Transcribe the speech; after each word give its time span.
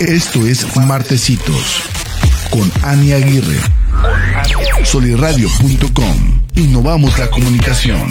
Esto 0.00 0.46
es 0.46 0.78
Martecitos 0.78 1.82
con 2.50 2.72
Ani 2.82 3.12
Aguirre. 3.12 3.58
Soliradio.com. 4.82 6.40
Innovamos 6.54 7.18
la 7.18 7.28
comunicación. 7.28 8.08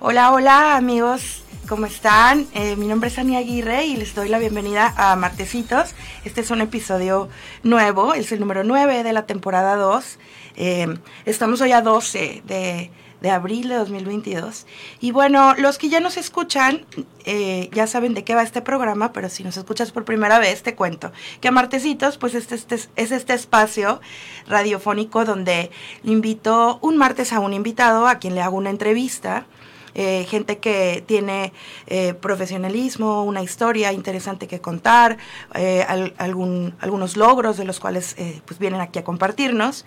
Hola, 0.00 0.32
hola 0.32 0.76
amigos, 0.76 1.44
¿cómo 1.66 1.86
están? 1.86 2.46
Eh, 2.52 2.76
mi 2.76 2.88
nombre 2.88 3.08
es 3.08 3.18
Ani 3.18 3.36
Aguirre 3.36 3.86
y 3.86 3.96
les 3.96 4.14
doy 4.14 4.28
la 4.28 4.38
bienvenida 4.38 4.92
a 4.98 5.16
Martecitos. 5.16 5.94
Este 6.26 6.42
es 6.42 6.50
un 6.50 6.60
episodio 6.60 7.30
nuevo, 7.62 8.12
es 8.12 8.30
el 8.32 8.40
número 8.40 8.64
9 8.64 9.02
de 9.02 9.12
la 9.14 9.24
temporada 9.24 9.76
2. 9.76 10.18
Eh, 10.56 10.98
estamos 11.24 11.62
hoy 11.62 11.72
a 11.72 11.80
12 11.80 12.42
de 12.44 12.90
de 13.24 13.30
abril 13.30 13.70
de 13.70 13.76
2022. 13.76 14.66
Y 15.00 15.10
bueno, 15.10 15.54
los 15.54 15.78
que 15.78 15.88
ya 15.88 15.98
nos 15.98 16.18
escuchan, 16.18 16.84
eh, 17.24 17.70
ya 17.72 17.86
saben 17.86 18.12
de 18.12 18.22
qué 18.22 18.34
va 18.34 18.42
este 18.42 18.60
programa, 18.60 19.14
pero 19.14 19.30
si 19.30 19.42
nos 19.42 19.56
escuchas 19.56 19.92
por 19.92 20.04
primera 20.04 20.38
vez, 20.38 20.62
te 20.62 20.74
cuento 20.74 21.10
que 21.40 21.48
a 21.48 21.50
Martesitos, 21.50 22.18
pues 22.18 22.34
este, 22.34 22.54
este, 22.54 22.74
es 22.74 23.12
este 23.12 23.32
espacio 23.32 24.02
radiofónico 24.46 25.24
donde 25.24 25.70
invito 26.02 26.78
un 26.82 26.98
martes 26.98 27.32
a 27.32 27.40
un 27.40 27.54
invitado 27.54 28.08
a 28.08 28.16
quien 28.18 28.34
le 28.34 28.42
hago 28.42 28.58
una 28.58 28.68
entrevista 28.68 29.46
eh, 29.94 30.26
gente 30.28 30.58
que 30.58 31.04
tiene 31.06 31.52
eh, 31.86 32.14
profesionalismo, 32.14 33.24
una 33.24 33.42
historia 33.42 33.92
interesante 33.92 34.48
que 34.48 34.60
contar, 34.60 35.18
eh, 35.54 35.84
algún, 36.18 36.74
algunos 36.80 37.16
logros 37.16 37.56
de 37.56 37.64
los 37.64 37.80
cuales 37.80 38.16
pues 38.44 38.58
vienen 38.58 38.80
aquí 38.80 38.98
a 38.98 39.04
compartirnos. 39.04 39.84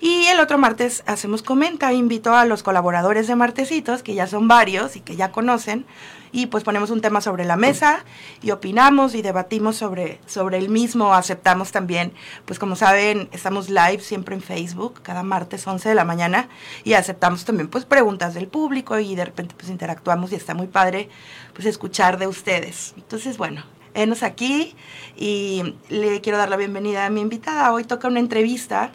Y 0.00 0.26
el 0.26 0.40
otro 0.40 0.58
martes 0.58 1.02
hacemos 1.06 1.42
comenta, 1.42 1.92
invito 1.92 2.34
a 2.34 2.44
los 2.44 2.62
colaboradores 2.62 3.26
de 3.28 3.36
Martesitos, 3.36 4.02
que 4.02 4.14
ya 4.14 4.26
son 4.26 4.48
varios 4.48 4.96
y 4.96 5.00
que 5.00 5.16
ya 5.16 5.30
conocen, 5.30 5.86
y 6.34 6.46
pues 6.46 6.64
ponemos 6.64 6.90
un 6.90 7.00
tema 7.00 7.20
sobre 7.20 7.44
la 7.44 7.56
mesa 7.56 8.04
y 8.42 8.50
opinamos 8.50 9.14
y 9.14 9.22
debatimos 9.22 9.76
sobre, 9.76 10.18
sobre 10.26 10.58
el 10.58 10.68
mismo. 10.68 11.14
Aceptamos 11.14 11.70
también, 11.70 12.12
pues 12.44 12.58
como 12.58 12.74
saben, 12.74 13.28
estamos 13.30 13.70
live 13.70 14.00
siempre 14.00 14.34
en 14.34 14.42
Facebook, 14.42 15.00
cada 15.02 15.22
martes 15.22 15.64
11 15.64 15.88
de 15.88 15.94
la 15.94 16.04
mañana 16.04 16.48
y 16.82 16.94
aceptamos 16.94 17.44
también 17.44 17.68
pues 17.68 17.84
preguntas 17.84 18.34
del 18.34 18.48
público 18.48 18.98
y 18.98 19.14
de 19.14 19.26
repente 19.26 19.54
pues 19.56 19.70
interactuamos 19.70 20.32
y 20.32 20.34
está 20.34 20.54
muy 20.54 20.66
padre 20.66 21.08
pues 21.52 21.66
escuchar 21.66 22.18
de 22.18 22.26
ustedes. 22.26 22.94
Entonces, 22.96 23.38
bueno, 23.38 23.62
enos 23.94 24.24
aquí 24.24 24.74
y 25.16 25.76
le 25.88 26.20
quiero 26.20 26.36
dar 26.36 26.48
la 26.48 26.56
bienvenida 26.56 27.06
a 27.06 27.10
mi 27.10 27.20
invitada. 27.20 27.72
Hoy 27.72 27.84
toca 27.84 28.08
una 28.08 28.18
entrevista 28.18 28.90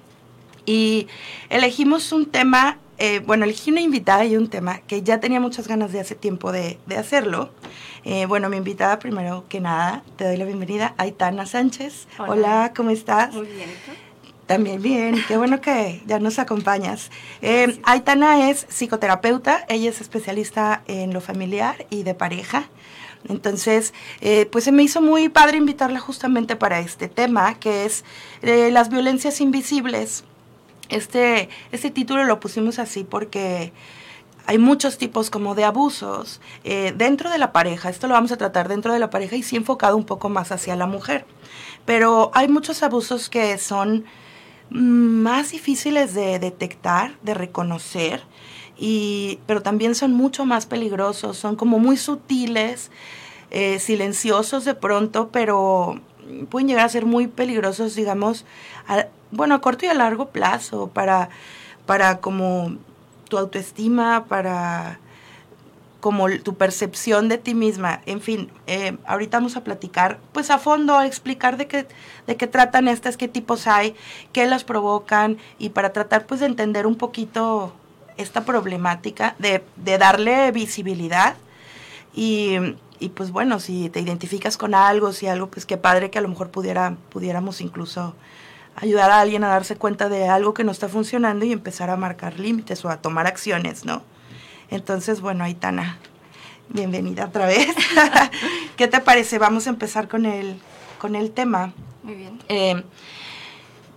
y 0.66 1.08
elegimos 1.50 2.12
un 2.12 2.26
tema 2.26 2.80
eh, 3.00 3.20
bueno, 3.26 3.46
elegí 3.46 3.72
una 3.72 3.80
invitada 3.80 4.26
y 4.26 4.36
un 4.36 4.50
tema 4.50 4.80
que 4.80 5.02
ya 5.02 5.22
tenía 5.22 5.40
muchas 5.40 5.70
ganas 5.70 5.94
de 5.94 6.02
hace 6.02 6.16
tiempo 6.16 6.52
de, 6.52 6.78
hacerlo. 6.98 7.50
Eh, 8.04 8.26
bueno, 8.26 8.50
mi 8.50 8.58
invitada, 8.58 9.00
primero 9.00 9.46
que 9.48 9.62
nada, 9.62 10.04
te 10.18 10.26
doy 10.26 10.36
la 10.36 10.44
bienvenida, 10.44 10.96
Aitana 10.98 11.46
Sánchez. 11.46 12.08
Hola, 12.18 12.74
¿cómo 12.76 12.90
estás? 12.90 13.34
Muy 13.34 13.48
bien, 13.48 13.70
También 14.48 14.82
bien, 14.82 15.16
qué 15.30 15.38
bueno 15.38 15.62
que 15.62 16.02
ya 16.08 16.20
nos 16.20 16.40
acompañas. 16.40 17.10
Eh, 17.42 17.80
Aitana 17.84 18.50
es 18.50 18.66
psicoterapeuta, 18.70 19.66
ella 19.70 19.90
es 19.90 20.02
especialista 20.02 20.84
en 20.88 21.14
lo 21.14 21.22
familiar 21.22 21.88
y 21.90 22.04
de 22.04 22.14
pareja. 22.14 22.70
Entonces, 23.30 23.94
pues 24.52 24.66
se 24.66 24.72
me 24.74 24.84
hizo 24.84 25.02
muy 25.02 25.30
padre 25.30 25.58
invitarla 25.58 26.00
justamente 26.00 26.58
para 26.58 26.80
este 26.80 27.08
tema, 27.08 27.60
que 27.60 27.86
es 27.86 28.04
las 28.42 28.90
violencias 28.90 29.40
invisibles 29.40 30.24
este, 30.90 31.50
este 31.72 31.92
título 31.92 32.24
lo 32.26 32.40
pusimos 32.40 32.80
así 32.80 33.04
porque 33.04 33.72
hay 34.46 34.58
muchos 34.58 34.98
tipos 34.98 35.30
como 35.30 35.54
de 35.54 35.64
abusos 35.64 36.42
eh, 36.64 36.94
dentro 36.98 37.30
de 37.30 37.38
la 37.38 37.52
pareja. 37.52 37.90
Esto 37.90 38.08
lo 38.08 38.16
vamos 38.16 38.32
a 38.32 38.38
tratar 38.38 38.68
dentro 38.68 38.92
de 38.92 39.00
la 39.00 39.12
pareja 39.12 39.36
y 39.36 39.44
sí 39.44 39.56
enfocado 39.56 39.96
un 39.96 40.06
poco 40.06 40.30
más 40.30 40.52
hacia 40.52 40.76
la 40.76 40.88
mujer. 40.88 41.26
Pero 41.86 42.32
hay 42.34 42.48
muchos 42.48 42.82
abusos 42.82 43.30
que 43.30 43.58
son 43.60 44.06
más 44.70 45.52
difíciles 45.52 46.14
de 46.14 46.40
detectar, 46.40 47.14
de 47.22 47.34
reconocer, 47.34 48.24
y, 48.78 49.40
pero 49.46 49.62
también 49.62 49.94
son 49.94 50.14
mucho 50.14 50.46
más 50.46 50.66
peligrosos, 50.66 51.38
son 51.38 51.56
como 51.56 51.80
muy 51.80 51.98
sutiles, 51.98 52.92
eh, 53.52 53.80
silenciosos 53.80 54.66
de 54.66 54.74
pronto, 54.74 55.30
pero 55.32 56.00
pueden 56.50 56.68
llegar 56.68 56.86
a 56.86 56.90
ser 56.90 57.06
muy 57.06 57.28
peligrosos, 57.28 57.96
digamos, 57.96 58.46
bueno, 59.32 59.56
a 59.56 59.62
corto 59.62 59.86
y 59.86 59.90
a 59.90 59.94
largo 59.94 60.30
plazo, 60.30 60.88
para, 60.88 61.30
para 61.86 62.20
como 62.20 62.76
tu 63.30 63.38
autoestima, 63.38 64.26
para 64.26 65.00
como 66.00 66.30
tu 66.44 66.56
percepción 66.56 67.28
de 67.28 67.38
ti 67.38 67.54
misma. 67.54 68.02
En 68.06 68.22
fin, 68.22 68.50
eh, 68.68 68.98
ahorita 69.06 69.38
vamos 69.38 69.58
a 69.58 69.64
platicar, 69.64 70.20
pues 70.32 70.50
a 70.50 70.58
fondo, 70.58 70.98
a 70.98 71.06
explicar 71.06 71.58
de 71.58 71.68
qué, 71.68 71.88
de 72.26 72.38
qué 72.38 72.48
tratan 72.48 72.88
estas, 72.88 73.18
qué 73.18 73.28
tipos 73.28 73.68
hay, 73.68 73.96
qué 74.32 74.48
las 74.48 74.64
provocan 74.64 75.38
y 75.58 75.70
para 75.70 75.92
tratar 75.92 76.26
pues 76.26 76.40
de 76.40 76.46
entender 76.46 76.88
un 76.88 76.96
poquito 76.96 77.74
esta 78.18 78.46
problemática, 78.46 79.36
de, 79.40 79.64
de 79.76 79.98
darle 79.98 80.52
visibilidad 80.52 81.36
y, 82.14 82.56
y, 83.00 83.10
pues 83.10 83.32
bueno, 83.32 83.60
si 83.60 83.90
te 83.90 84.00
identificas 84.00 84.58
con 84.58 84.76
algo, 84.76 85.14
si 85.14 85.28
algo, 85.28 85.48
pues 85.48 85.66
qué 85.66 85.78
padre 85.78 86.10
que 86.10 86.18
a 86.18 86.22
lo 86.22 86.28
mejor 86.28 86.50
pudiera, 86.50 86.96
pudiéramos 87.10 87.62
incluso 87.62 88.16
ayudar 88.76 89.12
a 89.12 89.20
alguien 89.20 89.44
a 89.44 89.50
darse 89.50 89.76
cuenta 89.76 90.10
de 90.10 90.28
algo 90.28 90.54
que 90.54 90.64
no 90.64 90.72
está 90.72 90.88
funcionando 90.88 91.46
y 91.46 91.52
empezar 91.52 91.90
a 91.90 91.98
marcar 91.98 92.40
límites 92.40 92.84
o 92.86 92.90
a 92.90 92.98
tomar 92.98 93.28
acciones, 93.28 93.86
¿no? 93.86 94.04
Entonces, 94.70 95.22
bueno, 95.22 95.44
Aitana, 95.44 95.98
bienvenida 96.70 97.26
otra 97.26 97.48
vez. 97.48 97.68
¿Qué 98.78 98.88
te 98.88 99.02
parece? 99.02 99.40
Vamos 99.40 99.68
a 99.68 99.72
empezar 99.72 100.08
con 100.08 100.26
el, 100.26 100.60
con 101.00 101.16
el 101.16 101.32
tema. 101.32 101.74
Muy 102.04 102.16
bien. 102.16 102.40
Eh, 102.48 102.84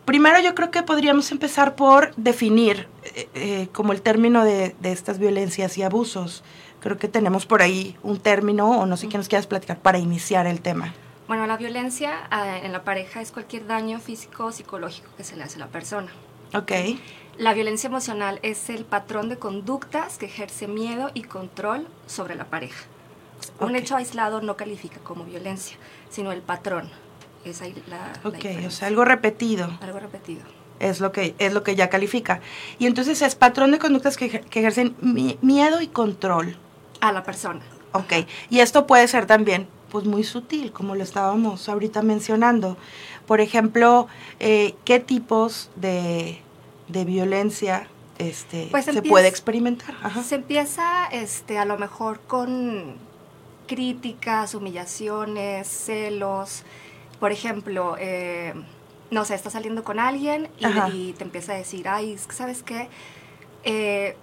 primero 0.04 0.40
yo 0.40 0.54
creo 0.54 0.70
que 0.70 0.82
podríamos 0.82 1.30
empezar 1.30 1.76
por 1.76 2.14
definir 2.16 2.88
eh, 3.04 3.28
eh, 3.34 3.68
como 3.72 3.92
el 3.92 4.02
término 4.02 4.44
de, 4.44 4.74
de, 4.80 4.92
estas 4.92 5.18
violencias 5.18 5.76
y 5.78 5.82
abusos. 5.82 6.42
Creo 6.80 6.98
que 6.98 7.06
tenemos 7.06 7.46
por 7.46 7.62
ahí 7.62 7.96
un 8.02 8.18
término, 8.18 8.70
o 8.80 8.86
no 8.86 8.96
sé 8.96 9.08
qué 9.08 9.18
nos 9.18 9.28
quieras 9.28 9.46
platicar, 9.46 9.78
para 9.78 9.98
iniciar 9.98 10.46
el 10.46 10.60
tema. 10.60 10.94
Bueno, 11.28 11.46
la 11.46 11.56
violencia 11.56 12.26
ah, 12.30 12.58
en 12.58 12.72
la 12.72 12.82
pareja 12.82 13.20
es 13.20 13.32
cualquier 13.32 13.66
daño 13.66 14.00
físico 14.00 14.46
o 14.46 14.52
psicológico 14.52 15.08
que 15.16 15.24
se 15.24 15.36
le 15.36 15.44
hace 15.44 15.56
a 15.56 15.60
la 15.60 15.68
persona. 15.68 16.10
Ok. 16.54 16.72
La 17.38 17.54
violencia 17.54 17.86
emocional 17.86 18.38
es 18.42 18.68
el 18.68 18.84
patrón 18.84 19.28
de 19.28 19.38
conductas 19.38 20.18
que 20.18 20.26
ejerce 20.26 20.68
miedo 20.68 21.10
y 21.14 21.22
control 21.22 21.86
sobre 22.06 22.34
la 22.34 22.44
pareja. 22.44 22.84
Un 23.60 23.74
hecho 23.74 23.96
aislado 23.96 24.42
no 24.42 24.56
califica 24.56 24.98
como 25.00 25.24
violencia, 25.24 25.76
sino 26.10 26.32
el 26.32 26.42
patrón. 26.42 26.90
Es 27.44 27.60
la, 27.88 28.12
ok, 28.22 28.66
o 28.66 28.70
sea, 28.70 28.88
algo 28.88 29.04
repetido. 29.04 29.68
Algo 29.80 29.98
repetido. 29.98 30.42
Es 30.78 31.00
lo 31.00 31.10
que, 31.10 31.34
es 31.38 31.52
lo 31.52 31.62
que 31.62 31.74
ya 31.74 31.88
califica. 31.88 32.40
Y 32.78 32.86
entonces 32.86 33.22
es 33.22 33.34
patrón 33.34 33.72
de 33.72 33.78
conductas 33.78 34.16
que, 34.16 34.28
que 34.28 34.60
ejercen 34.60 34.94
miedo 35.00 35.80
y 35.80 35.88
control. 35.88 36.56
A 37.00 37.12
la 37.12 37.24
persona. 37.24 37.60
Ok, 37.92 38.12
y 38.48 38.60
esto 38.60 38.86
puede 38.86 39.08
ser 39.08 39.26
también 39.26 39.66
pues 39.92 40.06
muy 40.06 40.24
sutil, 40.24 40.72
como 40.72 40.94
lo 40.94 41.02
estábamos 41.02 41.68
ahorita 41.68 42.00
mencionando. 42.00 42.78
Por 43.26 43.42
ejemplo, 43.42 44.08
eh, 44.40 44.74
¿qué 44.86 45.00
tipos 45.00 45.70
de, 45.76 46.40
violencia 46.88 47.88
este, 48.16 48.68
pues 48.70 48.86
se 48.86 49.02
puede 49.02 49.28
experimentar? 49.28 49.94
Se 50.24 50.36
empieza 50.36 51.06
este, 51.12 51.58
a 51.58 51.66
lo 51.66 51.76
mejor 51.76 52.20
con 52.20 52.94
críticas, 53.66 54.54
humillaciones, 54.54 55.68
celos. 55.68 56.62
Por 57.20 57.30
ejemplo, 57.30 57.96
eh, 57.98 58.54
no 59.10 59.26
sé, 59.26 59.34
estás 59.34 59.52
saliendo 59.52 59.84
con 59.84 59.98
alguien 59.98 60.48
y, 60.90 61.12
te 61.12 61.24
empieza 61.24 61.52
a 61.52 61.56
decir, 61.56 61.86
ay, 61.86 62.16
¿sabes 62.30 62.62
qué? 62.62 62.88
Eh, 63.64 64.16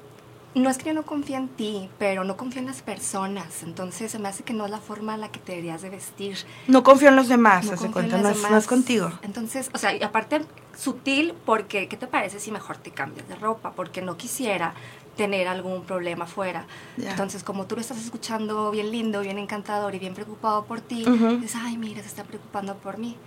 no 0.55 0.69
es 0.69 0.77
que 0.77 0.85
yo 0.85 0.93
no 0.93 1.03
confíe 1.03 1.35
en 1.35 1.47
ti, 1.47 1.89
pero 1.99 2.23
no 2.23 2.37
confío 2.37 2.61
en 2.61 2.67
las 2.67 2.81
personas. 2.81 3.63
Entonces 3.63 4.11
se 4.11 4.19
me 4.19 4.27
hace 4.27 4.43
que 4.43 4.53
no 4.53 4.65
es 4.65 4.71
la 4.71 4.79
forma 4.79 5.15
en 5.15 5.21
la 5.21 5.31
que 5.31 5.39
te 5.39 5.53
deberías 5.53 5.81
de 5.81 5.89
vestir. 5.89 6.37
No 6.67 6.83
confío 6.83 7.09
en 7.09 7.15
los 7.15 7.27
demás, 7.27 7.65
no, 7.65 7.77
se 7.77 7.91
cuenta, 7.91 8.17
no, 8.17 8.57
es, 8.57 8.67
contigo. 8.67 9.11
Entonces, 9.21 9.69
o 9.73 9.77
sea, 9.77 9.95
y 9.95 10.03
aparte 10.03 10.41
sutil 10.77 11.33
porque, 11.45 11.87
¿qué 11.87 11.97
te 11.97 12.07
parece 12.07 12.39
si 12.39 12.51
mejor 12.51 12.77
te 12.77 12.91
cambias 12.91 13.27
de 13.27 13.35
ropa? 13.35 13.73
Porque 13.73 14.01
no 14.01 14.17
quisiera 14.17 14.73
tener 15.15 15.47
algún 15.47 15.83
problema 15.83 16.25
fuera. 16.25 16.65
Entonces, 16.97 17.43
como 17.43 17.65
tú 17.65 17.75
lo 17.75 17.81
estás 17.81 17.97
escuchando 17.97 18.71
bien 18.71 18.89
lindo, 18.91 19.21
bien 19.21 19.37
encantador 19.37 19.93
y 19.93 19.99
bien 19.99 20.13
preocupado 20.13 20.63
por 20.63 20.81
ti, 20.81 21.03
dices, 21.05 21.55
ay, 21.55 21.77
mira, 21.77 22.01
se 22.01 22.07
está 22.07 22.23
preocupando 22.23 22.75
por 22.75 22.97
mí. 22.97 23.17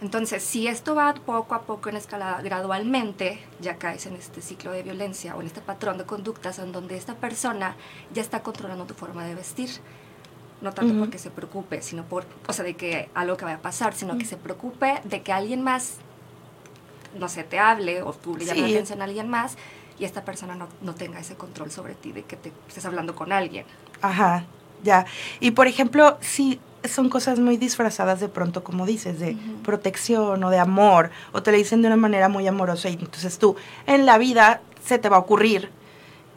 Entonces, 0.00 0.44
si 0.44 0.68
esto 0.68 0.94
va 0.94 1.12
poco 1.14 1.54
a 1.54 1.62
poco 1.62 1.88
en 1.88 1.96
escala 1.96 2.40
gradualmente, 2.42 3.40
ya 3.60 3.78
caes 3.78 4.06
en 4.06 4.14
este 4.14 4.40
ciclo 4.40 4.70
de 4.70 4.84
violencia 4.84 5.34
o 5.34 5.40
en 5.40 5.48
este 5.48 5.60
patrón 5.60 5.98
de 5.98 6.04
conductas 6.04 6.60
en 6.60 6.70
donde 6.70 6.96
esta 6.96 7.14
persona 7.14 7.74
ya 8.14 8.22
está 8.22 8.42
controlando 8.42 8.84
tu 8.84 8.94
forma 8.94 9.24
de 9.24 9.34
vestir. 9.34 9.70
No 10.60 10.72
tanto 10.72 10.98
porque 10.98 11.18
se 11.18 11.30
preocupe, 11.30 11.82
sino 11.82 12.04
por, 12.04 12.26
o 12.48 12.52
sea, 12.52 12.64
de 12.64 12.74
que 12.74 13.08
algo 13.14 13.36
que 13.36 13.44
vaya 13.44 13.58
a 13.58 13.62
pasar, 13.62 13.94
sino 13.94 14.18
que 14.18 14.24
se 14.24 14.36
preocupe 14.36 15.00
de 15.04 15.22
que 15.22 15.32
alguien 15.32 15.62
más, 15.62 15.98
no 17.16 17.28
sé, 17.28 17.44
te 17.44 17.60
hable 17.60 18.02
o 18.02 18.12
tú 18.12 18.36
le 18.36 18.44
llames 18.44 18.62
la 18.62 18.68
atención 18.68 19.00
a 19.00 19.04
alguien 19.04 19.28
más 19.28 19.56
y 20.00 20.04
esta 20.04 20.24
persona 20.24 20.56
no, 20.56 20.68
no, 20.80 20.94
tenga 20.94 21.20
ese 21.20 21.36
control 21.36 21.70
sobre 21.70 21.94
ti, 21.94 22.10
de 22.10 22.24
que 22.24 22.36
te 22.36 22.52
estés 22.68 22.84
hablando 22.84 23.14
con 23.14 23.32
alguien. 23.32 23.66
Ajá. 24.02 24.46
Ya. 24.82 25.06
Y 25.38 25.52
por 25.52 25.68
ejemplo, 25.68 26.18
si 26.20 26.60
son 26.84 27.08
cosas 27.08 27.38
muy 27.38 27.56
disfrazadas 27.56 28.20
de 28.20 28.28
pronto, 28.28 28.62
como 28.62 28.86
dices, 28.86 29.18
de 29.18 29.36
protección 29.64 30.42
o 30.44 30.50
de 30.50 30.58
amor, 30.58 31.10
o 31.32 31.42
te 31.42 31.50
lo 31.50 31.56
dicen 31.56 31.82
de 31.82 31.88
una 31.88 31.96
manera 31.96 32.28
muy 32.28 32.46
amorosa 32.46 32.88
y 32.88 32.94
entonces 32.94 33.38
tú 33.38 33.56
en 33.86 34.06
la 34.06 34.18
vida 34.18 34.60
se 34.84 34.98
te 34.98 35.08
va 35.08 35.16
a 35.16 35.20
ocurrir 35.20 35.70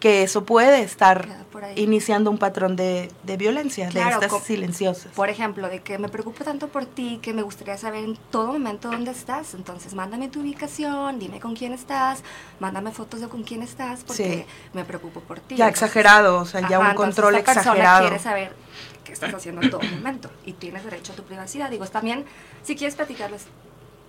que 0.02 0.24
eso 0.24 0.44
puede 0.44 0.82
estar 0.82 1.28
iniciando 1.76 2.32
un 2.32 2.40
patrón 2.40 2.76
de, 2.76 3.10
violencia, 3.38 3.90
de 3.90 4.02
estas 4.02 4.44
silenciosas. 4.44 5.14
Por 5.14 5.30
ejemplo, 5.30 5.70
de 5.70 5.82
que 5.82 6.00
me 6.00 6.10
preocupo 6.10 6.44
tanto 6.44 6.68
por 6.70 6.86
ti 6.86 7.20
que 7.22 7.34
me 7.34 7.44
gustaría 7.44 7.78
saber 7.78 8.04
en 8.04 8.18
todo 8.32 8.48
momento 8.54 8.90
dónde 8.90 9.12
estás. 9.12 9.54
Entonces, 9.54 9.94
mándame 9.94 10.28
tu 10.28 10.42
ubicación, 10.42 11.20
dime 11.20 11.40
con 11.40 11.56
quién 11.56 11.72
estás, 11.72 12.24
mándame 12.60 12.92
fotos 12.92 13.22
de 13.22 13.30
con 13.30 13.44
quién 13.44 13.62
estás, 13.62 14.04
porque 14.04 14.46
me 14.74 14.84
preocupo 14.84 15.22
por 15.22 15.40
ti. 15.40 15.56
Ya 15.56 15.70
exagerado, 15.70 16.40
o 16.40 16.46
sea, 16.46 16.68
ya 16.68 16.80
un 16.80 16.96
control 16.96 17.36
esta 17.36 17.54
exagerado. 17.54 18.02
Quiere 18.02 18.20
saber 18.20 18.56
qué 19.04 19.14
estás 19.14 19.34
haciendo 19.34 19.62
en 19.62 19.70
todo 19.70 19.82
momento 19.82 20.30
y 20.46 20.54
tienes 20.54 20.84
derecho 20.84 21.14
a 21.14 21.16
tu 21.16 21.24
privacidad. 21.24 21.70
Digo, 21.70 21.86
también, 21.88 22.26
si 22.64 22.76
quieres 22.76 22.96
platicarles 22.96 23.48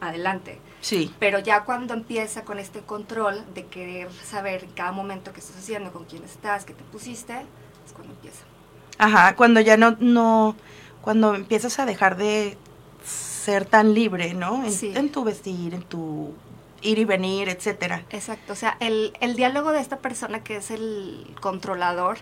adelante. 0.01 0.59
Sí. 0.81 1.15
Pero 1.19 1.39
ya 1.39 1.65
cuando 1.65 1.95
empieza 1.95 2.43
con 2.43 2.59
este 2.59 2.81
control 2.81 3.45
de 3.55 3.67
querer 3.67 4.11
saber 4.13 4.67
cada 4.75 4.93
momento 4.93 5.33
qué 5.33 5.41
estás 5.41 5.57
haciendo, 5.57 5.93
con 5.93 6.05
quién 6.05 6.25
estás, 6.25 6.65
qué 6.65 6.75
te 6.75 6.83
pusiste, 6.85 7.35
es 7.87 7.93
cuando 7.93 8.13
empieza. 8.15 8.43
Ajá, 8.99 9.37
cuando 9.37 9.61
ya 9.61 9.77
no, 9.77 9.97
no, 10.01 10.57
cuando 11.01 11.35
empiezas 11.35 11.79
a 11.79 11.87
dejar 11.87 12.17
de 12.17 12.57
ser 13.05 13.65
tan 13.65 13.95
libre, 13.95 14.35
¿no? 14.35 14.65
En, 14.65 14.97
en 14.97 15.11
tu 15.11 15.25
vestir, 15.25 15.75
en 15.75 15.83
tu 15.83 16.35
ir 16.83 16.99
y 16.99 17.05
venir, 17.05 17.49
etcétera. 17.49 18.05
Exacto, 18.11 18.53
o 18.53 18.57
sea, 18.57 18.77
el, 18.81 19.13
el 19.21 19.37
diálogo 19.37 19.73
de 19.73 19.81
esta 19.81 19.99
persona 19.99 20.43
que 20.43 20.57
es 20.57 20.71
el 20.71 21.27
controlador 21.41 22.19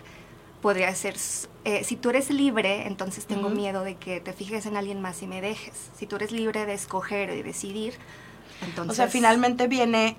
podría 0.61 0.93
ser, 0.95 1.15
eh, 1.65 1.83
si 1.83 1.95
tú 1.95 2.09
eres 2.09 2.29
libre, 2.29 2.87
entonces 2.87 3.25
tengo 3.25 3.49
miedo 3.49 3.83
de 3.83 3.95
que 3.95 4.19
te 4.21 4.33
fijes 4.33 4.65
en 4.65 4.77
alguien 4.77 5.01
más 5.01 5.21
y 5.21 5.27
me 5.27 5.41
dejes. 5.41 5.73
Si 5.97 6.05
tú 6.05 6.15
eres 6.15 6.31
libre 6.31 6.65
de 6.65 6.73
escoger 6.73 7.31
y 7.31 7.41
decidir, 7.41 7.95
entonces... 8.61 8.91
O 8.91 8.95
sea, 8.95 9.07
finalmente 9.07 9.67
viene 9.67 10.15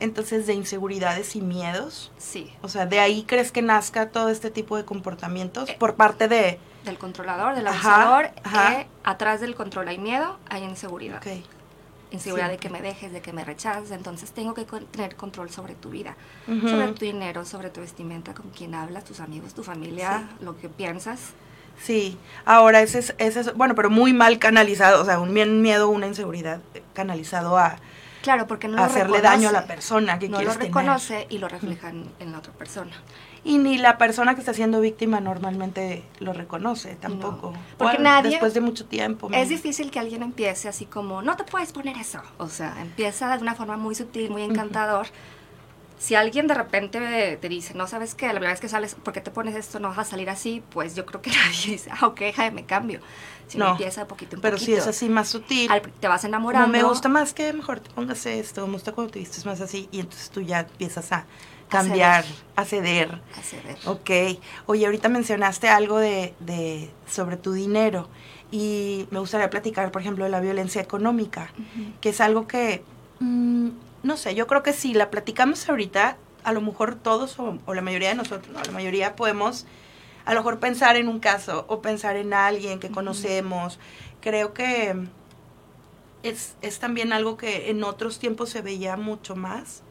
entonces 0.00 0.46
de 0.46 0.54
inseguridades 0.54 1.36
y 1.36 1.40
miedos. 1.40 2.12
Sí. 2.18 2.52
O 2.62 2.68
sea, 2.68 2.86
de 2.86 3.00
ahí 3.00 3.24
crees 3.24 3.52
que 3.52 3.62
nazca 3.62 4.10
todo 4.10 4.28
este 4.28 4.50
tipo 4.50 4.76
de 4.76 4.84
comportamientos 4.84 5.68
eh, 5.68 5.76
por 5.78 5.96
parte 5.96 6.28
de... 6.28 6.58
Del 6.84 6.98
controlador, 6.98 7.54
del 7.54 7.66
abusador. 7.66 8.26
Eh, 8.26 8.86
atrás 9.04 9.40
del 9.40 9.54
control 9.54 9.88
hay 9.88 9.98
miedo, 9.98 10.38
hay 10.48 10.62
inseguridad. 10.62 11.18
Okay 11.18 11.42
inseguridad 12.10 12.48
de 12.48 12.58
que 12.58 12.68
me 12.70 12.80
dejes, 12.80 13.12
de 13.12 13.20
que 13.20 13.32
me 13.32 13.44
rechaces, 13.44 13.90
entonces 13.90 14.32
tengo 14.32 14.54
que 14.54 14.64
tener 14.64 15.16
control 15.16 15.50
sobre 15.50 15.74
tu 15.74 15.90
vida, 15.90 16.16
sobre 16.46 16.92
tu 16.92 17.04
dinero, 17.04 17.44
sobre 17.44 17.70
tu 17.70 17.80
vestimenta, 17.80 18.34
con 18.34 18.50
quién 18.50 18.74
hablas, 18.74 19.04
tus 19.04 19.20
amigos, 19.20 19.54
tu 19.54 19.62
familia, 19.62 20.28
lo 20.40 20.56
que 20.56 20.68
piensas. 20.68 21.32
Sí, 21.82 22.16
ahora 22.44 22.82
ese 22.82 23.00
es, 23.00 23.14
ese 23.18 23.40
es, 23.40 23.54
bueno, 23.54 23.74
pero 23.74 23.90
muy 23.90 24.12
mal 24.12 24.38
canalizado, 24.38 25.02
o 25.02 25.04
sea, 25.04 25.18
un 25.18 25.32
miedo, 25.32 25.88
una 25.88 26.06
inseguridad 26.06 26.60
canalizado 26.92 27.58
a, 27.58 27.78
claro, 28.22 28.46
porque 28.46 28.68
no 28.68 28.82
hacerle 28.82 29.20
daño 29.20 29.48
a 29.48 29.52
la 29.52 29.66
persona 29.66 30.18
que 30.18 30.28
no 30.28 30.40
lo 30.40 30.54
reconoce 30.54 31.26
y 31.30 31.38
lo 31.38 31.48
refleja 31.48 31.88
en 31.90 32.32
la 32.32 32.38
otra 32.38 32.52
persona 32.52 32.92
y 33.44 33.58
ni 33.58 33.76
la 33.76 33.98
persona 33.98 34.34
que 34.34 34.40
está 34.40 34.54
siendo 34.54 34.80
víctima 34.80 35.20
normalmente 35.20 36.02
lo 36.18 36.32
reconoce 36.32 36.96
tampoco. 36.96 37.52
porque 37.76 37.98
nadie... 37.98 38.30
Después 38.30 38.54
de 38.54 38.62
mucho 38.62 38.86
tiempo. 38.86 39.28
Es 39.32 39.50
difícil 39.50 39.90
que 39.90 39.98
alguien 39.98 40.22
empiece 40.22 40.66
así 40.66 40.86
como, 40.86 41.20
no 41.20 41.36
te 41.36 41.44
puedes 41.44 41.70
poner 41.70 41.98
eso. 41.98 42.22
O 42.38 42.48
sea, 42.48 42.74
empieza 42.80 43.36
de 43.36 43.42
una 43.42 43.54
forma 43.54 43.76
muy 43.76 43.94
sutil, 43.94 44.30
muy 44.30 44.42
encantador. 44.42 45.06
Si 45.98 46.14
alguien 46.14 46.46
de 46.46 46.54
repente 46.54 47.38
te 47.40 47.48
dice, 47.48 47.74
no 47.74 47.86
sabes 47.86 48.14
qué, 48.14 48.26
la 48.26 48.32
primera 48.32 48.52
vez 48.52 48.60
que 48.60 48.68
sales, 48.68 48.94
¿por 48.94 49.12
qué 49.12 49.20
te 49.20 49.30
pones 49.30 49.54
esto? 49.54 49.78
No 49.78 49.88
vas 49.88 49.98
a 49.98 50.04
salir 50.04 50.30
así, 50.30 50.62
pues 50.70 50.94
yo 50.94 51.04
creo 51.04 51.20
que 51.20 51.30
nadie 51.44 51.72
dice, 51.72 51.90
ah, 51.92 52.06
ok, 52.06 52.20
me 52.52 52.64
cambio. 52.64 53.00
Si 53.46 53.58
no, 53.58 53.72
empieza 53.72 54.00
de 54.00 54.06
poquito 54.06 54.36
en 54.36 54.42
pero 54.42 54.56
poquito. 54.56 54.72
si 54.72 54.78
es 54.78 54.86
así 54.86 55.10
más 55.10 55.28
sutil. 55.28 55.70
te 56.00 56.08
vas 56.08 56.24
enamorando. 56.24 56.66
No 56.66 56.72
me 56.72 56.82
gusta 56.82 57.10
más 57.10 57.34
que 57.34 57.52
mejor 57.52 57.80
te 57.80 57.90
pongas 57.90 58.24
esto, 58.24 58.66
me 58.66 58.72
gusta 58.72 58.92
cuando 58.92 59.12
te 59.12 59.18
vistes 59.18 59.44
más 59.44 59.60
así, 59.60 59.86
y 59.92 60.00
entonces 60.00 60.30
tú 60.30 60.40
ya 60.40 60.60
empiezas 60.60 61.12
a 61.12 61.26
cambiar, 61.68 62.24
a 62.56 62.64
ceder. 62.64 63.20
A 63.36 63.42
ceder. 63.42 63.78
Ok. 63.86 64.40
Oye, 64.66 64.86
ahorita 64.86 65.08
mencionaste 65.08 65.68
algo 65.68 65.98
de, 65.98 66.34
de, 66.40 66.90
sobre 67.06 67.36
tu 67.36 67.52
dinero 67.52 68.08
y 68.50 69.08
me 69.10 69.18
gustaría 69.18 69.50
platicar, 69.50 69.90
por 69.90 70.02
ejemplo, 70.02 70.24
de 70.24 70.30
la 70.30 70.40
violencia 70.40 70.80
económica, 70.80 71.50
que 72.00 72.10
es 72.10 72.20
algo 72.20 72.46
que, 72.46 72.84
mm, 73.18 73.68
no 74.02 74.16
sé, 74.16 74.34
yo 74.34 74.46
creo 74.46 74.62
que 74.62 74.72
si 74.72 74.94
la 74.94 75.10
platicamos 75.10 75.68
ahorita, 75.68 76.16
a 76.44 76.52
lo 76.52 76.60
mejor 76.60 76.94
todos 76.94 77.36
o, 77.38 77.58
la 77.74 77.82
mayoría 77.82 78.10
de 78.10 78.14
nosotros, 78.14 78.54
no, 78.54 78.62
la 78.62 78.70
mayoría 78.70 79.16
podemos 79.16 79.66
a 80.24 80.34
lo 80.34 80.40
mejor 80.40 80.58
pensar 80.58 80.96
en 80.96 81.08
un 81.08 81.18
caso 81.18 81.64
o 81.68 81.82
pensar 81.82 82.16
en 82.16 82.32
alguien 82.32 82.80
que 82.80 82.90
conocemos. 82.90 83.78
Creo 84.20 84.54
que 84.54 84.94
es, 86.22 86.54
es 86.62 86.78
también 86.78 87.12
algo 87.12 87.36
que 87.36 87.70
en 87.70 87.84
otros 87.84 88.18
tiempos 88.18 88.50
se 88.50 88.62
veía 88.62 88.96
mucho 88.96 89.36
más 89.36 89.82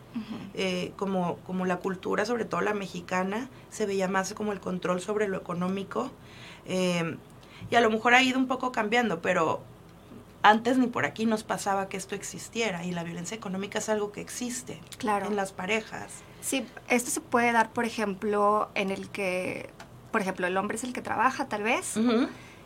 eh, 0.54 0.92
como, 0.95 1.38
como 1.45 1.65
la 1.65 1.77
cultura, 1.77 2.25
sobre 2.25 2.45
todo 2.45 2.62
la 2.62 2.74
mexicana, 2.74 3.50
se 3.69 3.86
veía 3.86 4.07
más 4.07 4.33
como 4.33 4.51
el 4.51 4.60
control 4.60 5.01
sobre 5.01 5.27
lo 5.27 5.38
económico. 5.38 6.12
Eh, 6.65 7.18
y 7.69 7.75
a 7.75 7.81
lo 7.81 7.89
mejor 7.89 8.13
ha 8.13 8.21
ido 8.21 8.38
un 8.38 8.48
poco 8.48 8.71
cambiando, 8.71 9.21
pero 9.21 9.62
antes 10.44 10.77
ni 10.77 10.88
por 10.88 11.06
aquí 11.06 11.25
nos 11.25 11.44
pasaba 11.44 11.88
que 11.88 11.98
esto 11.98 12.15
existiera 12.15 12.86
y 12.86 12.92
la 12.92 13.04
violencia 13.04 13.36
económica 13.36 13.80
es 13.80 13.89
algo 13.89 14.12
que 14.12 14.21
existe 14.21 14.80
claro. 14.98 15.27
en 15.27 15.36
las 15.36 15.54
parejas. 15.54 16.12
Sí, 16.42 16.66
esto 16.89 17.09
se 17.09 17.21
puede 17.21 17.51
dar, 17.54 17.71
por 17.71 17.86
ejemplo, 17.86 18.69
en 18.75 18.92
el 18.92 19.09
que, 19.09 19.69
por 20.12 20.21
ejemplo, 20.21 20.45
el 20.45 20.57
hombre 20.57 20.75
es 20.75 20.83
el 20.83 20.92
que 20.92 21.01
trabaja 21.01 21.48
tal 21.48 21.63
vez 21.63 21.95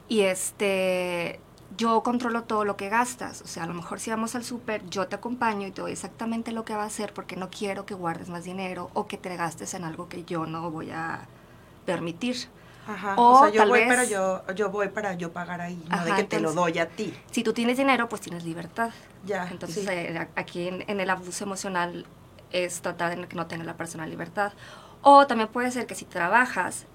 y 0.10 0.22
este 0.22 1.40
yo 1.78 2.02
controlo 2.02 2.44
todo 2.44 2.66
lo 2.66 2.76
que 2.76 2.90
gastas. 2.90 3.42
O 3.42 3.48
sea, 3.48 3.64
a 3.64 3.68
lo 3.68 3.74
mejor 3.74 4.00
si 4.00 4.10
vamos 4.10 4.36
al 4.36 4.44
súper, 4.44 4.88
yo 4.90 5.08
te 5.08 5.16
acompaño 5.16 5.68
y 5.68 5.72
te 5.72 5.82
doy 5.82 5.92
exactamente 5.92 6.52
lo 6.52 6.66
que 6.66 6.76
va 6.76 6.84
a 6.84 6.88
hacer 6.88 7.14
porque 7.14 7.36
no 7.36 7.50
quiero 7.50 7.86
que 7.86 7.94
guardes 7.94 8.30
más 8.30 8.44
dinero 8.44 8.90
o 8.94 9.08
que 9.08 9.18
te 9.18 9.36
gastes 9.36 9.74
en 9.74 9.84
algo 9.84 10.10
que 10.10 10.24
yo 10.24 10.46
no 10.46 10.72
voy 10.72 10.92
a 10.92 11.28
permitir. 11.86 12.50
Ajá, 12.88 13.16
o, 13.18 13.42
sea, 13.42 13.50
yo 13.50 13.68
voy, 13.68 13.82
pero 13.88 14.04
yo, 14.06 14.44
yo 14.56 14.70
voy 14.70 14.88
para 14.88 15.14
yo 15.14 15.34
pagar 15.34 15.60
ahí, 15.60 15.84
no 15.90 16.06
de 16.06 16.16
que 16.16 16.24
te 16.24 16.40
lo 16.40 16.54
doy 16.54 16.80
a 16.80 16.88
ti. 16.88 17.14
Si 17.32 17.44
tú 17.44 17.52
tienes 17.52 17.78
dinero, 17.78 18.08
pues 18.08 18.22
tienes 18.22 18.46
libertad. 18.46 18.92
Ya. 19.26 19.46
Entonces, 19.52 19.86
eh, 19.90 20.28
aquí 20.36 20.70
en, 20.70 20.86
en, 20.88 21.02
el 21.02 21.10
abuso 21.10 21.44
emocional 21.44 22.06
es 22.52 22.82
tratar 22.82 23.18
de 23.18 23.28
que 23.28 23.36
no 23.36 23.46
tenga 23.48 23.66
la 23.66 23.76
persona 23.76 24.08
libertad. 24.08 24.54
O 25.02 25.28
también 25.28 25.50
puede 25.50 25.70
ser 25.72 25.86
que 25.86 25.96
si 25.96 26.06
trabajas, 26.06 26.86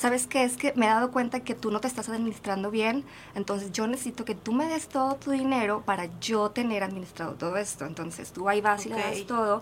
¿sabes 0.00 0.26
qué? 0.26 0.44
Es 0.44 0.56
que 0.56 0.72
me 0.76 0.86
he 0.86 0.88
dado 0.88 1.10
cuenta 1.10 1.40
que 1.40 1.54
tú 1.54 1.70
no 1.70 1.80
te 1.80 1.86
estás 1.86 2.08
administrando 2.08 2.70
bien, 2.70 3.04
entonces 3.34 3.70
yo 3.70 3.86
necesito 3.86 4.24
que 4.24 4.34
tú 4.34 4.52
me 4.52 4.66
des 4.66 4.88
todo 4.88 5.16
tu 5.16 5.30
dinero 5.30 5.82
para 5.84 6.08
yo 6.20 6.50
tener 6.50 6.82
administrado 6.82 7.34
todo 7.34 7.58
esto. 7.58 7.84
Entonces 7.84 8.32
tú 8.32 8.48
ahí 8.48 8.62
vas 8.62 8.86
y 8.86 8.88
le 8.88 8.96
das 8.96 9.26
todo 9.26 9.60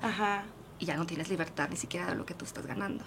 y 0.79 0.87
ya 0.87 0.97
no 0.97 1.07
tienes 1.07 1.29
libertad 1.29 1.69
ni 1.71 1.77
siquiera 1.77 2.07
de 2.07 2.15
lo 2.15 2.25
que 2.25 2.35
tú 2.35 2.45
estás 2.45 2.65
ganando. 2.67 3.03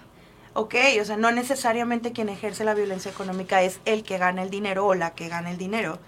Ok, 0.52 0.74
o 1.00 1.04
sea, 1.06 1.16
no 1.16 1.32
necesariamente 1.32 2.12
quien 2.12 2.28
ejerce 2.28 2.64
la 2.64 2.74
violencia 2.74 3.10
económica 3.10 3.62
es 3.62 3.80
el 3.86 4.02
que 4.02 4.18
gana 4.18 4.42
el 4.42 4.50
dinero 4.50 4.86
o 4.86 4.94
la 4.94 5.14
que 5.14 5.30
gana 5.30 5.50
el 5.50 5.56
dinero, 5.56 5.98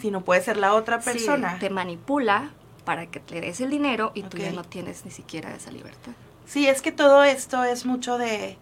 sino 0.00 0.20
puede 0.20 0.40
ser 0.40 0.56
la 0.56 0.74
otra 0.74 1.00
persona. 1.00 1.54
Sí, 1.54 1.60
te 1.60 1.70
manipula 1.70 2.52
para 2.84 3.06
que 3.06 3.18
te 3.18 3.40
des 3.40 3.60
el 3.60 3.70
dinero 3.70 4.12
y 4.14 4.22
tú 4.22 4.36
ya 4.36 4.52
no 4.52 4.62
tienes 4.62 5.04
ni 5.04 5.10
siquiera 5.10 5.52
esa 5.52 5.72
libertad. 5.72 6.12
Sí, 6.46 6.68
es 6.68 6.80
que 6.80 6.92
todo 6.92 7.24
esto 7.24 7.64
es 7.64 7.84
mucho 7.86 8.18
de 8.18 8.56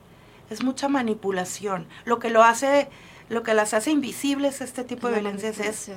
es 0.52 0.62
mucha 0.62 0.88
manipulación. 0.88 1.86
Lo 2.04 2.18
que 2.18 2.30
lo 2.30 2.42
hace, 2.42 2.88
lo 3.28 3.42
que 3.42 3.54
las 3.54 3.74
hace 3.74 3.90
invisibles 3.90 4.60
este 4.60 4.84
tipo 4.84 5.08
de 5.08 5.14
violencias 5.14 5.58
es, 5.58 5.90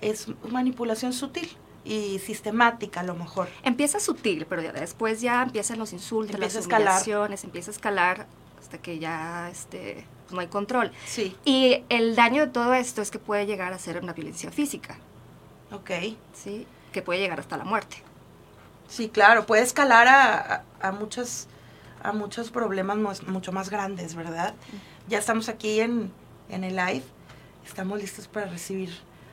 es 0.00 0.28
manipulación 0.50 1.12
sutil 1.12 1.56
y 1.84 2.18
sistemática 2.18 3.00
a 3.00 3.02
lo 3.02 3.14
mejor. 3.14 3.48
Empieza 3.62 4.00
sutil, 4.00 4.46
pero 4.46 4.62
ya 4.62 4.72
después 4.72 5.20
ya 5.20 5.42
empiezan 5.42 5.78
los 5.78 5.92
insultos, 5.92 6.38
las 6.38 6.54
humillaciones, 6.54 7.44
empieza 7.44 7.70
a 7.70 7.74
escalar 7.74 8.26
hasta 8.60 8.78
que 8.78 8.98
ya 8.98 9.48
este, 9.50 10.06
pues, 10.24 10.32
no 10.32 10.40
hay 10.40 10.48
control. 10.48 10.92
Sí. 11.06 11.36
Y 11.44 11.84
el 11.88 12.14
daño 12.14 12.46
de 12.46 12.52
todo 12.52 12.74
esto 12.74 13.02
es 13.02 13.10
que 13.10 13.18
puede 13.18 13.46
llegar 13.46 13.72
a 13.72 13.78
ser 13.78 13.98
una 14.02 14.12
violencia 14.12 14.50
física. 14.50 14.98
Ok. 15.72 15.90
Sí, 16.34 16.66
que 16.92 17.00
puede 17.02 17.20
llegar 17.20 17.40
hasta 17.40 17.56
la 17.56 17.64
muerte. 17.64 18.02
Sí, 18.88 19.08
claro, 19.08 19.46
puede 19.46 19.62
escalar 19.62 20.08
a, 20.08 20.64
a, 20.80 20.88
a 20.88 20.92
muchas 20.92 21.46
a 22.02 22.12
muchos 22.12 22.50
problemas 22.50 23.26
mucho 23.26 23.52
más 23.52 23.70
grandes, 23.70 24.14
¿verdad? 24.14 24.54
Ya 25.08 25.18
estamos 25.18 25.48
aquí 25.48 25.80
en, 25.80 26.10
en 26.48 26.64
el 26.64 26.76
live, 26.76 27.04
estamos 27.66 28.00
listos 28.00 28.28
para 28.28 28.46
recibir 28.46 28.90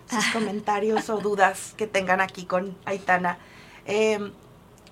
sus 0.10 0.26
comentarios 0.34 1.10
o 1.10 1.18
dudas 1.18 1.74
que 1.78 1.88
tengan 1.88 2.22
aquí 2.22 2.46
con 2.46 2.78
Aitana. 2.86 3.38
Em, 3.86 4.32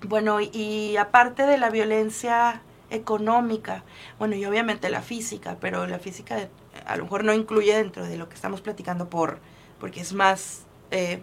bueno, 0.02 0.40
y 0.40 0.96
aparte 0.96 1.46
de 1.46 1.58
la 1.58 1.70
violencia 1.70 2.60
económica, 2.90 3.82
bueno, 4.18 4.36
y 4.36 4.44
obviamente 4.44 4.88
la 4.90 5.02
física, 5.02 5.56
pero 5.60 5.86
la 5.86 5.98
física 5.98 6.48
a 6.86 6.96
lo 6.96 7.04
mejor 7.04 7.24
no 7.24 7.32
incluye 7.32 7.74
dentro 7.76 8.04
de 8.04 8.16
lo 8.16 8.28
que 8.28 8.34
estamos 8.34 8.60
platicando 8.60 9.08
por 9.08 9.38
porque 9.80 10.00
es 10.00 10.12
más 10.12 10.62
eh, 10.90 11.20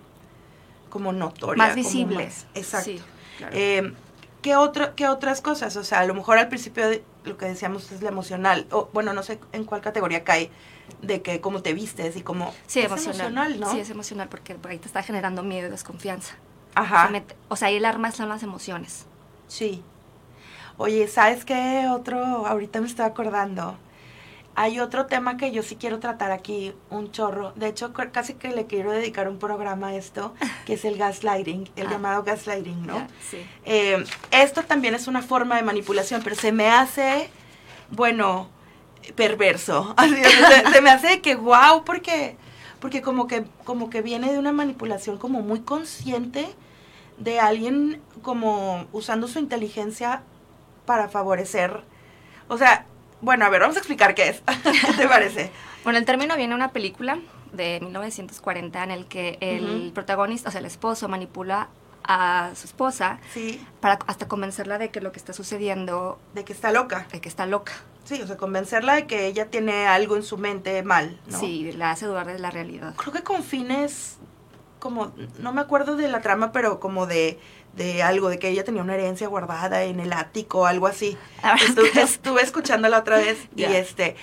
como 0.89 1.11
notoria. 1.11 1.57
Más 1.57 1.75
visible. 1.75 2.29
exacto. 2.53 3.01
Em, 3.51 3.95
¿qué, 4.43 4.55
otro, 4.55 4.93
¿qué 4.95 5.07
otras 5.07 5.41
cosas? 5.41 5.75
O 5.77 5.83
sea, 5.83 6.01
a 6.01 6.05
lo 6.05 6.13
mejor 6.13 6.37
al 6.37 6.49
principio 6.49 6.83
lo 7.23 7.37
que 7.37 7.47
decíamos 7.47 7.91
es 7.91 8.03
la 8.03 8.09
emocional, 8.09 8.67
o 8.69 8.89
bueno, 8.93 9.13
no 9.13 9.23
sé 9.23 9.39
en 9.53 9.63
cuál 9.63 9.81
categoría 9.81 10.23
cae, 10.23 10.51
de 11.01 11.23
que 11.23 11.41
cómo 11.41 11.63
te 11.63 11.73
vistes 11.73 12.15
y 12.15 12.21
cómo... 12.21 12.53
Sí, 12.67 12.81
emocional, 12.81 13.59
¿no? 13.59 13.71
Sí, 13.71 13.79
es 13.79 13.89
emocional 13.89 14.29
porque 14.29 14.53
por 14.53 14.69
ahí 14.69 14.77
te 14.77 14.85
está 14.85 15.01
generando 15.01 15.41
miedo 15.41 15.67
y 15.67 15.71
desconfianza. 15.71 16.35
Ajá. 16.75 17.09
O 17.47 17.55
sea, 17.55 17.69
ahí 17.69 17.77
el 17.77 17.85
arma 17.85 18.11
son 18.11 18.29
las 18.29 18.43
emociones. 18.43 19.05
Sí. 19.47 19.83
Oye, 20.77 21.07
¿sabes 21.07 21.45
qué 21.45 21.87
otro? 21.89 22.45
Ahorita 22.45 22.81
me 22.81 22.87
estoy 22.87 23.05
acordando. 23.05 23.77
Hay 24.55 24.79
otro 24.79 25.07
tema 25.07 25.37
que 25.37 25.51
yo 25.51 25.63
sí 25.63 25.75
quiero 25.75 25.99
tratar 25.99 26.31
aquí, 26.31 26.73
un 26.91 27.11
chorro. 27.11 27.53
De 27.55 27.67
hecho, 27.67 27.91
casi 27.93 28.35
que 28.35 28.49
le 28.49 28.67
quiero 28.67 28.91
dedicar 28.91 29.27
un 29.27 29.39
programa 29.39 29.87
a 29.87 29.95
esto, 29.95 30.35
que 30.65 30.73
es 30.73 30.85
el 30.85 30.97
gaslighting, 30.97 31.69
el 31.75 31.87
ah. 31.87 31.89
llamado 31.89 32.23
gaslighting, 32.23 32.85
¿no? 32.85 33.07
sí. 33.29 33.45
Eh, 33.65 34.03
esto 34.31 34.63
también 34.63 34.93
es 34.93 35.07
una 35.07 35.21
forma 35.21 35.55
de 35.55 35.63
manipulación, 35.63 36.21
pero 36.23 36.35
se 36.35 36.51
me 36.51 36.69
hace, 36.69 37.29
bueno, 37.89 38.49
perverso. 39.15 39.95
se, 40.71 40.81
me 40.81 40.89
hace 40.91 41.21
que 41.21 41.35
wow, 41.35 41.83
porque, 41.83 42.37
porque 42.79 43.01
como 43.01 43.27
que, 43.27 43.45
como 43.63 43.89
que 43.89 44.01
viene 44.01 44.31
de 44.31 44.39
una 44.39 44.51
manipulación 44.51 45.17
como 45.17 45.41
muy 45.41 45.61
consciente 45.61 46.47
de 47.17 47.39
alguien 47.39 48.01
como 48.21 48.85
usando 48.91 49.27
su 49.27 49.39
inteligencia 49.39 50.23
para 50.85 51.09
favorecer. 51.09 51.81
O 52.47 52.57
sea, 52.57 52.85
bueno, 53.23 53.45
a 53.45 53.49
ver, 53.49 53.61
vamos 53.61 53.77
a 53.77 53.79
explicar 53.79 54.13
qué 54.15 54.29
es. 54.29 54.43
¿Qué 54.63 54.93
te 54.93 55.07
parece? 55.07 55.49
Bueno, 55.85 55.97
el 55.97 56.05
término 56.05 56.35
viene 56.35 56.51
de 56.51 56.55
una 56.55 56.71
película 56.71 57.19
de 57.53 57.79
1940 57.81 58.83
en 58.83 58.91
el 58.91 59.05
que 59.05 59.37
el 59.39 59.91
protagonista, 59.93 60.49
o 60.49 60.51
sea, 60.51 60.59
el 60.59 60.65
esposo, 60.65 61.07
manipula 61.07 61.69
a 62.03 62.51
su 62.53 62.65
esposa 62.67 63.19
sí. 63.33 63.65
para 63.79 63.97
hasta 64.07 64.27
convencerla 64.27 64.77
de 64.77 64.89
que 64.89 64.99
lo 64.99 65.13
que 65.13 65.19
está 65.19 65.31
sucediendo... 65.31 66.19
De 66.33 66.43
que 66.43 66.51
está 66.51 66.71
loca. 66.71 67.07
De 67.13 67.21
que 67.21 67.29
está 67.29 67.45
loca. 67.45 67.71
Sí, 68.03 68.21
o 68.21 68.27
sea, 68.27 68.35
convencerla 68.35 68.95
de 68.95 69.07
que 69.07 69.25
ella 69.27 69.49
tiene 69.49 69.87
algo 69.87 70.17
en 70.17 70.23
su 70.23 70.37
mente 70.37 70.83
mal, 70.83 71.17
¿no? 71.27 71.39
Sí, 71.39 71.71
la 71.71 71.91
hace 71.91 72.05
dudar 72.05 72.27
de 72.27 72.39
la 72.39 72.51
realidad. 72.51 72.93
Creo 72.97 73.13
que 73.13 73.23
con 73.23 73.41
fines 73.41 74.17
como, 74.79 75.13
no 75.39 75.53
me 75.53 75.61
acuerdo 75.61 75.95
de 75.95 76.09
la 76.09 76.19
trama, 76.19 76.51
pero 76.51 76.81
como 76.81 77.07
de 77.07 77.39
de 77.75 78.03
algo, 78.03 78.29
de 78.29 78.39
que 78.39 78.49
ella 78.49 78.63
tenía 78.63 78.81
una 78.81 78.93
herencia 78.93 79.27
guardada 79.27 79.83
en 79.83 79.99
el 79.99 80.13
ático, 80.13 80.65
algo 80.65 80.87
así. 80.87 81.17
Estuve, 81.67 82.01
estuve 82.01 82.41
escuchándola 82.41 82.99
otra 82.99 83.17
vez 83.17 83.37
y 83.55 83.63
este, 83.63 84.15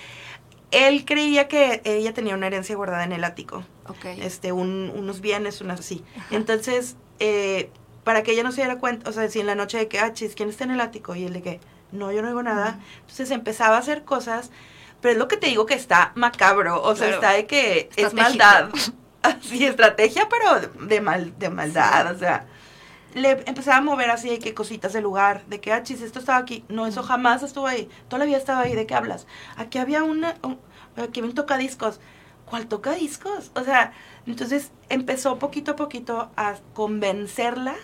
él 0.71 1.05
creía 1.05 1.47
que 1.47 1.81
ella 1.83 2.13
tenía 2.13 2.33
una 2.35 2.47
herencia 2.47 2.75
guardada 2.75 3.03
en 3.03 3.11
el 3.11 3.23
ático. 3.23 3.63
Este, 4.03 4.53
unos 4.53 5.19
bienes, 5.19 5.59
unas 5.59 5.81
así. 5.81 6.03
Entonces, 6.29 6.95
eh, 7.19 7.69
para 8.05 8.23
que 8.23 8.31
ella 8.31 8.43
no 8.43 8.53
se 8.53 8.61
diera 8.61 8.77
cuenta, 8.77 9.09
o 9.09 9.13
sea, 9.13 9.27
si 9.29 9.41
en 9.41 9.47
la 9.47 9.55
noche 9.55 9.77
de 9.77 9.89
que, 9.89 9.99
ah, 9.99 10.13
chis, 10.13 10.33
¿quién 10.33 10.47
está 10.47 10.63
en 10.63 10.71
el 10.71 10.79
ático? 10.79 11.13
Y 11.13 11.25
él 11.25 11.33
de 11.33 11.41
que, 11.41 11.59
no, 11.91 12.09
yo 12.13 12.21
no 12.21 12.29
digo 12.29 12.41
nada. 12.41 12.79
Entonces 13.01 13.31
empezaba 13.31 13.75
a 13.75 13.79
hacer 13.79 14.05
cosas, 14.05 14.49
pero 15.01 15.11
es 15.11 15.17
lo 15.17 15.27
que 15.27 15.35
te 15.35 15.47
digo 15.47 15.65
que 15.65 15.73
está 15.73 16.13
macabro, 16.15 16.81
o 16.81 16.95
sea, 16.95 17.09
está 17.09 17.33
de 17.33 17.47
que 17.47 17.89
es 17.97 18.13
maldad. 18.13 18.69
Así, 19.23 19.65
estrategia, 19.65 20.29
pero 20.29 20.87
de, 20.87 21.01
mal, 21.01 21.37
de 21.37 21.49
maldad, 21.49 22.15
o 22.15 22.17
sea 22.17 22.47
le 23.13 23.31
empezaba 23.45 23.77
a 23.77 23.81
mover 23.81 24.09
así 24.09 24.29
de 24.29 24.39
que 24.39 24.53
cositas 24.53 24.93
del 24.93 25.03
lugar, 25.03 25.45
de 25.45 25.59
que, 25.59 25.71
ah, 25.71 25.83
chis, 25.83 26.01
esto 26.01 26.19
estaba 26.19 26.39
aquí. 26.39 26.63
No, 26.69 26.87
eso 26.87 27.03
jamás 27.03 27.43
estuvo 27.43 27.67
ahí. 27.67 27.89
Todavía 28.07 28.37
estaba 28.37 28.61
ahí. 28.61 28.75
¿De 28.75 28.85
qué 28.85 28.95
hablas? 28.95 29.27
Aquí 29.57 29.77
había 29.77 30.03
una, 30.03 30.35
aquí 30.95 31.19
había 31.19 31.29
un 31.29 31.35
tocadiscos. 31.35 31.99
¿Cuál 32.45 32.67
tocadiscos? 32.67 33.51
O 33.55 33.63
sea, 33.63 33.93
entonces 34.25 34.71
empezó 34.89 35.39
poquito 35.39 35.71
a 35.71 35.75
poquito 35.75 36.31
a 36.35 36.55
convencerla. 36.73 37.75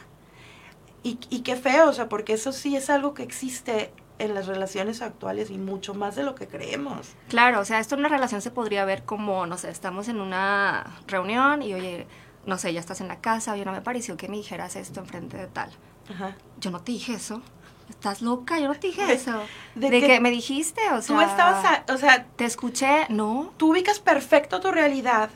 Y, 1.04 1.20
y 1.30 1.42
qué 1.42 1.56
feo, 1.56 1.90
o 1.90 1.94
sea, 1.94 2.10
porque 2.10 2.34
eso 2.34 2.52
sí 2.52 2.76
es 2.76 2.90
algo 2.90 3.14
que 3.14 3.24
existe 3.24 3.94
en 4.20 4.34
las 4.34 4.48
relaciones 4.48 5.02
actuales 5.02 5.50
y 5.50 5.58
mucho 5.58 5.94
más 5.94 6.16
de 6.16 6.24
lo 6.24 6.36
que 6.36 6.48
creemos. 6.48 7.16
Claro, 7.30 7.60
o 7.60 7.66
sea, 7.66 7.80
esto 7.80 7.96
en 7.96 8.00
una 8.00 8.10
relación 8.10 8.42
se 8.42 8.52
podría 8.52 8.86
ver 8.86 9.04
como, 9.04 9.46
no 9.46 9.58
sé, 9.58 9.70
estamos 9.70 10.08
en 10.08 10.20
una 10.20 10.98
reunión 11.08 11.62
y 11.62 11.74
oye, 11.74 12.08
no 12.48 12.58
sé, 12.58 12.74
ya 12.74 12.80
estás 12.80 13.02
en 13.02 13.10
la 13.10 13.20
casa, 13.20 13.54
oye, 13.54 13.66
no 13.66 13.74
me 13.74 13.82
pareció 13.82 14.16
que 14.16 14.30
me 14.30 14.38
dijeras 14.38 14.78
esto 14.78 15.02
enfrente 15.02 15.38
de 15.38 15.48
tal. 15.48 15.70
Ajá. 16.10 16.36
Yo 16.60 16.72
no 16.72 16.82
te 16.82 16.94
dije 16.94 17.14
eso. 17.14 17.42
Estás 17.90 18.22
loca, 18.22 18.58
yo 18.58 18.70
no 18.70 18.76
te 18.76 18.88
dije 18.88 19.04
eso. 19.14 19.44
¿De, 19.76 19.90
que, 19.90 20.20
me 20.22 20.32
dijiste? 20.32 20.82
O 20.94 21.02
sea, 21.02 21.16
tú 21.16 21.22
estabas, 21.22 21.82
o 21.90 21.98
sea, 21.98 22.26
te 22.38 22.46
escuché, 22.46 23.06
no. 23.10 23.54
Tú 23.58 23.72
ubicas 23.72 24.00
perfecto 24.00 24.62
tu 24.62 24.72
realidad, 24.72 25.30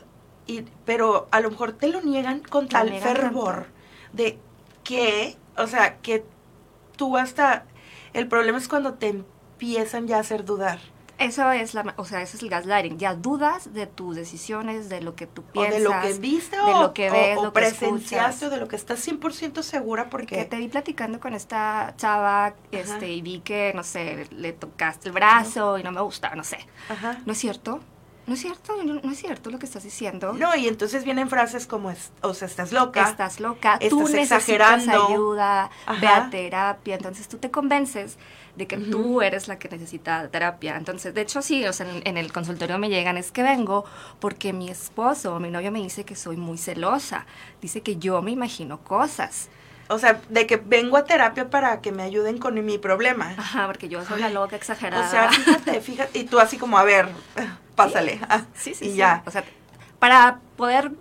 y, 0.46 0.62
pero 0.86 1.28
a 1.30 1.40
lo 1.40 1.50
mejor 1.50 1.72
te 1.72 1.88
lo 1.88 2.00
niegan 2.00 2.40
con 2.40 2.66
tal 2.66 2.88
fervor 2.98 3.66
de 4.14 4.38
que, 4.82 5.36
o 5.58 5.66
sea, 5.66 5.98
que 5.98 6.24
tú 6.96 7.18
hasta, 7.18 7.66
el 8.14 8.26
problema 8.26 8.56
es 8.56 8.68
cuando 8.68 8.94
te 8.94 9.08
empiezan 9.08 10.08
ya 10.08 10.16
a 10.16 10.20
hacer 10.20 10.46
dudar. 10.46 10.80
Eso 11.22 11.50
es 11.52 11.74
la, 11.74 11.94
o 11.96 12.04
sea, 12.04 12.22
eso 12.22 12.36
es 12.36 12.42
el 12.42 12.48
gaslighting. 12.48 12.98
Ya 12.98 13.14
dudas 13.14 13.72
de 13.72 13.86
tus 13.86 14.16
decisiones, 14.16 14.88
de 14.88 15.00
lo 15.00 15.14
que 15.14 15.26
tú 15.26 15.42
piensas. 15.42 15.74
O 15.74 15.78
de 15.78 15.84
lo 15.84 16.00
que 16.00 16.12
viste 16.14 16.56
de 16.56 16.72
lo 16.72 16.92
que 16.92 17.10
ves, 17.10 17.38
o, 17.38 17.44
lo 17.44 17.52
presenciaste, 17.52 18.46
o 18.46 18.50
de 18.50 18.58
lo 18.58 18.68
que 18.68 18.76
estás 18.76 19.06
100% 19.06 19.62
segura 19.62 20.10
porque... 20.10 20.36
Que 20.36 20.44
te 20.44 20.56
vi 20.56 20.68
platicando 20.68 21.20
con 21.20 21.34
esta 21.34 21.94
chava 21.96 22.54
este, 22.70 23.10
y 23.10 23.22
vi 23.22 23.40
que, 23.40 23.72
no 23.74 23.82
sé, 23.82 24.26
le 24.30 24.52
tocaste 24.52 25.08
el 25.08 25.14
brazo 25.14 25.78
y 25.78 25.82
no 25.82 25.92
me 25.92 26.00
gusta, 26.00 26.34
no 26.34 26.44
sé. 26.44 26.58
Ajá. 26.88 27.18
¿No 27.24 27.32
es 27.32 27.38
cierto? 27.38 27.80
No 28.24 28.34
es 28.34 28.40
cierto, 28.40 28.76
no, 28.84 29.10
es 29.10 29.18
cierto 29.18 29.50
lo 29.50 29.58
que 29.58 29.66
estás 29.66 29.82
diciendo. 29.82 30.32
No, 30.34 30.54
y 30.54 30.68
entonces 30.68 31.04
vienen 31.04 31.28
frases 31.28 31.66
como, 31.66 31.92
o 32.20 32.34
sea, 32.34 32.46
estás 32.46 32.70
loca. 32.70 33.02
Estás 33.08 33.40
loca, 33.40 33.74
estás 33.80 33.88
tú 33.90 34.06
exagerando. 34.06 35.08
ayuda, 35.08 35.70
ve 36.00 36.06
a 36.06 36.30
terapia. 36.30 36.94
Entonces 36.94 37.26
tú 37.26 37.38
te 37.38 37.50
convences 37.50 38.18
de 38.56 38.66
que 38.66 38.76
tú 38.76 39.22
eres 39.22 39.48
la 39.48 39.58
que 39.58 39.68
necesita 39.68 40.28
terapia. 40.28 40.76
Entonces, 40.76 41.14
de 41.14 41.22
hecho, 41.22 41.40
sí, 41.40 41.66
o 41.66 41.72
sea, 41.72 41.86
en, 42.04 42.16
el 42.16 42.32
consultorio 42.32 42.78
me 42.78 42.88
llegan, 42.88 43.16
es 43.16 43.32
que 43.32 43.42
vengo 43.42 43.84
porque 44.20 44.52
mi 44.52 44.68
esposo 44.68 45.34
o 45.34 45.40
mi 45.40 45.50
novio 45.50 45.72
me 45.72 45.80
dice 45.80 46.04
que 46.04 46.16
soy 46.16 46.36
muy 46.36 46.58
celosa. 46.58 47.26
Dice 47.60 47.80
que 47.80 47.96
yo 47.96 48.20
me 48.20 48.30
imagino 48.30 48.78
cosas. 48.84 49.48
O 49.88 49.98
sea, 49.98 50.20
de 50.28 50.46
que 50.46 50.56
vengo 50.56 50.96
a 50.96 51.04
terapia 51.04 51.50
para 51.50 51.80
que 51.80 51.92
me 51.92 52.02
ayuden 52.02 52.38
con 52.38 52.62
mi 52.64 52.78
problema. 52.78 53.34
Ajá, 53.36 53.66
porque 53.66 53.88
yo 53.88 54.04
soy 54.04 54.20
la 54.20 54.28
loca 54.30 54.56
exagerada. 54.56 55.06
O 55.06 55.10
sea, 55.10 55.30
fíjate, 55.30 55.80
fíjate, 55.80 56.18
y 56.18 56.24
tú 56.24 56.38
así 56.38 56.58
como, 56.58 56.78
a 56.78 56.84
ver, 56.84 57.08
pásale. 57.74 58.20
Sí, 58.54 58.74
sí, 58.74 58.90
y 58.90 58.96
ya. 58.96 59.22
O 59.26 59.30
sea, 59.30 59.44
para 59.98 60.40
poder 60.56 60.92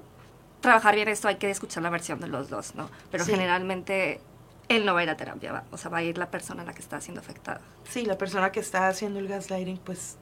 trabajar 0.62 0.96
bien 0.96 1.08
esto 1.08 1.27
hay 1.27 1.36
que 1.36 1.50
escuchar 1.50 1.84
la 1.84 1.89
versión 1.89 2.20
de 2.20 2.27
los 2.27 2.50
dos, 2.50 2.75
¿no? 2.75 2.89
Pero 3.12 3.25
generalmente 3.25 4.22
él 4.75 4.86
no 4.86 4.94
va 4.94 5.01
a 5.01 5.04
ir 5.04 5.10
a 5.10 5.18
terapia, 5.18 5.63
o 5.72 5.78
sea, 5.78 5.90
va 5.90 6.00
a 6.00 6.04
ir 6.04 6.18
la 6.18 6.30
persona 6.30 6.63
a 6.63 6.66
la 6.66 6.74
que 6.74 6.82
está 6.82 7.00
siendo 7.01 7.22
afectada. 7.22 7.62
Sí, 7.90 8.06
la 8.06 8.18
persona 8.18 8.51
que 8.51 8.60
está 8.60 8.88
haciendo 8.88 9.20
el 9.20 9.28
gaslighting, 9.28 9.78
pues 9.78 10.18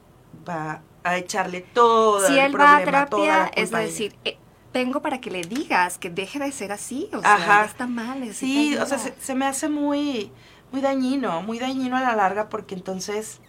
va 0.48 0.82
a 1.02 1.16
echarle 1.16 1.60
todo 1.60 2.26
si 2.26 2.38
el 2.38 2.46
él 2.46 2.60
va 2.60 2.76
a 2.76 2.84
terapia, 2.84 3.50
es 3.54 3.70
decir, 3.70 4.14
eh, 4.24 4.36
vengo 4.72 5.00
para 5.02 5.20
que 5.20 5.30
le 5.30 5.42
digas 5.42 5.98
que 5.98 6.10
deje 6.10 6.38
de 6.38 6.52
ser 6.52 6.72
así, 6.72 7.08
o 7.12 7.20
sea, 7.20 7.64
está 7.64 7.86
mal. 7.86 8.32
Sí, 8.32 8.76
o 8.76 8.86
sea, 8.86 8.98
se, 8.98 9.34
me 9.34 9.46
hace 9.46 9.68
muy, 9.68 10.30
muy 10.72 10.80
dañino, 10.80 11.42
muy 11.42 11.58
dañino 11.58 11.96
a 11.96 12.00
la 12.00 12.14
larga, 12.14 12.48
porque 12.48 12.74
entonces, 12.74 13.40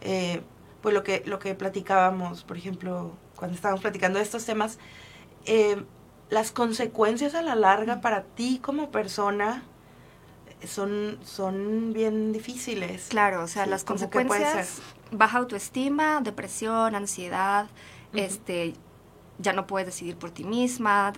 eh, 0.00 0.42
pues 0.80 0.94
lo 0.94 1.02
que, 1.02 1.22
lo 1.26 1.38
que 1.38 1.54
platicábamos, 1.54 2.44
por 2.44 2.56
ejemplo, 2.56 3.12
cuando 3.36 3.54
estábamos 3.54 3.82
platicando 3.82 4.18
de 4.18 4.24
estos 4.24 4.44
temas, 4.44 4.78
eh, 5.44 5.84
las 6.30 6.50
consecuencias 6.50 7.34
a 7.34 7.42
la 7.42 7.54
larga 7.54 8.00
para 8.00 8.22
ti 8.22 8.58
como 8.62 8.90
persona, 8.90 9.64
son, 10.66 11.18
son 11.24 11.92
bien 11.92 12.32
difíciles. 12.32 13.06
Claro, 13.08 13.42
o 13.42 13.48
sea, 13.48 13.66
las 13.66 13.84
consecuencias, 13.84 14.80
baja 15.10 15.38
autoestima, 15.38 16.20
depresión, 16.20 16.94
ansiedad, 16.94 17.66
este, 18.12 18.74
ya 19.38 19.52
no 19.52 19.66
puedes 19.66 19.86
decidir 19.86 20.16
por 20.16 20.30
ti 20.30 20.44
misma, 20.44 21.12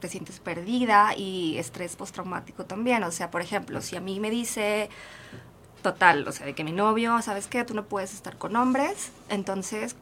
te 0.00 0.08
sientes 0.08 0.40
perdida 0.40 1.14
y 1.16 1.56
estrés 1.58 1.96
postraumático 1.96 2.64
también. 2.64 3.04
O 3.04 3.10
sea, 3.10 3.30
por 3.30 3.40
ejemplo, 3.40 3.80
si 3.80 3.96
a 3.96 4.00
mí 4.00 4.18
me 4.20 4.30
dice, 4.30 4.90
total, 5.82 6.26
o 6.26 6.32
sea, 6.32 6.46
de 6.46 6.54
que 6.54 6.64
mi 6.64 6.72
novio, 6.72 7.22
¿sabes 7.22 7.46
qué? 7.46 7.64
Tú 7.64 7.74
no 7.74 7.84
puedes 7.84 8.12
estar 8.12 8.36
con 8.36 8.56
hombres, 8.56 9.12
entonces 9.28 9.96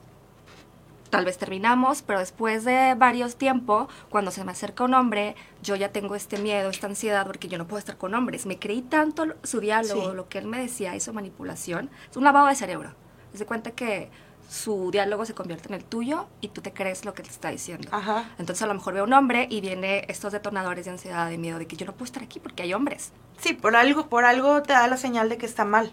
tal 1.10 1.24
vez 1.24 1.36
terminamos, 1.38 2.02
pero 2.02 2.20
después 2.20 2.64
de 2.64 2.94
varios 2.94 3.36
tiempos, 3.36 3.88
cuando 4.08 4.30
se 4.30 4.44
me 4.44 4.52
acerca 4.52 4.84
un 4.84 4.94
hombre, 4.94 5.34
yo 5.62 5.76
ya 5.76 5.90
tengo 5.92 6.14
este 6.14 6.38
miedo, 6.38 6.70
esta 6.70 6.86
ansiedad, 6.86 7.26
porque 7.26 7.48
yo 7.48 7.58
no 7.58 7.66
puedo 7.66 7.78
estar 7.78 7.98
con 7.98 8.14
hombres. 8.14 8.46
Me 8.46 8.58
creí 8.58 8.82
tanto 8.82 9.26
su 9.42 9.60
diálogo, 9.60 10.14
lo 10.14 10.28
que 10.28 10.38
él 10.38 10.46
me 10.46 10.60
decía, 10.60 10.96
y 10.96 11.00
su 11.00 11.12
manipulación. 11.12 11.90
Es 12.10 12.16
un 12.16 12.24
lavado 12.24 12.46
de 12.46 12.54
cerebro. 12.54 12.94
Se 13.34 13.46
cuenta 13.46 13.72
que 13.72 14.10
su 14.50 14.90
diálogo 14.90 15.24
se 15.24 15.32
convierte 15.32 15.68
en 15.68 15.74
el 15.74 15.84
tuyo 15.84 16.26
y 16.40 16.48
tú 16.48 16.60
te 16.60 16.72
crees 16.72 17.04
lo 17.04 17.14
que 17.14 17.22
te 17.22 17.30
está 17.30 17.50
diciendo. 17.50 17.88
Entonces 18.36 18.60
a 18.62 18.66
lo 18.66 18.74
mejor 18.74 18.94
veo 18.94 19.04
un 19.04 19.12
hombre 19.12 19.46
y 19.48 19.60
viene 19.60 20.04
estos 20.08 20.32
detonadores 20.32 20.86
de 20.86 20.90
ansiedad, 20.90 21.30
de 21.30 21.38
miedo, 21.38 21.60
de 21.60 21.68
que 21.68 21.76
yo 21.76 21.86
no 21.86 21.92
puedo 21.92 22.06
estar 22.06 22.20
aquí 22.20 22.40
porque 22.40 22.64
hay 22.64 22.74
hombres. 22.74 23.12
Sí, 23.38 23.52
por 23.52 23.76
algo, 23.76 24.08
por 24.08 24.24
algo 24.24 24.60
te 24.62 24.72
da 24.72 24.88
la 24.88 24.96
señal 24.96 25.28
de 25.28 25.38
que 25.38 25.46
está 25.46 25.64
mal. 25.64 25.92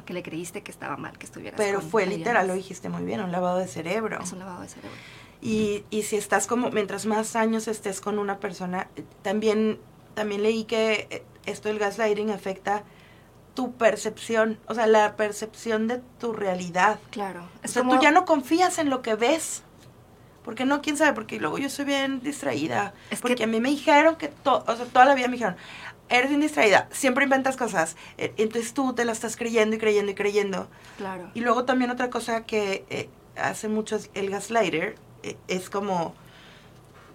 O 0.00 0.04
que 0.04 0.14
le 0.14 0.24
creíste 0.24 0.64
que 0.64 0.72
estaba 0.72 0.96
mal, 0.96 1.16
que 1.16 1.26
estuvieras 1.26 1.56
Pero 1.56 1.80
fue 1.80 2.04
literal, 2.06 2.48
lo 2.48 2.54
dijiste 2.54 2.88
muy 2.88 3.04
bien, 3.04 3.20
un 3.20 3.30
lavado 3.30 3.58
de 3.58 3.68
cerebro. 3.68 4.18
Es 4.20 4.32
un 4.32 4.40
lavado 4.40 4.62
de 4.62 4.68
cerebro. 4.68 4.98
Y, 5.40 5.84
y 5.90 6.02
si 6.02 6.16
estás 6.16 6.48
como, 6.48 6.70
mientras 6.70 7.06
más 7.06 7.36
años 7.36 7.68
estés 7.68 8.00
con 8.00 8.18
una 8.18 8.40
persona, 8.40 8.88
también, 9.22 9.78
también 10.14 10.42
leí 10.42 10.64
que 10.64 11.06
eh, 11.08 11.22
esto 11.46 11.68
del 11.68 11.78
gaslighting 11.78 12.30
afecta 12.30 12.82
tu 13.54 13.72
percepción, 13.72 14.58
o 14.66 14.74
sea, 14.74 14.86
la 14.86 15.16
percepción 15.16 15.88
de 15.88 16.00
tu 16.18 16.32
realidad. 16.32 16.98
Claro. 17.10 17.48
o 17.64 17.68
sea, 17.68 17.82
tú 17.82 17.98
ya 18.00 18.10
no 18.10 18.24
confías 18.24 18.78
en 18.78 18.90
lo 18.90 19.02
que 19.02 19.14
ves. 19.14 19.62
Porque 20.44 20.64
no, 20.64 20.82
quién 20.82 20.96
sabe, 20.96 21.12
porque 21.12 21.38
luego 21.38 21.58
yo 21.58 21.70
soy 21.70 21.84
bien 21.84 22.20
distraída. 22.20 22.94
Es 23.10 23.20
porque 23.20 23.44
a 23.44 23.46
mí 23.46 23.60
me 23.60 23.68
dijeron 23.68 24.16
que, 24.16 24.26
todo, 24.26 24.64
o 24.66 24.76
sea, 24.76 24.86
toda 24.86 25.04
la 25.04 25.14
vida 25.14 25.28
me 25.28 25.34
dijeron, 25.34 25.54
eres 26.08 26.30
bien 26.30 26.40
distraída, 26.40 26.88
siempre 26.90 27.24
inventas 27.24 27.56
cosas. 27.56 27.96
E, 28.18 28.34
entonces 28.36 28.74
tú 28.74 28.92
te 28.92 29.04
la 29.04 29.12
estás 29.12 29.36
creyendo 29.36 29.76
y 29.76 29.78
creyendo 29.78 30.10
y 30.10 30.14
creyendo. 30.16 30.68
Claro. 30.96 31.30
Y 31.34 31.40
luego 31.40 31.64
también 31.64 31.92
otra 31.92 32.10
cosa 32.10 32.44
que 32.44 32.84
eh, 32.90 33.08
hace 33.36 33.68
mucho 33.68 33.98
el 34.14 34.30
gaslighter, 34.30 34.96
eh, 35.22 35.36
es 35.46 35.70
como, 35.70 36.14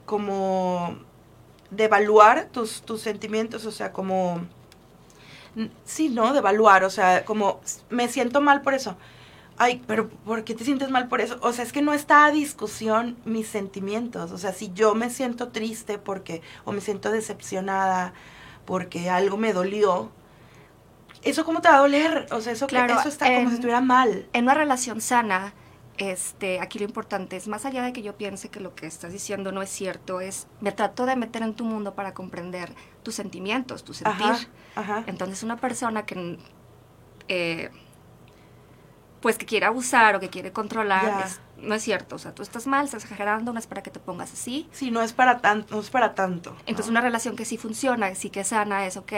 como 0.05 0.97
devaluar 1.69 2.45
tus, 2.45 2.81
tus 2.81 3.01
sentimientos, 3.01 3.65
o 3.65 3.71
sea, 3.71 3.91
como, 3.91 4.47
sí, 5.85 6.09
¿no? 6.09 6.33
Devaluar, 6.33 6.83
o 6.83 6.89
sea, 6.89 7.25
como, 7.25 7.59
me 7.89 8.07
siento 8.07 8.41
mal 8.41 8.61
por 8.61 8.73
eso. 8.73 8.97
Ay, 9.57 9.81
pero 9.87 10.09
¿por 10.09 10.43
qué 10.43 10.53
te 10.53 10.63
sientes 10.63 10.89
mal 10.89 11.07
por 11.07 11.19
eso? 11.19 11.39
O 11.41 11.51
sea, 11.51 11.63
es 11.63 11.73
que 11.73 11.81
no 11.81 11.93
está 11.93 12.25
a 12.25 12.31
discusión 12.31 13.17
mis 13.25 13.47
sentimientos. 13.47 14.31
O 14.31 14.37
sea, 14.37 14.53
si 14.53 14.71
yo 14.73 14.93
me 14.93 15.09
siento 15.09 15.49
triste 15.49 15.97
porque, 15.97 16.41
o 16.63 16.71
me 16.71 16.81
siento 16.81 17.11
decepcionada 17.11 18.13
porque 18.65 19.09
algo 19.09 19.37
me 19.37 19.53
dolió, 19.53 20.11
¿eso 21.23 21.43
cómo 21.43 21.61
te 21.61 21.69
va 21.69 21.77
a 21.77 21.79
doler? 21.79 22.27
O 22.31 22.41
sea, 22.41 22.53
eso, 22.53 22.67
claro, 22.67 22.99
eso 22.99 23.09
está 23.09 23.33
como 23.33 23.49
si 23.49 23.55
estuviera 23.55 23.81
mal. 23.81 24.27
En 24.33 24.43
una 24.43 24.53
relación 24.53 25.01
sana, 25.01 25.53
este, 25.97 26.59
aquí 26.59 26.79
lo 26.79 26.85
importante 26.85 27.35
es, 27.35 27.47
más 27.47 27.65
allá 27.65 27.81
de 27.83 27.91
que 27.91 28.03
yo 28.03 28.15
piense 28.15 28.49
que 28.49 28.59
lo 28.59 28.75
que 28.75 28.85
estás 28.85 29.11
diciendo 29.11 29.51
no 29.51 29.61
es 29.61 29.69
cierto, 29.69 30.21
es, 30.21 30.47
me 30.61 30.71
trato 30.71 31.05
de 31.05 31.15
meter 31.15 31.41
en 31.41 31.55
tu 31.55 31.65
mundo 31.65 31.95
para 31.95 32.13
comprender 32.13 32.73
tus 33.03 33.15
sentimientos, 33.15 33.83
tu 33.83 33.93
sentir. 33.93 34.47
Entonces, 35.07 35.41
una 35.41 35.57
persona 35.57 36.05
que, 36.05 36.37
eh, 37.27 37.71
pues, 39.21 39.37
que 39.39 39.47
quiere 39.47 39.65
abusar 39.65 40.15
o 40.15 40.19
que 40.19 40.29
quiere 40.29 40.51
controlar, 40.51 41.27
no 41.57 41.73
es 41.73 41.81
cierto. 41.81 42.17
O 42.17 42.19
sea, 42.19 42.35
tú 42.35 42.43
estás 42.43 42.67
mal, 42.67 42.85
estás 42.85 43.03
exagerando, 43.03 43.51
no 43.51 43.57
es 43.57 43.65
para 43.65 43.81
que 43.81 43.89
te 43.89 43.99
pongas 43.99 44.31
así. 44.31 44.69
Sí, 44.71 44.91
no 44.91 45.01
es 45.01 45.13
para, 45.13 45.39
tanto 45.39 45.73
no 45.73 45.81
es 45.81 45.89
para 45.89 46.13
tanto. 46.13 46.55
Entonces, 46.67 46.91
una 46.91 47.01
relación 47.01 47.35
que 47.35 47.45
sí 47.45 47.57
funciona, 47.57 48.13
sí 48.13 48.29
que 48.29 48.41
es 48.41 48.49
sana, 48.49 48.85
es, 48.85 48.97
ok, 48.97 49.13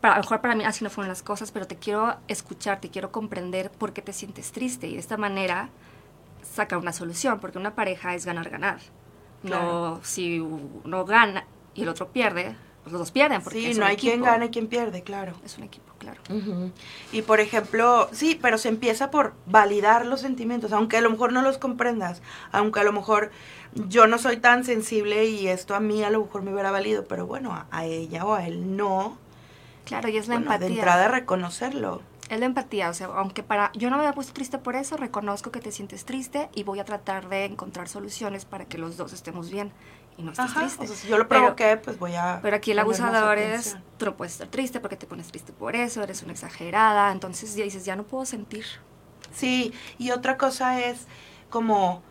para, 0.00 0.14
a 0.14 0.16
lo 0.16 0.22
mejor 0.22 0.40
para 0.40 0.54
mí 0.54 0.64
así 0.64 0.84
no 0.84 0.90
fueron 0.90 1.08
las 1.08 1.22
cosas, 1.22 1.50
pero 1.50 1.66
te 1.66 1.76
quiero 1.76 2.16
escuchar, 2.28 2.80
te 2.80 2.88
quiero 2.88 3.12
comprender 3.12 3.70
por 3.70 3.92
qué 3.92 4.00
te 4.00 4.14
sientes 4.14 4.52
triste. 4.52 4.86
Y 4.86 4.94
de 4.94 5.00
esta 5.00 5.18
manera 5.18 5.68
saca 6.58 6.76
una 6.76 6.92
solución, 6.92 7.38
porque 7.38 7.56
una 7.56 7.76
pareja 7.76 8.16
es 8.16 8.26
ganar-ganar. 8.26 8.80
No, 9.44 10.00
si 10.02 10.40
uno 10.40 11.04
gana 11.04 11.44
y 11.72 11.82
el 11.82 11.88
otro 11.88 12.08
pierde, 12.08 12.56
pues 12.82 12.92
los 12.92 12.98
dos 12.98 13.12
pierden. 13.12 13.42
Porque 13.42 13.72
sí, 13.72 13.78
no 13.78 13.86
hay 13.86 13.96
quien 13.96 14.22
gana 14.22 14.46
y 14.46 14.48
quien 14.48 14.66
pierde, 14.66 15.02
claro. 15.02 15.34
Es 15.44 15.56
un 15.56 15.62
equipo, 15.62 15.92
claro. 15.98 16.20
Y 17.12 17.22
por 17.22 17.38
ejemplo, 17.38 18.08
sí, 18.10 18.36
pero 18.42 18.58
se 18.58 18.68
empieza 18.68 19.12
por 19.12 19.34
validar 19.46 20.04
los 20.04 20.20
sentimientos, 20.20 20.72
aunque 20.72 20.96
a 20.96 21.00
lo 21.00 21.10
mejor 21.10 21.32
no 21.32 21.42
los 21.42 21.58
comprendas, 21.58 22.22
aunque 22.50 22.80
a 22.80 22.82
lo 22.82 22.92
mejor 22.92 23.30
yo 23.86 24.08
no 24.08 24.18
soy 24.18 24.38
tan 24.38 24.64
sensible 24.64 25.26
y 25.26 25.46
esto 25.46 25.76
a 25.76 25.80
mí 25.80 26.02
a 26.02 26.10
lo 26.10 26.22
mejor 26.22 26.42
me 26.42 26.52
hubiera 26.52 26.72
valido, 26.72 27.04
pero 27.04 27.24
bueno, 27.24 27.66
a, 27.70 27.84
ella 27.86 28.24
o 28.24 28.34
a 28.34 28.48
él 28.48 28.76
no. 28.76 29.16
Claro, 29.84 30.08
y 30.08 30.16
es 30.16 30.26
la 30.26 30.34
empatía. 30.34 30.66
De 30.66 30.74
entrada 30.74 31.06
reconocerlo. 31.06 32.02
Es 32.28 32.40
la 32.40 32.46
empatía, 32.46 32.90
o 32.90 32.94
sea, 32.94 33.06
aunque 33.06 33.42
para 33.42 33.72
yo 33.72 33.88
no 33.88 33.96
me 33.96 34.02
había 34.02 34.14
puesto 34.14 34.34
triste 34.34 34.58
por 34.58 34.76
eso, 34.76 34.96
reconozco 34.96 35.50
que 35.50 35.60
te 35.60 35.72
sientes 35.72 36.04
triste 36.04 36.50
y 36.54 36.62
voy 36.62 36.78
a 36.78 36.84
tratar 36.84 37.28
de 37.28 37.46
encontrar 37.46 37.88
soluciones 37.88 38.44
para 38.44 38.66
que 38.66 38.76
los 38.76 38.96
dos 38.98 39.12
estemos 39.14 39.50
bien 39.50 39.72
y 40.18 40.22
no 40.22 40.32
estés 40.32 40.52
triste. 40.52 40.84
O 40.84 40.86
sea, 40.86 40.96
si 40.96 41.08
yo 41.08 41.16
lo 41.16 41.26
provoqué, 41.26 41.78
pues 41.78 41.98
voy 41.98 42.14
a 42.16 42.40
Pero 42.42 42.56
aquí 42.56 42.72
el 42.72 42.78
abusador 42.80 43.38
es 43.38 43.78
tú 43.96 44.06
no 44.06 44.16
puedes 44.16 44.34
estar 44.34 44.48
triste 44.48 44.80
porque 44.80 44.96
te 44.96 45.06
pones 45.06 45.28
triste 45.28 45.52
por 45.52 45.74
eso, 45.74 46.02
eres 46.02 46.22
una 46.22 46.32
exagerada, 46.32 47.10
entonces 47.12 47.54
ya 47.54 47.64
dices, 47.64 47.84
ya 47.84 47.96
no 47.96 48.02
puedo 48.02 48.26
sentir. 48.26 48.66
Sí, 49.32 49.72
y 49.96 50.10
otra 50.10 50.36
cosa 50.36 50.80
es 50.80 51.06
como 51.48 52.02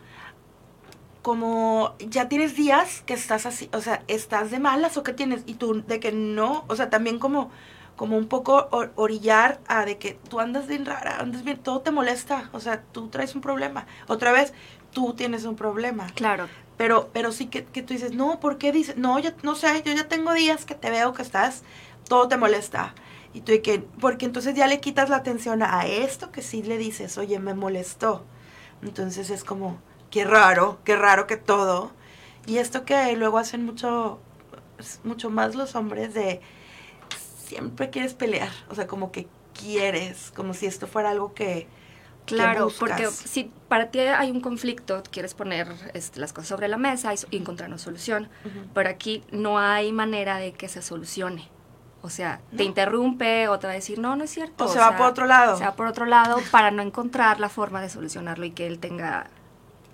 como 1.22 1.94
ya 1.98 2.28
tienes 2.28 2.56
días 2.56 3.02
que 3.04 3.12
estás 3.12 3.44
así, 3.44 3.68
o 3.72 3.80
sea, 3.80 4.02
estás 4.08 4.50
de 4.50 4.58
malas 4.58 4.96
o 4.96 5.02
que 5.02 5.12
tienes 5.12 5.42
y 5.46 5.54
tú 5.54 5.84
de 5.86 6.00
que 6.00 6.10
no, 6.10 6.64
o 6.68 6.76
sea, 6.76 6.88
también 6.88 7.18
como 7.18 7.50
como 7.98 8.16
un 8.16 8.28
poco 8.28 8.68
orillar 8.94 9.58
a 9.66 9.84
de 9.84 9.98
que 9.98 10.20
tú 10.30 10.38
andas 10.38 10.68
bien 10.68 10.86
rara, 10.86 11.18
andas 11.18 11.42
bien, 11.42 11.58
todo 11.58 11.80
te 11.80 11.90
molesta, 11.90 12.48
o 12.52 12.60
sea, 12.60 12.80
tú 12.92 13.08
traes 13.08 13.34
un 13.34 13.40
problema. 13.40 13.86
Otra 14.06 14.30
vez, 14.30 14.54
tú 14.92 15.14
tienes 15.14 15.44
un 15.44 15.56
problema. 15.56 16.06
Claro. 16.14 16.46
Pero, 16.76 17.10
pero 17.12 17.32
sí 17.32 17.46
que, 17.46 17.64
que 17.64 17.82
tú 17.82 17.94
dices, 17.94 18.12
no, 18.14 18.38
¿por 18.38 18.56
qué 18.56 18.70
dices? 18.70 18.96
No, 18.96 19.18
yo 19.18 19.30
no 19.42 19.56
sé, 19.56 19.82
yo 19.84 19.92
ya 19.92 20.06
tengo 20.06 20.32
días 20.32 20.64
que 20.64 20.76
te 20.76 20.90
veo 20.90 21.12
que 21.12 21.22
estás, 21.22 21.64
todo 22.08 22.28
te 22.28 22.36
molesta. 22.36 22.94
Y 23.34 23.40
tú, 23.40 23.50
y 23.50 23.62
que, 23.62 23.80
porque 23.80 24.26
entonces 24.26 24.54
ya 24.54 24.68
le 24.68 24.78
quitas 24.78 25.10
la 25.10 25.16
atención 25.16 25.64
a 25.64 25.84
esto 25.88 26.30
que 26.30 26.40
sí 26.40 26.62
le 26.62 26.78
dices, 26.78 27.18
oye, 27.18 27.40
me 27.40 27.54
molestó. 27.54 28.24
Entonces 28.80 29.28
es 29.30 29.42
como, 29.42 29.80
qué 30.12 30.24
raro, 30.24 30.78
qué 30.84 30.94
raro 30.94 31.26
que 31.26 31.36
todo. 31.36 31.90
Y 32.46 32.58
esto 32.58 32.84
que 32.84 33.16
luego 33.16 33.38
hacen 33.38 33.64
mucho, 33.64 34.20
mucho 35.02 35.30
más 35.30 35.56
los 35.56 35.74
hombres 35.74 36.14
de, 36.14 36.40
siempre 37.48 37.90
quieres 37.90 38.14
pelear, 38.14 38.52
o 38.68 38.74
sea, 38.74 38.86
como 38.86 39.10
que 39.10 39.26
quieres, 39.58 40.32
como 40.36 40.54
si 40.54 40.66
esto 40.66 40.86
fuera 40.86 41.10
algo 41.10 41.34
que... 41.34 41.66
Claro, 42.26 42.68
porque 42.78 43.06
si 43.06 43.50
para 43.68 43.90
ti 43.90 44.00
hay 44.00 44.30
un 44.30 44.42
conflicto, 44.42 45.02
quieres 45.10 45.32
poner 45.32 45.66
este, 45.94 46.20
las 46.20 46.34
cosas 46.34 46.48
sobre 46.48 46.68
la 46.68 46.76
mesa 46.76 47.14
y, 47.14 47.36
encontrar 47.36 47.70
una 47.70 47.78
solución, 47.78 48.28
pero 48.74 48.90
aquí 48.90 49.24
no 49.30 49.58
hay 49.58 49.92
manera 49.92 50.36
de 50.36 50.52
que 50.52 50.68
se 50.68 50.82
solucione. 50.82 51.48
O 52.02 52.10
sea, 52.10 52.42
te 52.54 52.64
interrumpe 52.64 53.48
o 53.48 53.58
te 53.58 53.66
va 53.66 53.72
a 53.72 53.76
decir, 53.76 53.98
no, 53.98 54.14
no 54.14 54.24
es 54.24 54.30
cierto. 54.30 54.66
O, 54.66 54.68
se 54.68 54.78
va 54.78 54.94
por 54.98 55.06
otro 55.06 55.24
lado. 55.24 55.56
Se 55.56 55.64
va 55.64 55.72
por 55.74 55.86
otro 55.86 56.04
lado 56.04 56.36
para 56.50 56.70
no 56.70 56.82
encontrar 56.82 57.40
la 57.40 57.48
forma 57.48 57.80
de 57.80 57.88
solucionarlo 57.88 58.44
y 58.44 58.50
que 58.50 58.66
él 58.66 58.78
tenga 58.78 59.30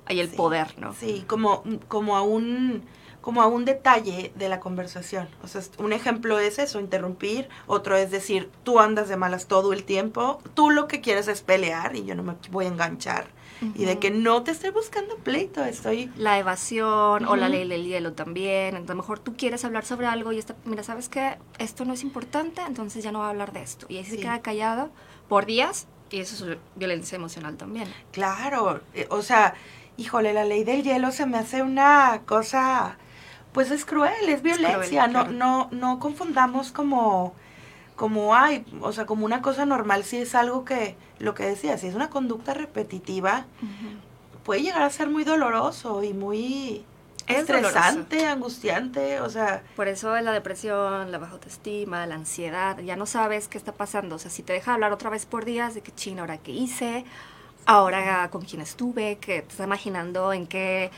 ahí 0.06 0.20
el 0.20 0.28
poder, 0.28 0.78
¿no? 0.78 0.94
Sí, 0.94 1.24
como, 1.26 1.62
como 1.88 2.16
a 2.16 2.22
un 2.22 2.82
como 3.24 3.40
a 3.40 3.46
un 3.46 3.64
detalle 3.64 4.32
de 4.34 4.50
la 4.50 4.60
conversación. 4.60 5.30
O 5.42 5.48
sea, 5.48 5.62
un 5.78 5.94
ejemplo 5.94 6.38
es 6.38 6.58
eso, 6.58 6.78
interrumpir, 6.78 7.48
otro 7.66 7.96
es 7.96 8.10
decir, 8.10 8.50
tú 8.64 8.80
andas 8.80 9.08
de 9.08 9.16
malas 9.16 9.46
todo 9.46 9.72
el 9.72 9.84
tiempo, 9.84 10.42
tú 10.52 10.68
lo 10.68 10.88
que 10.88 11.00
quieres 11.00 11.26
es 11.28 11.40
pelear 11.40 11.96
y 11.96 12.04
yo 12.04 12.14
no 12.14 12.22
me 12.22 12.34
voy 12.50 12.66
a 12.66 12.68
enganchar. 12.68 13.28
Y 13.76 13.86
de 13.86 13.98
que 13.98 14.10
no 14.10 14.42
te 14.42 14.50
estoy 14.50 14.68
buscando 14.72 15.16
pleito, 15.16 15.64
estoy... 15.64 16.12
La 16.18 16.38
evasión 16.38 17.24
o 17.24 17.34
la 17.34 17.48
ley 17.48 17.66
del 17.66 17.86
hielo 17.86 18.12
también. 18.12 18.76
Entonces, 18.76 18.90
a 18.90 18.92
lo 18.92 19.02
mejor 19.02 19.20
tú 19.20 19.34
quieres 19.38 19.64
hablar 19.64 19.86
sobre 19.86 20.06
algo 20.06 20.32
y 20.32 20.38
está, 20.38 20.54
mira, 20.66 20.82
¿sabes 20.82 21.08
qué? 21.08 21.38
Esto 21.58 21.86
no 21.86 21.94
es 21.94 22.02
importante, 22.02 22.60
entonces 22.60 23.02
ya 23.02 23.10
no 23.10 23.20
va 23.20 23.28
a 23.28 23.30
hablar 23.30 23.54
de 23.54 23.62
esto. 23.62 23.86
Y 23.88 23.96
ahí 23.96 24.04
se 24.04 24.18
queda 24.18 24.42
callado 24.42 24.90
por 25.28 25.46
días 25.46 25.86
y 26.10 26.20
eso 26.20 26.48
es 26.48 26.58
violencia 26.76 27.16
emocional 27.16 27.56
también. 27.56 27.88
Claro, 28.12 28.80
eh, 28.92 29.06
o 29.10 29.22
sea, 29.22 29.54
híjole, 29.96 30.33
la 30.33 30.44
ley 30.44 30.64
del 30.64 30.83
hielo 30.83 31.12
se 31.12 31.26
me 31.26 31.38
hace 31.38 31.62
una 31.62 32.22
cosa 32.26 32.98
pues 33.54 33.70
es 33.70 33.85
cruel, 33.85 34.28
es 34.28 34.42
violencia, 34.42 35.07
no, 35.07 35.26
no, 35.26 35.68
no 35.70 36.00
confundamos 36.00 36.72
como, 36.72 37.35
como 37.94 38.35
hay, 38.35 38.66
o 38.80 38.92
sea, 38.92 39.07
como 39.07 39.24
una 39.24 39.42
cosa 39.42 39.64
normal, 39.64 40.02
si 40.02 40.16
es 40.16 40.35
algo 40.35 40.64
que, 40.64 40.96
lo 41.20 41.35
que 41.35 41.44
decía, 41.44 41.78
si 41.78 41.87
es 41.87 41.94
una 41.94 42.11
conducta 42.11 42.52
repetitiva, 42.52 43.46
puede 44.42 44.62
llegar 44.62 44.83
a 44.83 44.90
ser 44.90 45.09
muy 45.09 45.22
doloroso 45.22 46.02
y 46.02 46.12
muy 46.12 46.85
estresante, 47.28 48.26
angustiante, 48.26 49.20
o 49.20 49.30
sea. 49.30 49.62
Por 49.76 49.87
eso 49.87 50.20
la 50.20 50.33
depresión, 50.33 51.12
la 51.12 51.18
baja 51.18 51.35
autoestima, 51.35 52.07
la 52.07 52.16
ansiedad, 52.16 52.80
ya 52.80 52.96
no 52.96 53.07
sabes 53.07 53.46
qué 53.46 53.57
está 53.57 53.70
pasando, 53.70 54.16
o 54.16 54.18
sea, 54.18 54.33
si 54.33 54.42
te 54.42 54.52
deja 54.52 54.74
hablar 54.74 54.92
otra 54.92 55.11
vez 55.11 55.26
por 55.26 55.44
días 55.44 55.74
de 55.74 55.80
que 55.80 55.94
china, 55.94 56.22
ahora 56.22 56.38
qué 56.38 56.50
hice, 56.50 57.04
ahora 57.66 58.29
con 58.31 58.42
quién 58.42 58.61
estuve, 58.61 59.16
que 59.16 59.42
te 59.42 59.48
estás 59.48 59.66
imaginando 59.66 60.33
en 60.33 60.46
qué 60.46 60.90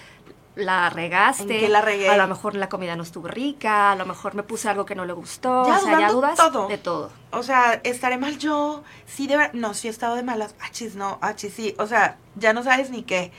la 0.57 0.89
regaste. 0.91 1.69
la 1.69 1.83
regué? 1.83 2.09
A 2.09 2.17
lo 2.17 2.27
mejor 2.27 2.55
la 2.57 2.69
comida 2.69 2.97
no 2.97 3.03
estuvo 3.03 3.29
rica, 3.29 3.93
a 3.93 3.97
lo 3.97 4.07
mejor 4.07 4.35
me 4.35 4.43
puse 4.43 4.69
algo 4.69 4.87
que 4.87 4.95
no 4.95 5.05
le 5.05 5.13
gustó. 5.13 5.63
o 5.63 5.79
sea, 5.79 6.01
ya 6.01 6.11
dudas 6.11 6.39
de 6.69 6.79
todo. 6.79 7.11
O 7.31 7.43
sea, 7.43 7.81
estaré 7.85 8.17
mal 8.19 8.39
yo. 8.39 8.83
Sí, 9.05 9.27
de 9.27 9.37
verdad. 9.37 9.53
No, 9.53 9.75
sí 9.75 9.89
he 9.89 9.91
estado 9.91 10.17
de 10.17 10.23
malas. 10.23 10.55
Achis, 10.61 10.97
no, 10.97 11.19
achis, 11.21 11.53
sí. 11.53 11.75
O 11.79 11.87
sea, 11.87 12.17
ya 12.35 12.53
no 12.53 12.63
sabes 12.63 12.91
ni 12.91 13.03
qué. 13.03 13.33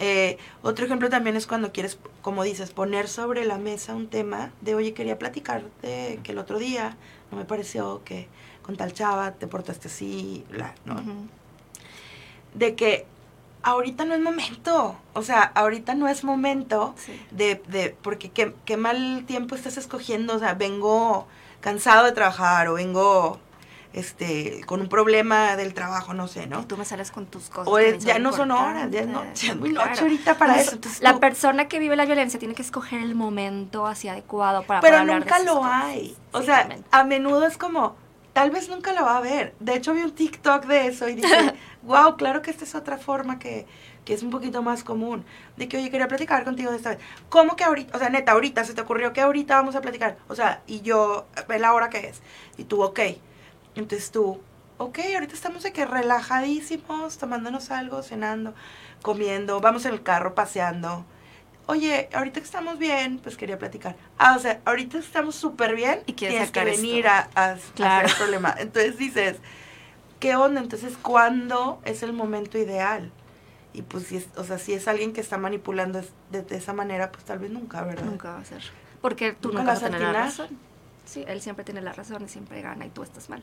Eh, 0.00 0.38
otro 0.62 0.86
ejemplo 0.86 1.08
también 1.08 1.36
es 1.36 1.46
cuando 1.46 1.70
quieres, 1.70 1.98
como 2.22 2.42
dices, 2.42 2.72
poner 2.72 3.08
sobre 3.08 3.44
la 3.44 3.58
mesa 3.58 3.94
un 3.94 4.08
tema 4.08 4.50
de, 4.60 4.74
oye, 4.74 4.94
quería 4.94 5.18
platicar 5.18 5.62
de 5.82 6.18
que 6.24 6.32
el 6.32 6.38
otro 6.38 6.58
día 6.58 6.96
no 7.30 7.38
me 7.38 7.44
pareció 7.44 8.02
que 8.04 8.26
con 8.62 8.76
tal 8.76 8.92
chava 8.92 9.32
te 9.32 9.46
portaste 9.46 9.88
así, 9.88 10.44
bla, 10.50 10.74
¿no? 10.84 10.96
De 12.54 12.74
que 12.74 13.06
ahorita 13.62 14.04
no 14.04 14.14
es 14.14 14.20
momento. 14.20 14.96
O 15.12 15.22
sea, 15.22 15.42
ahorita 15.42 15.94
no 15.94 16.08
es 16.08 16.24
momento 16.24 16.94
de, 17.30 17.60
de, 17.68 17.96
porque 18.02 18.30
qué, 18.30 18.54
qué, 18.64 18.76
mal 18.76 19.24
tiempo 19.26 19.54
estás 19.54 19.76
escogiendo. 19.76 20.36
O 20.36 20.38
sea, 20.38 20.54
vengo 20.54 21.26
cansado 21.60 22.04
de 22.04 22.12
trabajar 22.12 22.68
o 22.68 22.74
vengo 22.74 23.40
este 23.94 24.60
con 24.66 24.80
un 24.80 24.88
problema 24.88 25.56
del 25.56 25.72
trabajo, 25.72 26.14
no 26.14 26.26
sé, 26.28 26.46
¿no? 26.46 26.60
Y 26.60 26.64
tú 26.64 26.76
me 26.76 26.84
sales 26.84 27.10
con 27.10 27.26
tus 27.26 27.48
cosas. 27.48 27.72
O 27.72 27.80
ya 27.80 28.18
no 28.18 28.32
son 28.32 28.50
horas, 28.50 28.90
ya, 28.90 29.06
no, 29.06 29.22
es 29.22 29.56
muy 29.56 29.72
noche 29.72 30.00
ahorita 30.00 30.36
para 30.36 30.60
eso. 30.60 30.78
la 31.00 31.18
persona 31.18 31.68
que 31.68 31.78
vive 31.78 31.96
la 31.96 32.04
violencia 32.04 32.38
tiene 32.38 32.54
que 32.54 32.62
escoger 32.62 33.00
el 33.00 33.14
momento 33.14 33.86
así 33.86 34.08
adecuado 34.08 34.64
para 34.64 34.80
Pero 34.80 34.98
hablar 34.98 35.20
nunca 35.20 35.38
lo 35.40 35.64
hay. 35.64 36.16
O 36.32 36.42
sea, 36.42 36.68
a 36.90 37.04
menudo 37.04 37.46
es 37.46 37.56
como 37.56 37.96
tal 38.34 38.50
vez 38.50 38.68
nunca 38.68 38.92
la 38.92 39.02
va 39.02 39.16
a 39.16 39.20
ver. 39.22 39.54
De 39.60 39.74
hecho, 39.74 39.94
vi 39.94 40.02
un 40.02 40.12
TikTok 40.12 40.66
de 40.66 40.88
eso 40.88 41.08
y 41.08 41.14
dije, 41.14 41.54
wow, 41.82 42.16
claro 42.16 42.42
que 42.42 42.50
esta 42.50 42.64
es 42.64 42.74
otra 42.74 42.98
forma 42.98 43.38
que, 43.38 43.66
que 44.04 44.12
es 44.12 44.22
un 44.22 44.30
poquito 44.30 44.62
más 44.62 44.84
común. 44.84 45.24
De 45.56 45.68
que, 45.68 45.78
oye, 45.78 45.90
quería 45.90 46.08
platicar 46.08 46.44
contigo 46.44 46.70
de 46.70 46.76
esta 46.76 46.90
vez. 46.90 46.98
¿Cómo 47.30 47.56
que 47.56 47.64
ahorita? 47.64 47.96
O 47.96 47.98
sea, 47.98 48.10
neta, 48.10 48.32
ahorita 48.32 48.64
se 48.64 48.74
te 48.74 48.82
ocurrió 48.82 49.14
que 49.14 49.22
ahorita 49.22 49.54
vamos 49.54 49.76
a 49.76 49.80
platicar. 49.80 50.18
O 50.28 50.34
sea, 50.34 50.62
y 50.66 50.82
yo, 50.82 51.26
ve 51.48 51.58
la 51.58 51.72
hora 51.72 51.88
que 51.88 52.08
es. 52.08 52.20
Y 52.58 52.64
tú, 52.64 52.82
ok. 52.82 53.00
Entonces 53.76 54.10
tú, 54.10 54.40
ok, 54.78 54.98
ahorita 55.14 55.34
estamos 55.34 55.62
de 55.62 55.72
que 55.72 55.86
relajadísimos, 55.86 57.18
tomándonos 57.18 57.70
algo, 57.70 58.02
cenando, 58.02 58.54
comiendo, 59.02 59.60
vamos 59.60 59.86
en 59.86 59.94
el 59.94 60.02
carro 60.02 60.34
paseando. 60.34 61.04
Oye, 61.66 62.08
ahorita 62.12 62.40
que 62.40 62.44
estamos 62.46 62.78
bien, 62.78 63.18
pues 63.18 63.36
quería 63.36 63.58
platicar. 63.58 63.96
Ah, 64.18 64.34
o 64.36 64.38
sea, 64.38 64.60
ahorita 64.64 64.98
estamos 64.98 65.34
súper 65.34 65.74
bien 65.74 66.00
y 66.06 66.12
tienes 66.12 66.50
que 66.50 66.64
venir 66.64 67.06
esto. 67.06 67.30
a, 67.36 67.52
a, 67.52 67.56
Claro. 67.74 67.92
a 67.92 67.98
hacer 68.00 68.10
el 68.10 68.16
problema. 68.18 68.54
Entonces 68.58 68.98
dices, 68.98 69.36
¿qué 70.20 70.36
onda? 70.36 70.60
Entonces, 70.60 70.94
¿cuándo 71.00 71.80
es 71.84 72.02
el 72.02 72.12
momento 72.12 72.58
ideal? 72.58 73.10
Y 73.72 73.82
pues, 73.82 74.06
si 74.06 74.16
es, 74.18 74.28
o 74.36 74.44
sea, 74.44 74.58
si 74.58 74.74
es 74.74 74.86
alguien 74.88 75.12
que 75.12 75.20
está 75.22 75.38
manipulando 75.38 76.00
de, 76.30 76.42
de 76.42 76.56
esa 76.56 76.72
manera, 76.74 77.10
pues 77.10 77.24
tal 77.24 77.38
vez 77.38 77.50
nunca, 77.50 77.82
¿verdad? 77.82 78.04
Nunca 78.04 78.32
va 78.32 78.38
a 78.40 78.44
ser. 78.44 78.62
Porque 79.00 79.32
tú 79.32 79.48
Nunca 79.48 79.60
nunca, 79.60 79.72
vas 79.74 79.82
a 79.82 79.86
tener 79.86 80.00
la 80.02 80.12
razón. 80.12 80.48
Sí, 81.06 81.24
él 81.26 81.40
siempre 81.40 81.64
tiene 81.64 81.80
la 81.80 81.92
razón 81.92 82.22
y 82.24 82.28
siempre 82.28 82.60
gana 82.62 82.86
y 82.86 82.90
tú 82.90 83.02
estás 83.02 83.28
mal. 83.30 83.42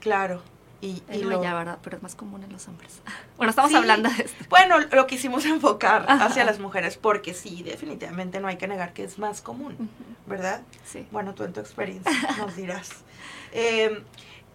Claro. 0.00 0.42
Y, 0.80 1.02
lo- 1.22 1.42
ya, 1.42 1.54
¿verdad? 1.54 1.78
Pero 1.82 1.96
es 1.96 2.02
más 2.02 2.14
común 2.14 2.42
en 2.44 2.52
los 2.52 2.68
hombres. 2.68 3.00
Bueno, 3.36 3.50
estamos 3.50 3.70
Sí. 3.70 3.76
hablando 3.76 4.08
de 4.10 4.22
esto. 4.24 4.44
Bueno, 4.48 4.78
lo 4.80 5.06
quisimos 5.06 5.44
enfocar 5.46 6.04
Ajá. 6.08 6.26
hacia 6.26 6.44
las 6.44 6.58
mujeres 6.58 6.96
porque 6.96 7.34
sí, 7.34 7.62
definitivamente 7.62 8.40
no 8.40 8.48
hay 8.48 8.56
que 8.56 8.66
negar 8.68 8.92
que 8.94 9.04
es 9.04 9.18
más 9.18 9.42
común, 9.42 9.90
¿verdad? 10.26 10.62
Sí. 10.86 11.06
Bueno, 11.10 11.34
tú 11.34 11.44
en 11.44 11.52
tu 11.52 11.60
experiencia 11.60 12.10
nos 12.38 12.56
dirás. 12.56 12.90
Eh, 13.52 14.02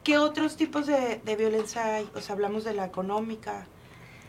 ¿Qué 0.03 0.17
otros 0.17 0.57
tipos 0.57 0.87
de, 0.87 1.21
de 1.23 1.35
violencia 1.35 1.95
hay? 1.95 2.09
O 2.15 2.21
sea, 2.21 2.33
hablamos 2.33 2.63
de 2.63 2.73
la 2.73 2.85
económica, 2.85 3.65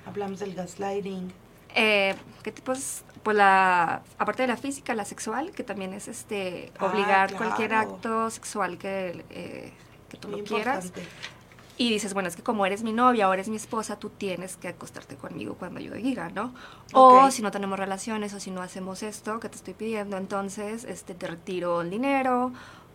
hablamos 0.07 0.38
del 0.40 0.55
gaslighting. 0.55 1.33
Eh, 1.74 2.14
¿Qué 2.42 2.52
tipos? 2.52 3.05
Pues 3.22 3.37
la, 3.37 4.02
aparte 4.18 4.42
de 4.42 4.48
la 4.48 4.57
física, 4.59 4.94
la 4.94 5.05
sexual, 5.07 5.52
que 5.52 5.62
también 5.64 5.94
es 5.94 6.09
este 6.09 6.72
Ah, 6.78 6.87
obligar 6.87 7.33
cualquier 7.35 7.72
acto 7.72 8.28
sexual 8.31 8.76
que, 8.76 9.24
eh, 9.31 9.72
que 10.11 10.16
tú 10.18 10.28
Muy 10.28 10.40
lo 10.40 10.44
quieras. 10.46 10.87
importante. 10.87 11.09
Y 11.83 11.90
dices, 11.90 12.14
bueno, 12.14 12.29
es 12.29 12.37
que 12.37 12.42
como 12.42 12.64
eres 12.64 12.83
mi 12.85 12.92
novia 12.92 13.29
o 13.29 13.33
eres 13.35 13.49
mi 13.49 13.57
esposa, 13.57 13.99
tú 13.99 14.09
tienes 14.11 14.57
que 14.57 14.68
acostarte 14.68 15.16
conmigo 15.16 15.55
cuando 15.59 15.81
yo 15.81 15.92
diga, 15.95 16.29
¿no? 16.29 16.55
O 16.92 17.31
si 17.33 17.42
no 17.42 17.51
tenemos 17.51 17.79
relaciones 17.79 18.33
o 18.35 18.38
si 18.40 18.51
no 18.53 18.62
hacemos 18.62 19.03
esto 19.03 19.40
que 19.40 19.49
te 19.49 19.57
estoy 19.57 19.75
pidiendo, 19.75 20.16
entonces 20.16 20.85
este, 20.85 21.14
te 21.14 21.27
retiro 21.27 21.81
el 21.81 21.90
dinero 21.90 22.53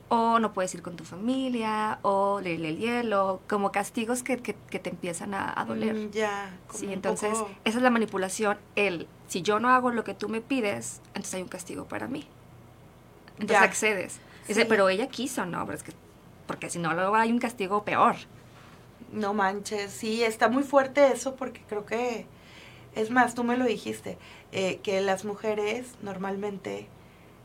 o 0.10 0.40
no 0.40 0.54
puedes 0.54 0.74
ir 0.74 0.82
con 0.82 0.96
tu 0.96 1.04
familia 1.04 2.00
o 2.02 2.40
leerle 2.40 2.70
el 2.70 2.78
hielo, 2.78 3.42
como 3.50 3.74
castigos 3.74 4.24
que, 4.24 4.38
que- 4.38 4.56
que 4.70 4.80
te 4.80 4.90
empiezan 4.90 5.34
a, 5.34 5.54
a 5.60 5.66
doler. 5.66 5.96
Mm, 5.96 6.12
ya. 6.12 6.58
como 6.68 6.80
Sí, 6.80 6.88
entonces 6.94 7.32
poco- 7.38 7.50
esa 7.66 7.78
es 7.80 7.84
la 7.84 7.90
manipulación. 7.90 8.58
El, 8.78 9.08
si 9.28 9.42
yo 9.42 9.60
no 9.60 9.68
hago 9.70 9.92
lo 9.92 10.06
que 10.06 10.14
tú 10.14 10.30
me 10.30 10.40
pides, 10.40 11.02
entonces 11.08 11.34
hay 11.34 11.42
un 11.42 11.50
castigo 11.50 11.86
para 11.90 12.08
mí. 12.08 12.26
Entonces 13.40 13.58
accedes. 13.66 14.20
Dice, 14.48 14.66
pero 14.66 14.88
ella 14.88 15.08
quiso, 15.08 15.46
¿no? 15.46 15.66
Pero 15.66 15.78
es 15.78 15.84
que, 15.84 15.92
porque 16.48 16.70
si 16.70 16.80
no, 16.80 16.94
luego 16.94 17.16
hay 17.16 17.32
un 17.34 17.40
castigo 17.40 17.84
peor. 17.84 18.16
No 19.12 19.34
manches, 19.34 19.92
sí, 19.92 20.24
está 20.24 20.50
muy 20.50 20.64
fuerte 20.64 21.12
eso 21.12 21.36
porque 21.36 21.62
creo 21.68 21.86
que, 21.86 22.26
es 22.96 23.10
más, 23.10 23.36
tú 23.36 23.44
me 23.44 23.56
lo 23.58 23.66
dijiste, 23.66 24.18
eh, 24.52 24.80
que 24.84 25.02
las 25.02 25.24
mujeres 25.26 25.88
normalmente 26.02 26.88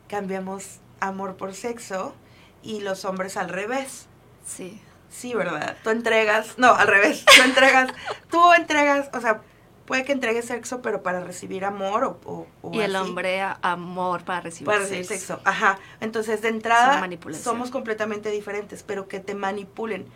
cambiamos 0.08 0.78
amor 1.00 1.36
por 1.36 1.54
sexo 1.54 2.14
y 2.62 2.80
los 2.80 3.04
hombres 3.04 3.36
al 3.36 3.48
revés. 3.48 4.06
Sí. 4.46 4.80
Sí, 5.10 5.34
¿verdad? 5.34 5.76
Tú 5.84 5.90
entregas, 5.90 6.54
no, 6.58 6.74
al 6.74 6.88
revés, 6.88 7.24
tú 7.26 7.42
entregas, 7.42 7.90
tú 8.30 8.52
entregas, 8.54 9.10
o 9.12 9.20
sea, 9.20 9.42
puede 9.84 10.04
que 10.04 10.12
entregues 10.12 10.46
sexo, 10.46 10.80
pero 10.80 11.02
para 11.02 11.20
recibir 11.20 11.66
amor 11.66 12.04
o... 12.04 12.20
o- 12.24 12.46
o 12.62 12.72
Y 12.72 12.80
el 12.80 12.96
así. 12.96 13.06
hombre 13.08 13.42
a- 13.42 13.58
amor 13.62 14.24
para 14.24 14.40
recibir, 14.40 14.66
Para 14.66 14.78
recibir 14.78 15.04
sexo. 15.04 15.34
sexo. 15.36 15.40
Ajá. 15.44 15.78
Entonces, 16.00 16.40
de 16.40 16.48
entrada, 16.48 17.06
somos 17.42 17.70
completamente 17.70 18.30
diferentes, 18.30 18.82
pero 18.82 19.06
que 19.06 19.20
te 19.20 19.34
manipulen, 19.34 20.06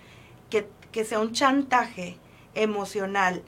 que, 0.48 0.66
que 0.96 1.04
sea 1.04 1.20
un 1.20 1.32
chantaje 1.32 2.16
emocional. 2.54 3.42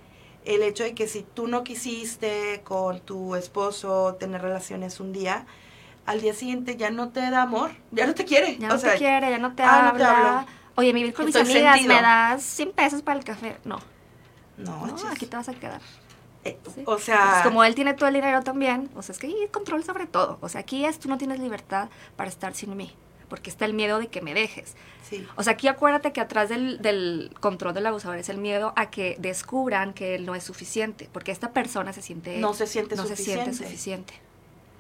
El 0.45 0.63
hecho 0.63 0.85
de 0.85 0.95
que 0.95 1.09
si 1.09 1.23
tú 1.23 1.49
no 1.49 1.65
quisiste 1.65 2.61
con 2.63 3.01
tu 3.01 3.37
esposo 3.37 4.17
tener 4.17 4.43
relaciones 4.43 5.01
un 5.01 5.15
día, 5.15 5.47
al 6.05 6.21
día 6.21 6.35
siguiente 6.35 6.77
ya 6.77 6.91
no 6.91 7.09
te 7.09 7.21
da 7.31 7.41
amor, 7.41 7.71
ya 7.91 8.07
no 8.07 8.15
te 8.15 8.27
quiere. 8.27 8.59
Ya 8.59 8.69
o 8.69 8.73
no 8.73 8.79
sea, 8.79 8.93
te 8.93 8.99
quiere, 8.99 9.31
ya 9.31 9.39
no 9.39 9.55
te 9.55 9.63
ah, 9.63 9.91
no 9.91 9.99
te 9.99 10.05
habla. 10.05 10.47
Oye, 10.75 10.93
me 10.93 11.01
voy 11.01 11.13
con 11.13 11.25
mis 11.25 11.37
amigas, 11.37 11.77
sentido. 11.77 11.95
¿me 11.97 12.03
das 12.03 12.43
100 12.43 12.73
pesos 12.73 13.01
para 13.01 13.19
el 13.19 13.25
café? 13.25 13.57
No, 13.65 13.79
No, 14.59 14.87
no, 14.87 14.95
aquí 15.11 15.25
te 15.25 15.35
vas 15.35 15.49
a 15.49 15.55
quedar. 15.55 15.81
Eh, 16.45 16.59
Sí. 16.75 16.83
O 16.85 16.99
sea, 16.99 17.17
Entonces, 17.17 17.43
como 17.45 17.65
él 17.65 17.75
tiene 17.75 17.95
todo 17.95 18.09
el 18.09 18.15
dinero 18.15 18.43
también, 18.43 18.91
o 18.95 19.01
sea, 19.01 19.15
es 19.15 19.19
que 19.19 19.29
hay 19.29 19.49
control 19.51 19.85
sobre 19.85 20.07
todo. 20.07 20.37
O 20.43 20.51
sea, 20.51 20.61
aquí 20.61 20.85
es, 20.85 20.99
tú 20.99 21.09
no 21.09 21.17
tienes 21.17 21.41
libertad 21.41 21.89
para 22.15 22.29
estar 22.29 22.55
sin 22.55 22.77
mí, 22.77 22.95
porque 23.29 23.51
está 23.51 23.65
el 23.65 23.75
miedo 23.75 23.99
de 23.99 24.09
que 24.09 24.21
me 24.21 24.35
dejes. 24.35 24.75
sí. 25.09 25.27
O 25.37 25.43
sea, 25.43 25.55
aquí 25.55 25.69
acuérdate 25.69 26.13
que 26.13 26.21
atrás 26.21 26.49
del, 26.49 26.81
del 26.81 27.31
control 27.41 27.75
del 27.75 27.87
abusador 27.87 28.19
es 28.19 28.29
el 28.29 28.39
miedo 28.39 28.73
a 28.77 28.91
que 28.91 29.17
descubran 29.19 29.93
que 29.95 30.15
él 30.15 30.27
no 30.27 30.35
es 30.35 30.45
suficiente, 30.45 31.09
porque 31.13 31.33
esta 31.33 31.53
persona 31.53 31.93
se 31.93 32.03
siente 32.03 32.39
No 32.39 32.55
se 32.55 32.67
siente 32.67 32.97
no 32.97 33.07
se 33.07 33.17
siente 33.17 33.53
suficiente. 33.53 34.15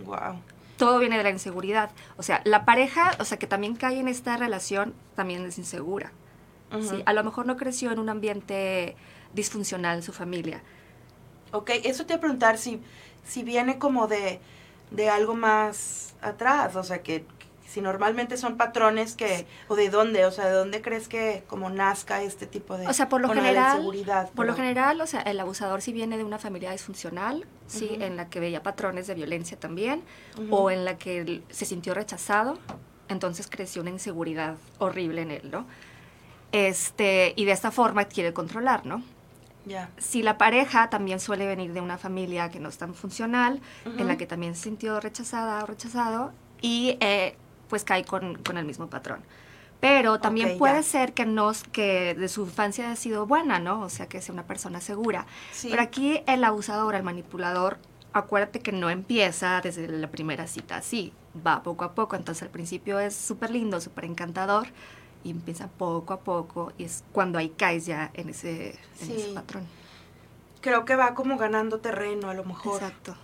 Wow. 0.04 0.40
Todo 0.76 0.98
viene 1.00 1.16
de 1.16 1.24
la 1.24 1.30
inseguridad. 1.30 1.90
O 2.16 2.22
sea, 2.22 2.40
la 2.44 2.64
pareja, 2.64 3.10
o 3.18 3.24
sea, 3.24 3.38
que 3.38 3.46
también 3.46 3.74
cae 3.74 3.98
en 3.98 4.08
esta 4.08 4.36
relación, 4.36 4.94
también 5.16 5.44
es 5.44 5.58
insegura. 5.58 6.12
¿sí? 6.80 7.02
A 7.04 7.12
lo 7.12 7.24
mejor 7.24 7.46
no 7.46 7.56
creció 7.56 7.90
en 7.90 7.98
un 7.98 8.08
ambiente 8.08 8.94
disfuncional 9.34 10.02
su 10.02 10.12
familia. 10.12 10.62
Ok, 11.52 11.70
eso 11.84 12.04
te 12.06 12.12
iba 12.12 12.18
a 12.18 12.20
preguntar 12.20 12.58
si, 12.58 12.80
si 13.26 13.42
viene 13.42 13.78
como 13.78 14.06
de, 14.06 14.40
de 14.90 15.08
algo 15.08 15.34
más 15.34 16.14
atrás, 16.20 16.76
o 16.76 16.82
sea, 16.82 17.02
que 17.02 17.24
si 17.68 17.82
normalmente 17.82 18.38
son 18.38 18.56
patrones 18.56 19.14
que, 19.14 19.46
o 19.68 19.76
de 19.76 19.90
dónde, 19.90 20.24
o 20.24 20.30
sea, 20.30 20.46
de 20.46 20.52
dónde 20.52 20.80
crees 20.80 21.06
que 21.06 21.44
como 21.46 21.68
nazca 21.68 22.22
este 22.22 22.46
tipo 22.46 22.78
de, 22.78 22.86
O 22.86 22.92
sea, 22.94 23.10
por 23.10 23.20
lo 23.20 23.28
general, 23.28 23.86
por 24.34 24.46
lo 24.46 24.54
general, 24.54 25.00
o 25.02 25.06
sea, 25.06 25.20
el 25.20 25.38
abusador 25.38 25.82
sí 25.82 25.92
viene 25.92 26.16
de 26.16 26.24
una 26.24 26.38
familia 26.38 26.72
disfuncional, 26.72 27.46
sí, 27.66 27.98
en 28.00 28.16
la 28.16 28.30
que 28.30 28.40
veía 28.40 28.62
patrones 28.62 29.06
de 29.06 29.14
violencia 29.14 29.60
también, 29.60 30.02
o 30.50 30.70
en 30.70 30.86
la 30.86 30.96
que 30.96 31.42
se 31.50 31.66
sintió 31.66 31.92
rechazado, 31.92 32.58
entonces 33.08 33.48
creció 33.50 33.82
una 33.82 33.90
inseguridad 33.90 34.56
horrible 34.78 35.22
en 35.22 35.30
él, 35.30 35.50
¿no? 35.50 35.66
Este, 36.52 37.34
y 37.36 37.44
de 37.44 37.52
esta 37.52 37.70
forma 37.70 38.06
quiere 38.06 38.32
controlar, 38.32 38.86
¿no? 38.86 39.02
Ya. 39.66 39.90
Si 39.98 40.22
la 40.22 40.38
pareja 40.38 40.88
también 40.88 41.20
suele 41.20 41.46
venir 41.46 41.74
de 41.74 41.82
una 41.82 41.98
familia 41.98 42.48
que 42.48 42.60
no 42.60 42.70
es 42.70 42.78
tan 42.78 42.94
funcional, 42.94 43.60
en 43.84 44.06
la 44.06 44.16
que 44.16 44.26
también 44.26 44.54
se 44.54 44.64
sintió 44.64 44.98
rechazada 45.00 45.62
o 45.62 45.66
rechazado, 45.66 46.32
y 46.62 46.96
eh, 47.00 47.36
pues 47.68 47.84
cae 47.84 48.04
con, 48.04 48.36
con 48.42 48.56
el 48.58 48.64
mismo 48.64 48.88
patrón. 48.88 49.20
Pero 49.80 50.18
también 50.18 50.52
Ok, 50.52 50.58
puede 50.58 50.74
ya. 50.76 50.82
ser 50.82 51.12
que, 51.14 51.24
no, 51.24 51.52
que 51.70 52.14
de 52.14 52.28
su 52.28 52.42
infancia 52.42 52.86
haya 52.86 52.96
sido 52.96 53.26
buena, 53.26 53.60
¿no? 53.60 53.82
O 53.82 53.88
sea, 53.88 54.06
que 54.08 54.20
sea 54.20 54.32
una 54.32 54.42
persona 54.44 54.80
segura. 54.80 55.26
Sí. 55.52 55.68
Pero 55.70 55.82
aquí 55.82 56.22
el 56.26 56.42
abusador, 56.42 56.96
el 56.96 57.04
manipulador, 57.04 57.78
acuérdate 58.12 58.58
que 58.58 58.72
no 58.72 58.90
empieza 58.90 59.60
desde 59.62 59.86
la 59.86 60.10
primera 60.10 60.48
cita 60.48 60.76
así, 60.78 61.12
va 61.46 61.62
poco 61.62 61.84
a 61.84 61.92
poco. 61.94 62.16
Entonces 62.16 62.42
al 62.42 62.48
principio 62.48 62.98
es 62.98 63.14
súper 63.14 63.50
lindo, 63.50 63.80
súper 63.80 64.06
encantador, 64.06 64.66
y 65.22 65.30
empieza 65.30 65.68
poco 65.68 66.12
a 66.12 66.20
poco, 66.20 66.72
y 66.76 66.84
es 66.84 67.04
cuando 67.12 67.38
ahí 67.38 67.50
caes 67.50 67.86
ya 67.86 68.10
en 68.14 68.30
ese, 68.30 68.70
en 69.00 69.06
Sí. 69.06 69.12
ese 69.16 69.32
patrón. 69.34 69.64
Creo 70.60 70.84
que 70.84 70.96
va 70.96 71.14
como 71.14 71.36
ganando 71.36 71.78
terreno 71.78 72.30
a 72.30 72.34
lo 72.34 72.44
mejor. 72.44 72.82
Exacto. 72.82 73.14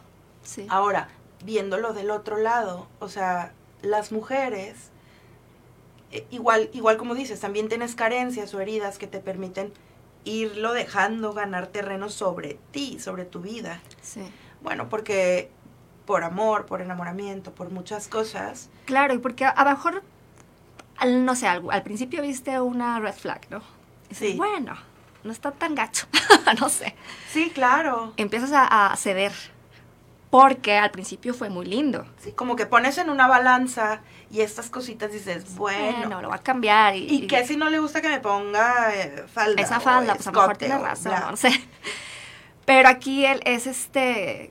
Sí. 0.43 0.67
Ahora, 0.71 1.09
viéndolo 1.45 1.93
del 1.93 2.11
otro 2.13 2.37
lado, 2.37 2.87
o 3.01 3.09
sea, 3.09 3.53
las 3.85 4.13
mujeres, 4.13 4.91
eh, 6.11 6.27
igual, 6.31 6.71
igual 6.73 6.97
como 6.97 7.15
dices, 7.15 7.41
también 7.41 7.69
tienes 7.69 7.95
carencias 7.95 8.53
o 8.55 8.61
heridas 8.61 8.99
que 8.99 9.07
te 9.07 9.21
permiten 9.21 9.73
irlo 10.25 10.73
dejando 10.73 11.33
ganar 11.35 11.67
terreno 11.67 12.09
sobre 12.09 12.59
ti, 12.73 12.99
sobre 12.99 13.25
tu 13.25 13.41
vida. 13.41 13.81
sí. 14.03 14.23
Bueno, 14.63 14.89
porque 14.89 15.51
por 16.07 16.25
amor, 16.25 16.65
por 16.65 16.81
enamoramiento, 16.81 17.53
por 17.55 17.71
muchas 17.71 18.09
cosas. 18.09 18.71
Claro, 18.87 19.13
y 19.13 19.19
porque 19.19 19.45
a, 19.45 19.63
lo 19.63 19.71
mejor, 19.71 20.03
al, 20.97 21.27
no 21.27 21.35
sé, 21.37 21.47
al, 21.47 21.63
al 21.71 21.83
principio 21.83 22.23
viste 22.23 22.59
una 22.61 22.99
red 22.99 23.13
flag, 23.13 23.43
¿no? 23.51 23.59
Y 23.59 24.09
dices, 24.11 24.31
Sí. 24.31 24.37
Bueno, 24.39 24.75
no 25.23 25.33
está 25.33 25.51
tan 25.53 25.75
gacho, 25.75 26.07
no 26.61 26.71
sé. 26.71 26.95
Sí, 27.31 27.51
claro. 27.51 28.15
Empiezas 28.17 28.53
a, 28.53 28.93
a 28.93 28.97
ceder, 28.97 29.33
porque 30.35 30.77
al 30.77 30.91
principio 30.91 31.33
fue 31.33 31.49
muy 31.49 31.65
lindo. 31.65 32.05
Sí, 32.19 32.33
como 32.33 32.57
que 32.57 32.67
pones 32.67 32.99
en 32.99 33.09
una 33.09 33.29
balanza 33.29 34.01
y 34.33 34.41
estas 34.41 34.69
cositas 34.69 35.13
dices, 35.13 35.55
bueno. 35.55 35.99
Bueno, 35.99 36.23
lo 36.23 36.29
va 36.29 36.35
a 36.35 36.43
cambiar. 36.43 36.97
¿Y, 36.97 37.07
¿Y 37.07 37.27
qué 37.29 37.47
si 37.47 37.57
no 37.57 37.71
le 37.71 37.79
gusta 37.79 38.03
que 38.03 38.09
me 38.09 38.19
ponga 38.19 38.93
eh, 38.97 39.27
falda? 39.33 39.63
esa 39.63 39.79
falda, 39.79 40.17
pues 40.17 40.27
a 40.27 40.33
lo 40.33 40.41
mejor 40.41 40.57
tiene 40.57 40.77
razón, 40.77 41.13
bla? 41.13 41.31
no 41.31 41.37
sé. 41.37 41.51
Pero 42.65 42.89
aquí 42.89 43.25
él 43.25 43.43
es 43.45 43.69
este, 43.69 44.51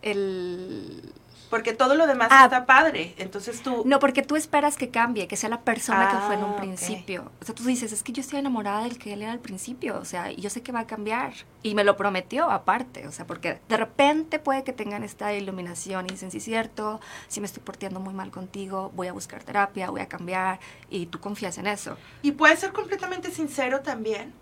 el, 0.00 1.12
Porque 1.50 1.72
todo 1.72 1.94
lo 1.94 2.06
demás 2.06 2.28
Ah. 2.30 2.44
está 2.44 2.66
padre. 2.66 3.14
Entonces 3.18 3.62
tú. 3.62 3.82
No, 3.86 3.98
porque 4.00 4.22
tú 4.22 4.36
esperas 4.36 4.76
que 4.76 4.90
cambie, 4.90 5.26
que 5.28 5.36
sea 5.36 5.48
la 5.48 5.60
persona 5.62 6.08
que 6.10 6.16
fue 6.26 6.34
en 6.34 6.42
Ah, 6.42 6.46
un 6.46 6.52
ok. 6.52 6.58
principio. 6.58 7.30
O 7.40 7.44
sea, 7.44 7.54
tú 7.54 7.64
dices, 7.64 7.92
es 7.92 8.02
que 8.02 8.12
yo 8.12 8.20
estoy 8.20 8.38
enamorada 8.40 8.82
del 8.84 8.98
que 8.98 9.12
él 9.14 9.22
era 9.22 9.32
al 9.32 9.38
principio, 9.40 9.98
o 9.98 10.04
sea, 10.04 10.30
y 10.30 10.36
yo 10.36 10.50
sé 10.50 10.62
que 10.62 10.72
va 10.72 10.80
a 10.80 10.86
cambiar. 10.86 11.32
Y 11.62 11.74
me 11.74 11.84
lo 11.84 11.96
prometió 11.96 12.50
aparte, 12.50 13.06
o 13.06 13.12
sea, 13.12 13.26
porque 13.26 13.60
de 13.68 13.76
repente 13.76 14.38
puede 14.38 14.62
que 14.64 14.72
tengan 14.72 15.02
esta 15.04 15.32
iluminación 15.32 16.06
y 16.06 16.10
dicen, 16.10 16.30
sí, 16.30 16.40
cierto, 16.40 17.00
si 17.28 17.40
me 17.40 17.46
estoy 17.46 17.62
portando 17.62 18.00
muy 18.00 18.14
mal 18.14 18.30
contigo, 18.30 18.92
voy 18.94 19.08
a 19.08 19.12
buscar 19.12 19.42
terapia, 19.42 19.90
voy 19.90 20.00
a 20.00 20.08
cambiar, 20.08 20.60
y 20.90 21.06
tú 21.06 21.18
confías 21.20 21.56
en 21.58 21.66
eso. 21.66 21.96
Y 22.22 22.32
puede 22.32 22.56
ser 22.56 22.72
completamente 22.72 23.30
sincero 23.30 23.80
también. 23.80 24.32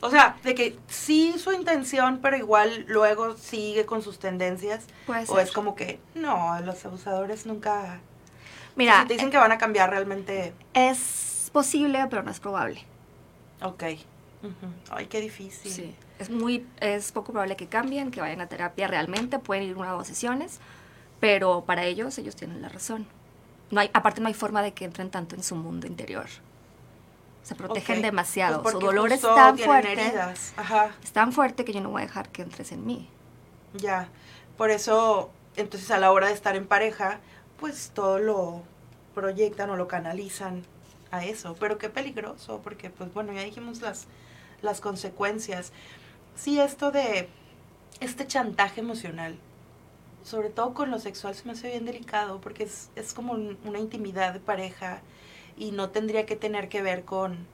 O 0.00 0.10
sea, 0.10 0.36
de 0.44 0.54
que 0.54 0.78
sí 0.88 1.34
su 1.38 1.52
intención, 1.52 2.20
pero 2.20 2.36
igual 2.36 2.84
luego 2.86 3.36
sigue 3.36 3.86
con 3.86 4.02
sus 4.02 4.18
tendencias. 4.18 4.84
Puede 5.06 5.24
O 5.28 5.38
es 5.38 5.52
como 5.52 5.74
que, 5.74 5.98
no, 6.14 6.60
los 6.60 6.84
abusadores 6.84 7.46
nunca... 7.46 8.00
Mira, 8.76 9.02
si 9.02 9.08
te 9.08 9.14
dicen 9.14 9.30
que 9.30 9.38
van 9.38 9.52
a 9.52 9.58
cambiar 9.58 9.90
realmente... 9.90 10.52
es 10.74 11.50
posible, 11.52 12.06
pero 12.10 12.22
no 12.22 12.30
es 12.30 12.40
probable. 12.40 12.84
Ok. 13.62 13.84
Ay, 14.90 15.06
qué 15.06 15.20
difícil. 15.20 15.72
Sí. 15.72 15.94
Es 16.18 16.30
muy, 16.30 16.66
es 16.80 17.12
poco 17.12 17.32
probable 17.32 17.56
que 17.56 17.66
cambien, 17.66 18.10
que 18.10 18.20
vayan 18.20 18.40
a 18.40 18.48
terapia 18.48 18.86
realmente, 18.86 19.38
pueden 19.38 19.64
ir 19.64 19.76
una 19.76 19.94
o 19.94 19.98
dos 19.98 20.06
sesiones, 20.06 20.60
pero 21.20 21.64
para 21.64 21.84
ellos, 21.84 22.16
ellos 22.18 22.36
tienen 22.36 22.62
la 22.62 22.68
razón. 22.68 23.06
No 23.70 23.80
hay, 23.80 23.90
aparte 23.92 24.20
no 24.20 24.28
hay 24.28 24.34
forma 24.34 24.62
de 24.62 24.72
que 24.72 24.84
entren 24.84 25.10
tanto 25.10 25.34
en 25.34 25.42
su 25.42 25.56
mundo 25.56 25.86
interior. 25.86 26.26
Se 27.46 27.54
protegen 27.54 27.98
Ok. 27.98 28.02
demasiado. 28.02 28.62
Pues 28.64 28.72
Su 28.72 28.80
dolor 28.80 29.12
es 29.12 29.20
tan 29.20 29.56
fuerte. 29.56 30.12
Ajá, 30.56 30.90
es 31.00 31.12
tan 31.12 31.32
fuerte 31.32 31.64
que 31.64 31.72
yo 31.72 31.80
no 31.80 31.90
voy 31.90 32.02
a 32.02 32.06
dejar 32.06 32.28
que 32.30 32.42
entres 32.42 32.72
en 32.72 32.84
mí. 32.84 33.08
ya. 33.74 34.08
Por 34.56 34.70
eso, 34.70 35.30
entonces 35.54 35.90
a 35.92 35.98
la 35.98 36.10
hora 36.10 36.26
de 36.28 36.32
estar 36.32 36.56
en 36.56 36.66
pareja, 36.66 37.20
pues 37.60 37.90
todo 37.94 38.18
lo 38.18 38.62
proyectan 39.14 39.68
o 39.70 39.76
lo 39.76 39.86
canalizan 39.86 40.64
a 41.12 41.24
eso. 41.24 41.54
Pero 41.60 41.78
qué 41.78 41.88
peligroso, 41.90 42.60
porque 42.64 42.90
pues 42.90 43.12
bueno, 43.14 43.32
ya 43.32 43.42
dijimos 43.42 43.80
las, 43.82 44.06
las 44.62 44.80
consecuencias. 44.80 45.72
Sí, 46.34 46.58
esto 46.58 46.90
de 46.90 47.28
este 48.00 48.26
chantaje 48.26 48.80
emocional, 48.80 49.36
sobre 50.24 50.48
todo 50.48 50.74
con 50.74 50.90
lo 50.90 50.98
sexual, 50.98 51.34
se 51.36 51.44
me 51.44 51.52
hace 51.52 51.68
bien 51.68 51.84
delicado, 51.84 52.40
porque 52.40 52.64
es, 52.64 52.88
es 52.96 53.12
como 53.14 53.34
un- 53.34 53.56
una 53.64 53.78
intimidad 53.78 54.32
de 54.32 54.40
pareja 54.40 55.00
y 55.56 55.70
no 55.72 55.90
tendría 55.90 56.26
que 56.26 56.36
tener 56.36 56.68
que 56.68 56.82
ver 56.82 57.04
con, 57.04 57.46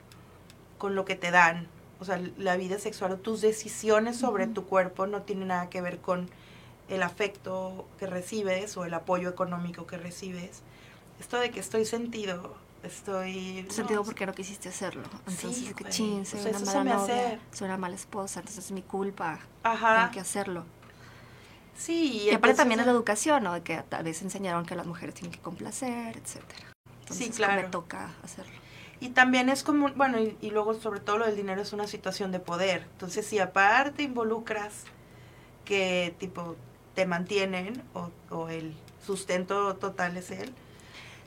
con 0.79 0.95
lo 0.95 1.05
que 1.05 1.15
te 1.17 1.31
dan. 1.31 1.69
O 2.01 2.05
sea, 2.05 2.21
la 2.37 2.57
vida 2.57 2.79
sexual 2.79 3.13
o 3.13 3.17
tus 3.19 3.41
decisiones 3.41 4.17
sobre 4.17 4.47
tu 4.49 4.65
cuerpo 4.65 5.07
no 5.07 5.23
tienen 5.23 5.49
nada 5.49 5.71
que 5.71 5.81
ver 5.81 5.99
con 6.01 6.29
el 6.89 7.03
afecto 7.03 7.87
que 7.99 8.07
recibes 8.07 8.77
o 8.77 8.85
el 8.85 8.93
apoyo 8.95 9.29
económico 9.29 9.87
que 9.87 9.97
recibes. 9.99 10.63
Esto 11.21 11.39
de 11.39 11.51
que 11.53 11.61
estoy 11.61 11.85
sentido, 11.85 12.57
estoy... 12.83 13.63
no, 13.69 13.73
Sentido 13.73 14.03
porque 14.03 14.27
no 14.27 14.35
quisiste 14.35 14.69
hacerlo. 14.69 15.05
Entonces, 15.29 15.57
Sí, 15.57 15.73
que 15.75 15.85
chin, 15.91 16.23
O 16.23 16.25
soy 16.25 16.41
sea, 16.41 16.51
una 16.51 16.61
mala 16.61 16.85
novia, 16.85 16.97
hace- 17.05 17.39
soy 17.53 17.67
una 17.67 17.77
mala 17.79 17.95
esposa, 17.95 18.41
entonces 18.41 18.65
es 18.65 18.73
mi 18.73 18.83
culpa. 18.83 19.39
Ajá. 19.63 19.97
Tengo 20.01 20.11
que 20.11 20.21
hacerlo. 20.21 20.65
Sí. 21.77 21.95
Y, 22.15 22.19
aparte 22.31 22.35
entonces- 22.35 22.57
también 22.57 22.81
es 22.81 22.87
la 22.87 22.93
educación, 22.93 23.45
¿no? 23.45 23.55
De 23.55 23.63
que 23.63 23.81
tal 23.89 24.03
vez 24.03 24.21
enseñaron 24.23 24.67
que 24.67 24.75
las 24.75 24.87
mujeres 24.87 25.15
tienen 25.15 25.31
que 25.31 25.39
complacer, 25.41 26.17
etcétera. 26.17 26.72
Entonces, 27.03 27.27
Sí, 27.27 27.33
claro. 27.33 27.63
me 27.63 27.69
toca 27.69 28.11
hacerlo. 28.25 28.53
Y 29.01 29.11
también 29.11 29.49
es 29.49 29.63
como, 29.63 29.91
bueno, 29.93 30.19
y, 30.21 30.37
y 30.41 30.51
luego 30.51 30.75
sobre 30.75 31.01
todo 31.01 31.19
lo 31.19 31.27
del 31.27 31.37
dinero 31.37 31.61
es 31.61 31.73
una 31.73 31.87
situación 31.87 32.31
de 32.33 32.39
poder. 32.41 32.87
Entonces, 32.93 33.27
si 33.27 33.39
aparte 33.39 34.03
involucras 34.05 34.85
que 35.65 36.15
tipo 36.19 36.57
te 36.95 37.07
mantienen 37.07 37.83
o, 37.95 38.11
o 38.31 38.49
el 38.49 38.75
sustento 39.05 39.75
total 39.77 40.17
es 40.17 40.31
él, 40.31 40.53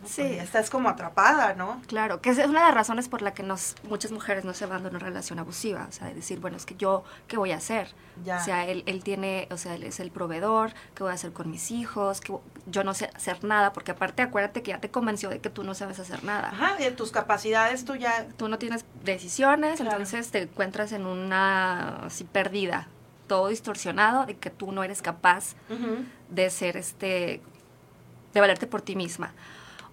Sí. 0.06 0.22
estás 0.22 0.70
como 0.70 0.90
atrapada, 0.90 1.54
¿no? 1.56 1.82
Claro, 1.88 2.22
que 2.22 2.30
es 2.30 2.38
una 2.38 2.60
de 2.60 2.66
las 2.66 2.74
razones 2.74 3.08
por 3.10 3.22
la 3.22 3.34
que 3.34 3.44
nos, 3.44 3.76
muchas 3.90 4.12
mujeres 4.12 4.46
no 4.46 4.54
se 4.54 4.66
van 4.66 4.84
de 4.84 4.90
una 4.90 5.00
relación 5.00 5.40
abusiva, 5.40 5.88
o 5.90 5.92
sea, 5.92 6.08
de 6.08 6.14
decir, 6.16 6.40
bueno, 6.40 6.58
es 6.58 6.66
que 6.66 6.76
yo, 6.76 7.04
¿qué 7.28 7.38
voy 7.38 7.52
a 7.52 7.58
hacer? 7.58 7.88
Ya. 8.24 8.38
O 8.38 8.44
sea, 8.44 8.66
él, 8.68 8.84
él 8.86 9.04
tiene, 9.04 9.48
o 9.52 9.58
sea, 9.58 9.76
él 9.76 9.84
es 9.84 10.00
el 10.00 10.12
proveedor, 10.12 10.74
¿qué 10.94 11.04
voy 11.04 11.12
a 11.12 11.16
hacer 11.16 11.34
con 11.34 11.50
mis 11.50 11.72
hijos? 11.72 12.22
¿Qué 12.22 12.34
vo- 12.34 12.42
yo 12.68 12.84
no 12.84 12.94
sé 12.94 13.10
hacer 13.16 13.44
nada, 13.44 13.74
porque 13.74 13.92
aparte 13.92 14.22
acuérdate 14.22 14.62
que 14.64 14.72
ya 14.72 14.80
te 14.80 14.90
convenció 14.92 15.30
de 15.30 15.40
que 15.40 15.50
tú 15.50 15.64
no 15.64 15.74
sabes 15.74 16.00
hacer 16.00 16.24
nada. 16.24 16.50
Ajá, 16.50 16.76
de 16.76 16.92
tus 16.92 17.12
capacidades 17.12 17.84
tú 17.86 17.96
ya... 17.96 18.28
Tú 18.38 18.48
no 18.48 18.58
tienes 18.60 18.86
decisiones, 19.04 19.78
Claro. 19.80 19.92
entonces 19.98 20.30
te 20.32 20.44
encuentras 20.44 20.92
en 20.92 21.06
una 21.06 22.06
así 22.06 22.24
perdida, 22.26 22.88
todo 23.28 23.48
distorsionado, 23.48 24.26
de 24.28 24.36
que 24.38 24.50
tú 24.52 24.72
no 24.72 24.84
eres 24.84 25.02
capaz 25.02 25.56
de 26.30 26.50
ser 26.52 26.78
este, 26.78 27.42
de 28.34 28.40
valerte 28.40 28.68
por 28.68 28.82
ti 28.82 28.96
misma. 28.96 29.34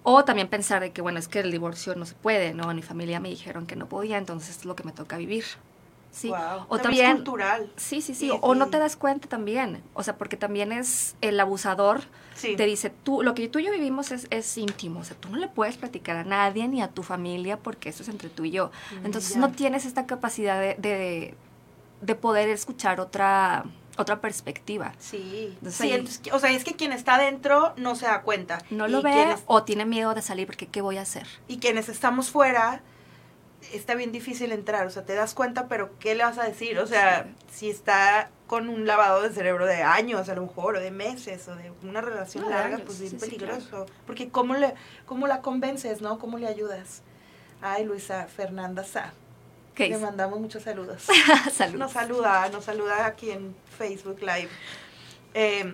O 0.03 0.25
también 0.25 0.49
pensar 0.49 0.81
de 0.81 0.91
que, 0.91 1.01
bueno, 1.01 1.17
es 1.19 1.27
que 1.27 1.39
el 1.39 1.51
divorcio 1.51 1.95
no 1.95 2.05
se 2.05 2.13
puede, 2.15 2.53
¿no? 2.53 2.69
En 2.69 2.75
mi 2.75 2.81
familia 2.83 3.19
me 3.19 3.29
dijeron 3.29 3.65
que 3.65 3.75
no 3.75 3.87
podía, 3.87 4.17
entonces 4.17 4.57
es 4.57 4.65
lo 4.65 4.75
que 4.75 4.83
me 4.83 4.91
toca 4.91 5.17
vivir. 5.17 5.45
Sí. 6.11 6.27
Guau. 6.27 6.65
O 6.67 6.77
También 6.77 6.77
es 6.77 6.81
también, 6.81 7.15
cultural. 7.15 7.71
sí, 7.75 8.01
sí, 8.01 8.13
sí, 8.13 8.27
Y- 8.27 8.37
o 8.41 8.53
no 8.53 8.67
te 8.67 8.77
das 8.77 8.95
cuenta 8.97 9.27
también, 9.27 9.81
o 9.95 10.03
sea, 10.03 10.15
porque 10.17 10.37
también 10.37 10.71
es 10.71 11.15
el 11.21 11.39
abusador, 11.39 12.01
Sí. 12.35 12.55
te 12.55 12.65
dice, 12.65 12.91
tú, 12.91 13.23
lo 13.23 13.33
que 13.33 13.47
tú 13.47 13.57
y 13.59 13.65
yo 13.65 13.71
vivimos 13.71 14.11
es, 14.11 14.27
es 14.29 14.55
íntimo, 14.57 14.99
o 14.99 15.03
sea, 15.03 15.15
tú 15.17 15.29
no 15.29 15.37
le 15.37 15.47
puedes 15.47 15.77
platicar 15.77 16.17
a 16.17 16.23
nadie 16.23 16.67
ni 16.67 16.81
a 16.83 16.87
tu 16.89 17.01
familia 17.01 17.57
porque 17.57 17.89
eso 17.89 18.03
es 18.03 18.09
entre 18.09 18.29
tú 18.29 18.43
y 18.45 18.51
yo. 18.51 18.69
Mm, 19.01 19.05
Entonces 19.07 19.33
ya. 19.35 19.39
no 19.39 19.51
tienes 19.53 19.85
esta 19.85 20.05
capacidad 20.05 20.59
de, 20.59 20.75
de, 20.77 21.33
de 22.01 22.15
poder 22.15 22.49
escuchar 22.49 22.99
otra, 22.99 23.63
otra 23.97 24.21
perspectiva. 24.21 24.93
Sí, 24.99 25.51
Entonces, 25.55 25.75
sí 25.75 25.83
ahí- 25.91 25.99
entonces, 25.99 26.33
o 26.33 26.39
sea, 26.39 26.51
es 26.51 26.63
que 26.63 26.73
quien 26.75 26.91
está 26.91 27.15
adentro 27.15 27.73
no 27.77 27.95
se 27.95 28.05
da 28.05 28.21
cuenta. 28.21 28.59
No 28.69 28.87
lo 28.87 29.01
ve 29.01 29.35
o 29.45 29.63
tiene 29.63 29.85
miedo 29.85 30.13
de 30.13 30.21
salir 30.21 30.45
porque 30.47 30.67
¿qué 30.67 30.81
voy 30.81 30.97
a 30.97 31.01
hacer? 31.01 31.27
y 31.47 31.57
quienes 31.59 31.89
estamos 31.89 32.29
fuera, 32.29 32.81
está 33.71 33.95
bien 33.95 34.11
difícil 34.11 34.51
entrar, 34.51 34.85
o 34.85 34.89
sea, 34.89 35.03
te 35.05 35.13
das 35.15 35.33
cuenta, 35.33 35.67
pero 35.67 35.97
¿qué 35.99 36.15
le 36.15 36.23
vas 36.23 36.37
a 36.37 36.43
decir? 36.43 36.79
O 36.79 36.87
sea, 36.87 37.27
si 37.51 37.69
está 37.69 38.29
con 38.47 38.69
un 38.69 38.85
lavado 38.85 39.21
de 39.21 39.31
cerebro 39.31 39.65
de 39.65 39.81
años, 39.83 40.27
a 40.29 40.35
lo 40.35 40.41
mejor, 40.43 40.75
o 40.75 40.79
de 40.79 40.91
meses, 40.91 41.47
o 41.47 41.55
de 41.55 41.71
una 41.81 42.01
relación 42.01 42.43
No, 42.43 42.49
larga, 42.49 42.75
años, 42.75 42.81
pues 42.85 42.97
sí, 42.97 43.09
sí, 43.09 43.15
peligroso. 43.15 43.85
Porque 44.05 44.29
¿cómo, 44.29 44.53
le, 44.55 44.75
¿cómo 45.05 45.27
la 45.27 45.41
convences, 45.41 46.01
no? 46.01 46.19
¿Cómo 46.19 46.37
le 46.37 46.47
ayudas? 46.47 47.01
Ay, 47.61 47.85
Luisa 47.85 48.27
Fernanda 48.27 48.83
Sá. 48.83 49.13
¿Qué 49.75 49.89
Le 49.89 49.97
mandamos 49.97 50.39
muchos 50.39 50.63
saludos. 50.63 51.07
Salud. 51.51 51.79
Nos 51.79 51.91
saluda, 51.91 52.47
nos 52.49 52.65
saluda 52.65 53.05
aquí 53.05 53.31
en 53.31 53.55
Facebook 53.77 54.19
Live. 54.19 54.49
Eh, 55.33 55.73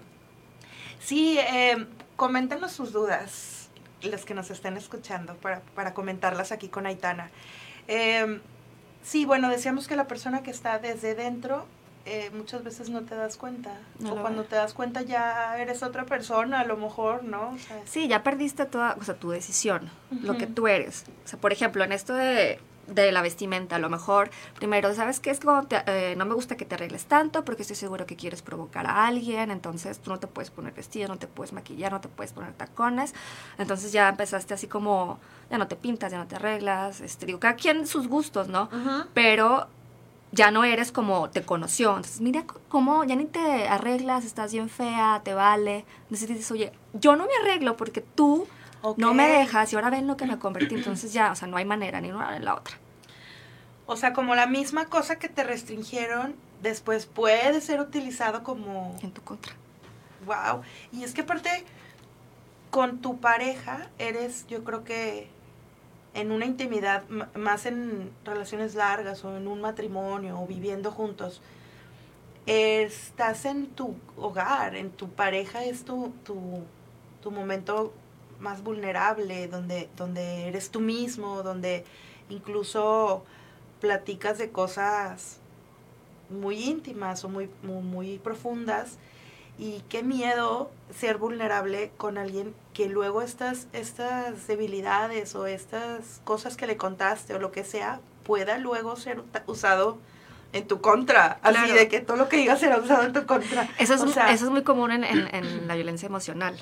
sí, 1.00 1.38
eh, 1.40 1.86
coméntenos 2.16 2.72
sus 2.72 2.94
dudas, 2.94 3.70
las 4.02 4.24
que 4.24 4.34
nos 4.34 4.50
estén 4.52 4.78
escuchando, 4.78 5.36
para, 5.36 5.62
para 5.76 5.94
comentarlas 5.94 6.52
aquí 6.52 6.70
con 6.70 6.86
Aitana. 6.86 7.30
Eh, 7.88 8.40
sí, 9.04 9.26
bueno, 9.26 9.50
decíamos 9.50 9.88
que 9.88 9.96
la 9.96 10.08
persona 10.08 10.44
que 10.44 10.52
está 10.52 10.80
desde 10.80 11.16
dentro 11.16 11.66
eh, 12.06 12.32
muchas 12.34 12.64
veces 12.64 12.90
no 12.90 13.04
te 13.04 13.16
das 13.16 13.38
cuenta. 13.38 13.78
No 14.00 14.14
o 14.14 14.22
cuando 14.22 14.44
te 14.44 14.56
das 14.56 14.74
cuenta 14.74 15.02
ya 15.02 15.58
eres 15.60 15.84
otra 15.84 16.06
persona, 16.06 16.62
a 16.62 16.66
lo 16.66 16.78
mejor, 16.78 17.24
¿no? 17.24 17.50
O 17.50 17.58
sea, 17.58 17.82
Sí, 17.86 18.08
ya 18.08 18.24
perdiste 18.24 18.66
toda, 18.66 18.96
o 19.00 19.04
sea, 19.04 19.16
tu 19.16 19.30
decisión, 19.30 19.92
lo 20.22 20.38
que 20.38 20.48
tú 20.48 20.68
eres. 20.68 21.06
O 21.26 21.28
sea, 21.28 21.40
por 21.40 21.54
ejemplo, 21.54 21.84
en 21.84 21.92
esto 21.92 22.14
de, 22.14 22.60
de 22.94 23.12
la 23.12 23.22
vestimenta, 23.22 23.76
a 23.78 23.80
lo 23.80 23.90
mejor, 23.90 24.30
primero, 24.56 24.94
¿sabes 24.94 25.20
qué? 25.20 25.30
Es 25.32 25.40
como, 25.40 25.64
te- 25.68 25.84
eh, 25.88 26.16
no 26.16 26.26
me 26.26 26.34
gusta 26.34 26.58
que 26.58 26.66
te 26.66 26.76
arregles 26.76 27.06
tanto 27.06 27.46
porque 27.46 27.62
estoy 27.62 27.76
seguro 27.76 28.06
que 28.06 28.16
quieres 28.16 28.42
provocar 28.42 28.86
a 28.88 29.06
alguien, 29.08 29.52
entonces 29.52 30.00
tú 30.00 30.10
no 30.12 30.20
te 30.20 30.28
puedes 30.28 30.50
poner 30.52 30.74
vestido, 30.74 31.08
no 31.08 31.18
te 31.18 31.28
puedes 31.28 31.54
maquillar, 31.54 31.92
no 31.92 32.02
te 32.02 32.08
puedes 32.10 32.34
poner 32.34 32.54
tacones. 32.54 33.14
Entonces 33.58 33.92
ya 33.92 34.10
empezaste 34.10 34.54
así 34.54 34.68
como, 34.68 35.20
ya 35.50 35.58
no 35.58 35.68
te 35.68 35.76
pintas, 35.76 36.12
ya 36.12 36.18
no 36.18 36.28
te 36.28 36.36
arreglas, 36.36 37.02
este, 37.02 37.26
digo, 37.26 37.40
cada 37.40 37.56
quien 37.56 37.88
sus 37.88 38.08
gustos, 38.08 38.48
¿no? 38.48 38.70
Pero 39.14 39.68
ya 40.32 40.52
no 40.52 40.64
eres 40.64 40.92
como 40.92 41.30
te 41.32 41.42
conoció. 41.42 41.90
Entonces, 41.90 42.22
mira 42.22 42.44
cómo 42.68 43.04
ya 43.04 43.16
ni 43.16 43.26
te 43.26 43.68
arreglas, 43.68 44.26
estás 44.26 44.52
bien 44.52 44.70
fea, 44.70 45.22
te 45.24 45.34
vale. 45.34 45.86
Entonces 46.04 46.28
dices, 46.30 46.52
oye, 46.52 46.72
yo 46.94 47.16
no 47.16 47.26
me 47.26 47.32
arreglo 47.42 47.76
porque 47.78 48.02
tú 48.02 48.48
no 48.98 49.14
me 49.14 49.28
dejas 49.28 49.72
y 49.74 49.76
ahora 49.76 49.90
ven 49.90 50.08
lo 50.08 50.18
que 50.18 50.26
me 50.26 50.40
convertí. 50.40 50.76
Entonces 50.76 51.14
ya, 51.14 51.32
o 51.32 51.36
sea, 51.36 51.48
no 51.48 51.58
hay 51.58 51.66
manera 51.66 52.02
ni 52.02 52.12
una 52.12 52.38
ni 52.38 52.44
la 52.44 52.56
otra. 52.56 52.78
O 53.86 53.96
sea, 53.96 54.14
como 54.14 54.36
la 54.36 54.48
misma 54.48 54.86
cosa 54.86 55.18
que 55.18 55.30
te 55.30 55.44
restringieron, 55.44 56.36
después 56.62 57.06
puede 57.06 57.60
ser 57.62 57.80
utilizado 57.80 58.44
como 58.44 58.96
En 59.02 59.12
tu 59.12 59.22
contra. 59.22 59.54
Wow. 60.26 60.62
Y 60.92 61.04
es 61.04 61.14
que 61.14 61.22
aparte, 61.22 61.50
con 62.70 63.00
tu 63.00 63.20
pareja, 63.20 63.90
eres, 63.98 64.46
yo 64.48 64.64
creo 64.64 64.84
que 64.84 65.28
en 66.14 66.32
una 66.32 66.46
intimidad, 66.46 67.08
más 67.36 67.66
en 67.66 68.12
relaciones 68.26 68.76
largas 68.76 69.24
o 69.24 69.36
en 69.36 69.48
un 69.48 69.62
matrimonio 69.62 70.40
o 70.40 70.48
viviendo 70.48 70.92
juntos, 70.92 71.42
estás 72.46 73.46
en 73.46 73.68
tu 73.68 73.96
hogar, 74.18 74.76
en 74.76 74.92
tu 74.92 75.10
pareja 75.10 75.64
es 75.64 75.86
tu, 75.86 76.14
tu, 76.24 76.64
tu 77.22 77.32
momento 77.32 77.94
más 78.40 78.64
vulnerable, 78.64 79.48
donde, 79.48 79.90
donde 79.98 80.48
eres 80.48 80.70
tú 80.70 80.80
mismo, 80.80 81.44
donde 81.44 81.86
incluso 82.30 83.24
platicas 83.80 84.38
de 84.38 84.52
cosas 84.52 85.40
muy 86.30 86.64
íntimas 86.64 87.24
o 87.24 87.30
muy, 87.30 87.50
muy, 87.64 87.82
muy 87.82 88.18
profundas 88.20 88.98
y 89.58 89.84
qué 89.90 90.04
miedo 90.04 90.72
ser 90.98 91.18
vulnerable 91.18 91.92
con 91.98 92.18
alguien 92.18 92.54
que 92.74 92.88
luego 92.88 93.22
estas, 93.22 93.68
estas 93.74 94.48
debilidades 94.48 95.36
o 95.36 95.48
estas 95.48 96.22
cosas 96.24 96.56
que 96.56 96.66
le 96.66 96.78
contaste 96.78 97.34
o 97.34 97.40
lo 97.40 97.52
que 97.52 97.64
sea 97.64 98.00
pueda 98.24 98.58
luego 98.58 98.96
ser 98.96 99.22
usado 99.48 99.98
en 100.54 100.68
tu 100.68 100.82
contra. 100.82 101.40
Así 101.42 101.72
de 101.74 101.88
que 101.88 102.00
todo 102.00 102.16
lo 102.16 102.30
que 102.30 102.38
digas 102.38 102.60
será 102.60 102.78
usado 102.78 103.04
en 103.04 103.14
tu 103.14 103.26
contra. 103.26 103.68
Eso 103.78 103.96
es, 103.96 104.02
eso 104.02 104.46
es 104.46 104.50
muy 104.50 104.64
común 104.64 104.92
en, 104.92 105.04
en 105.04 105.68
la 105.68 105.76
violencia 105.76 106.08
emocional. 106.08 106.58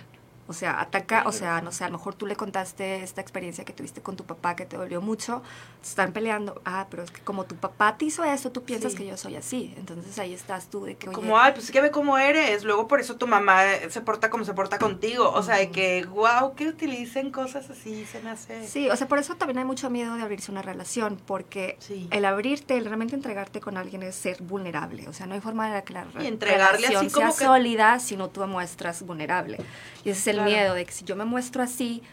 O 0.48 0.54
sea, 0.54 0.80
ataca, 0.80 1.24
o 1.26 1.32
sea, 1.32 1.62
no 1.62 1.72
sé, 1.72 1.84
a 1.84 1.90
lo 1.90 1.98
mejor 1.98 2.16
tú 2.16 2.26
le 2.26 2.36
contaste 2.36 3.04
esta 3.04 3.22
experiencia 3.22 3.66
que 3.66 3.74
tuviste 3.74 4.02
con 4.02 4.16
tu 4.16 4.24
papá 4.24 4.56
que 4.56 4.66
te 4.66 4.78
dolió 4.78 5.02
mucho, 5.02 5.44
están 5.84 6.14
peleando, 6.14 6.62
ah, 6.66 6.88
pero 6.90 7.04
es 7.04 7.12
que 7.12 7.22
como 7.22 7.46
tu 7.46 7.56
papá 7.56 7.98
te 7.98 8.06
hizo 8.06 8.24
eso, 8.24 8.52
tú 8.52 8.64
piensas 8.64 8.96
que 8.96 9.06
yo 9.06 9.18
soy 9.18 9.36
así. 9.36 9.74
Entonces 9.78 10.18
ahí 10.20 10.34
estás 10.34 10.68
tú 10.68 10.86
de 10.86 10.96
que, 10.96 11.08
Como, 11.08 11.38
ay, 11.38 11.54
pues 11.54 11.72
que 11.72 11.82
ve 11.82 11.92
cómo 11.92 12.18
eres, 12.18 12.64
luego 12.64 12.88
por 12.88 13.00
eso 13.00 13.16
tu 13.18 13.28
mamá 13.28 13.62
se 13.90 14.02
porta 14.02 14.30
como 14.30 14.46
se 14.46 14.54
porta 14.54 14.80
contigo. 14.80 15.30
O 15.32 15.44
sea, 15.44 15.58
de 15.58 15.70
que, 15.70 16.06
wow, 16.06 16.56
que 16.56 16.68
utilicen 16.68 17.32
cosas 17.32 17.70
así, 17.70 18.06
se 18.06 18.22
me 18.22 18.30
hace... 18.30 18.68
Sí, 18.68 18.90
o 18.90 18.96
sea, 18.96 19.08
por 19.08 19.20
eso 19.20 19.36
también 19.36 19.60
hay 19.60 19.66
mucho 19.66 19.90
miedo 19.90 20.16
de 20.16 20.22
abrirse 20.22 20.52
una 20.52 20.62
relación, 20.62 21.20
porque 21.26 21.78
el 22.12 22.26
abrirte, 22.26 22.78
el 22.78 22.86
realmente 22.86 23.16
entregarte 23.16 23.60
con 23.60 23.78
alguien 23.78 24.04
es 24.04 24.16
ser 24.16 24.42
vulnerable. 24.42 25.08
O 25.08 25.14
sea, 25.14 25.26
no 25.26 25.34
hay 25.34 25.42
forma 25.42 25.74
de 25.74 25.84
que 25.84 25.94
la 25.94 26.08
y 26.22 26.28
entregarle 26.28 26.88
relación 26.88 27.06
así 27.06 27.14
como 27.14 27.32
sea 27.32 27.48
sólida 27.48 28.00
si 28.00 28.18
no 28.18 28.30
tú 28.30 28.46
muestras 28.48 29.04
vulnerable. 29.04 29.58
Y 30.04 30.12
ese 30.12 30.20
es 30.20 30.28
el 30.28 30.37
miedo 30.44 30.74
de 30.74 30.86
que 30.86 30.92
si 30.92 31.06
yo 31.06 31.16
me 31.16 31.26
muestro 31.26 31.64
así, 31.64 32.04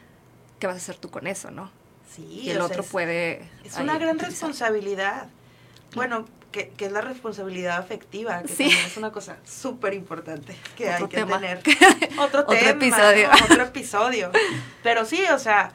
¿qué 0.59 0.67
vas 0.67 0.77
a 0.77 0.79
hacer 0.79 0.97
tú 0.97 1.11
con 1.11 1.27
eso, 1.27 1.51
no? 1.51 1.71
Sí. 2.15 2.23
Y 2.45 2.51
el 2.51 2.61
otro 2.61 2.83
puede... 2.83 3.49
Es 3.65 3.77
una 3.77 3.99
gran 3.99 4.19
responsabilidad. 4.19 5.27
Bueno, 5.95 6.27
que, 6.55 6.73
es 6.79 6.93
la 6.93 7.01
responsabilidad 7.01 7.79
afectiva, 7.79 8.43
que 8.43 8.49
sí. 8.49 8.71
es 8.87 8.97
una 8.97 9.11
cosa 9.11 9.37
súper 9.45 9.95
importante 9.95 10.57
que 10.77 10.89
hay 10.89 11.07
que 11.09 11.25
tener. 11.25 11.61
otro, 12.19 12.45
tema, 12.45 12.71
episodio. 12.71 13.29
otro 13.45 13.63
episodio. 13.65 14.31
Pero 14.83 15.05
sí, 15.05 15.25
o 15.33 15.39
sea, 15.39 15.73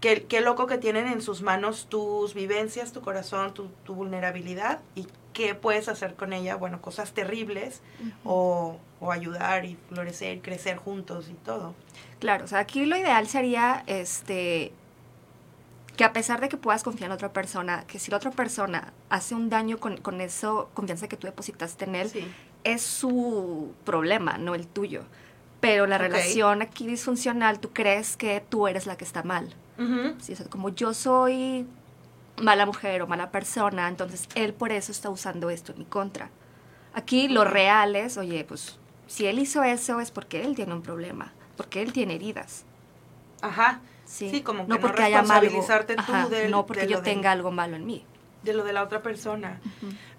qué, 0.00 0.24
qué, 0.24 0.40
loco 0.40 0.66
que 0.66 0.78
tienen 0.78 1.06
en 1.06 1.22
sus 1.22 1.42
manos 1.42 1.86
tus 1.88 2.34
vivencias, 2.34 2.92
tu 2.92 3.00
corazón, 3.00 3.54
tu, 3.54 3.68
tu 3.84 3.94
vulnerabilidad 3.94 4.80
y 4.94 5.06
qué 5.32 5.54
puedes 5.54 5.88
hacer 5.88 6.14
con 6.14 6.32
ella, 6.32 6.56
bueno, 6.56 6.80
cosas 6.80 7.12
terribles 7.12 7.80
o, 8.24 8.76
o, 9.00 9.12
ayudar 9.12 9.64
y 9.64 9.76
florecer, 9.88 10.40
crecer 10.40 10.76
juntos 10.76 11.28
y 11.30 11.34
todo. 11.34 11.74
Claro, 12.18 12.44
o 12.44 12.48
sea, 12.48 12.58
aquí 12.58 12.84
lo 12.84 12.96
ideal 12.96 13.28
sería 13.28 13.84
este 13.86 14.72
que 15.96 16.04
a 16.04 16.12
pesar 16.14 16.40
de 16.40 16.48
que 16.48 16.56
puedas 16.56 16.82
confiar 16.82 17.10
en 17.10 17.12
otra 17.12 17.30
persona, 17.30 17.84
que 17.86 17.98
si 17.98 18.10
la 18.10 18.16
otra 18.16 18.30
persona 18.30 18.94
hace 19.10 19.34
un 19.34 19.50
daño 19.50 19.78
con, 19.78 19.98
con 19.98 20.22
eso, 20.22 20.70
confianza 20.72 21.08
que 21.08 21.18
tú 21.18 21.26
depositaste 21.26 21.84
en 21.84 21.94
él, 21.94 22.10
es 22.64 22.80
su 22.80 23.74
problema, 23.84 24.38
no 24.38 24.54
el 24.54 24.66
tuyo. 24.66 25.04
Pero 25.60 25.86
la 25.86 25.98
relación 25.98 26.62
aquí 26.62 26.86
disfuncional, 26.86 27.60
tú 27.60 27.70
crees 27.74 28.16
que 28.16 28.42
tú 28.48 28.66
eres 28.66 28.86
la 28.86 28.96
que 28.96 29.04
está 29.04 29.22
mal. 29.22 29.54
Sí, 30.20 30.32
o 30.32 30.36
sea, 30.36 30.46
como 30.46 30.68
yo 30.70 30.94
soy 30.94 31.66
mala 32.36 32.66
mujer 32.66 33.02
o 33.02 33.06
mala 33.06 33.30
persona, 33.30 33.88
entonces 33.88 34.28
él 34.34 34.52
por 34.54 34.72
eso 34.72 34.92
está 34.92 35.10
usando 35.10 35.50
esto 35.50 35.72
en 35.72 35.78
mi 35.78 35.84
contra. 35.84 36.30
Aquí 36.92 37.28
lo 37.28 37.44
real 37.44 37.96
es, 37.96 38.16
oye, 38.16 38.44
pues 38.44 38.78
si 39.06 39.26
él 39.26 39.38
hizo 39.38 39.62
eso 39.62 40.00
es 40.00 40.10
porque 40.10 40.42
él 40.42 40.54
tiene 40.54 40.74
un 40.74 40.82
problema, 40.82 41.32
porque 41.56 41.82
él 41.82 41.92
tiene 41.92 42.14
heridas. 42.14 42.64
Ajá. 43.42 43.80
Sí, 44.04 44.42
como 44.42 44.66
que 44.66 44.70
no, 44.70 44.80
porque 44.80 45.04
haya 45.04 45.20
responsabilizarte 45.20 45.96
No 46.48 46.66
porque 46.66 46.88
yo 46.88 47.00
tenga 47.00 47.30
algo 47.30 47.52
malo 47.52 47.76
en 47.76 47.86
mí. 47.86 48.04
De 48.42 48.54
lo 48.54 48.64
de 48.64 48.72
la 48.72 48.82
otra 48.82 49.02
persona. 49.02 49.60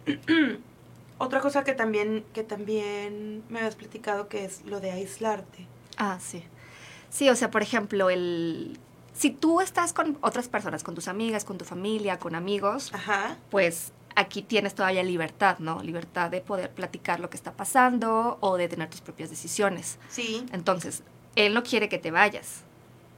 otra 1.17 1.41
cosa 1.41 1.65
que 1.65 1.73
también, 1.73 2.23
que 2.33 2.43
también 2.43 3.43
me 3.49 3.59
habías 3.59 3.75
platicado 3.75 4.29
que 4.29 4.45
es 4.45 4.65
lo 4.65 4.79
de 4.79 4.91
aislarte. 4.91 5.67
Ah, 5.97 6.19
sí. 6.21 6.43
Sí, 7.09 7.29
o 7.29 7.35
sea, 7.35 7.51
por 7.51 7.61
ejemplo, 7.61 8.09
el 8.09 8.79
si 9.21 9.29
tú 9.29 9.61
estás 9.61 9.93
con 9.93 10.17
otras 10.21 10.47
personas, 10.47 10.81
con 10.81 10.95
tus 10.95 11.07
amigas, 11.07 11.45
con 11.45 11.59
tu 11.59 11.63
familia, 11.63 12.17
con 12.17 12.33
amigos, 12.33 12.91
pues 13.51 13.93
aquí 14.15 14.41
tienes 14.41 14.73
todavía 14.73 15.03
libertad, 15.03 15.59
¿no? 15.59 15.83
Libertad 15.83 16.31
de 16.31 16.41
poder 16.41 16.71
platicar 16.71 17.19
lo 17.19 17.29
que 17.29 17.37
está 17.37 17.51
pasando 17.51 18.39
o 18.41 18.57
de 18.57 18.67
tener 18.67 18.89
tus 18.89 19.01
propias 19.01 19.29
decisiones. 19.29 19.99
Sí. 20.09 20.43
Entonces, 20.51 21.03
él 21.35 21.53
no 21.53 21.61
quiere 21.61 21.87
que 21.87 21.99
te 21.99 22.09
vayas. 22.09 22.63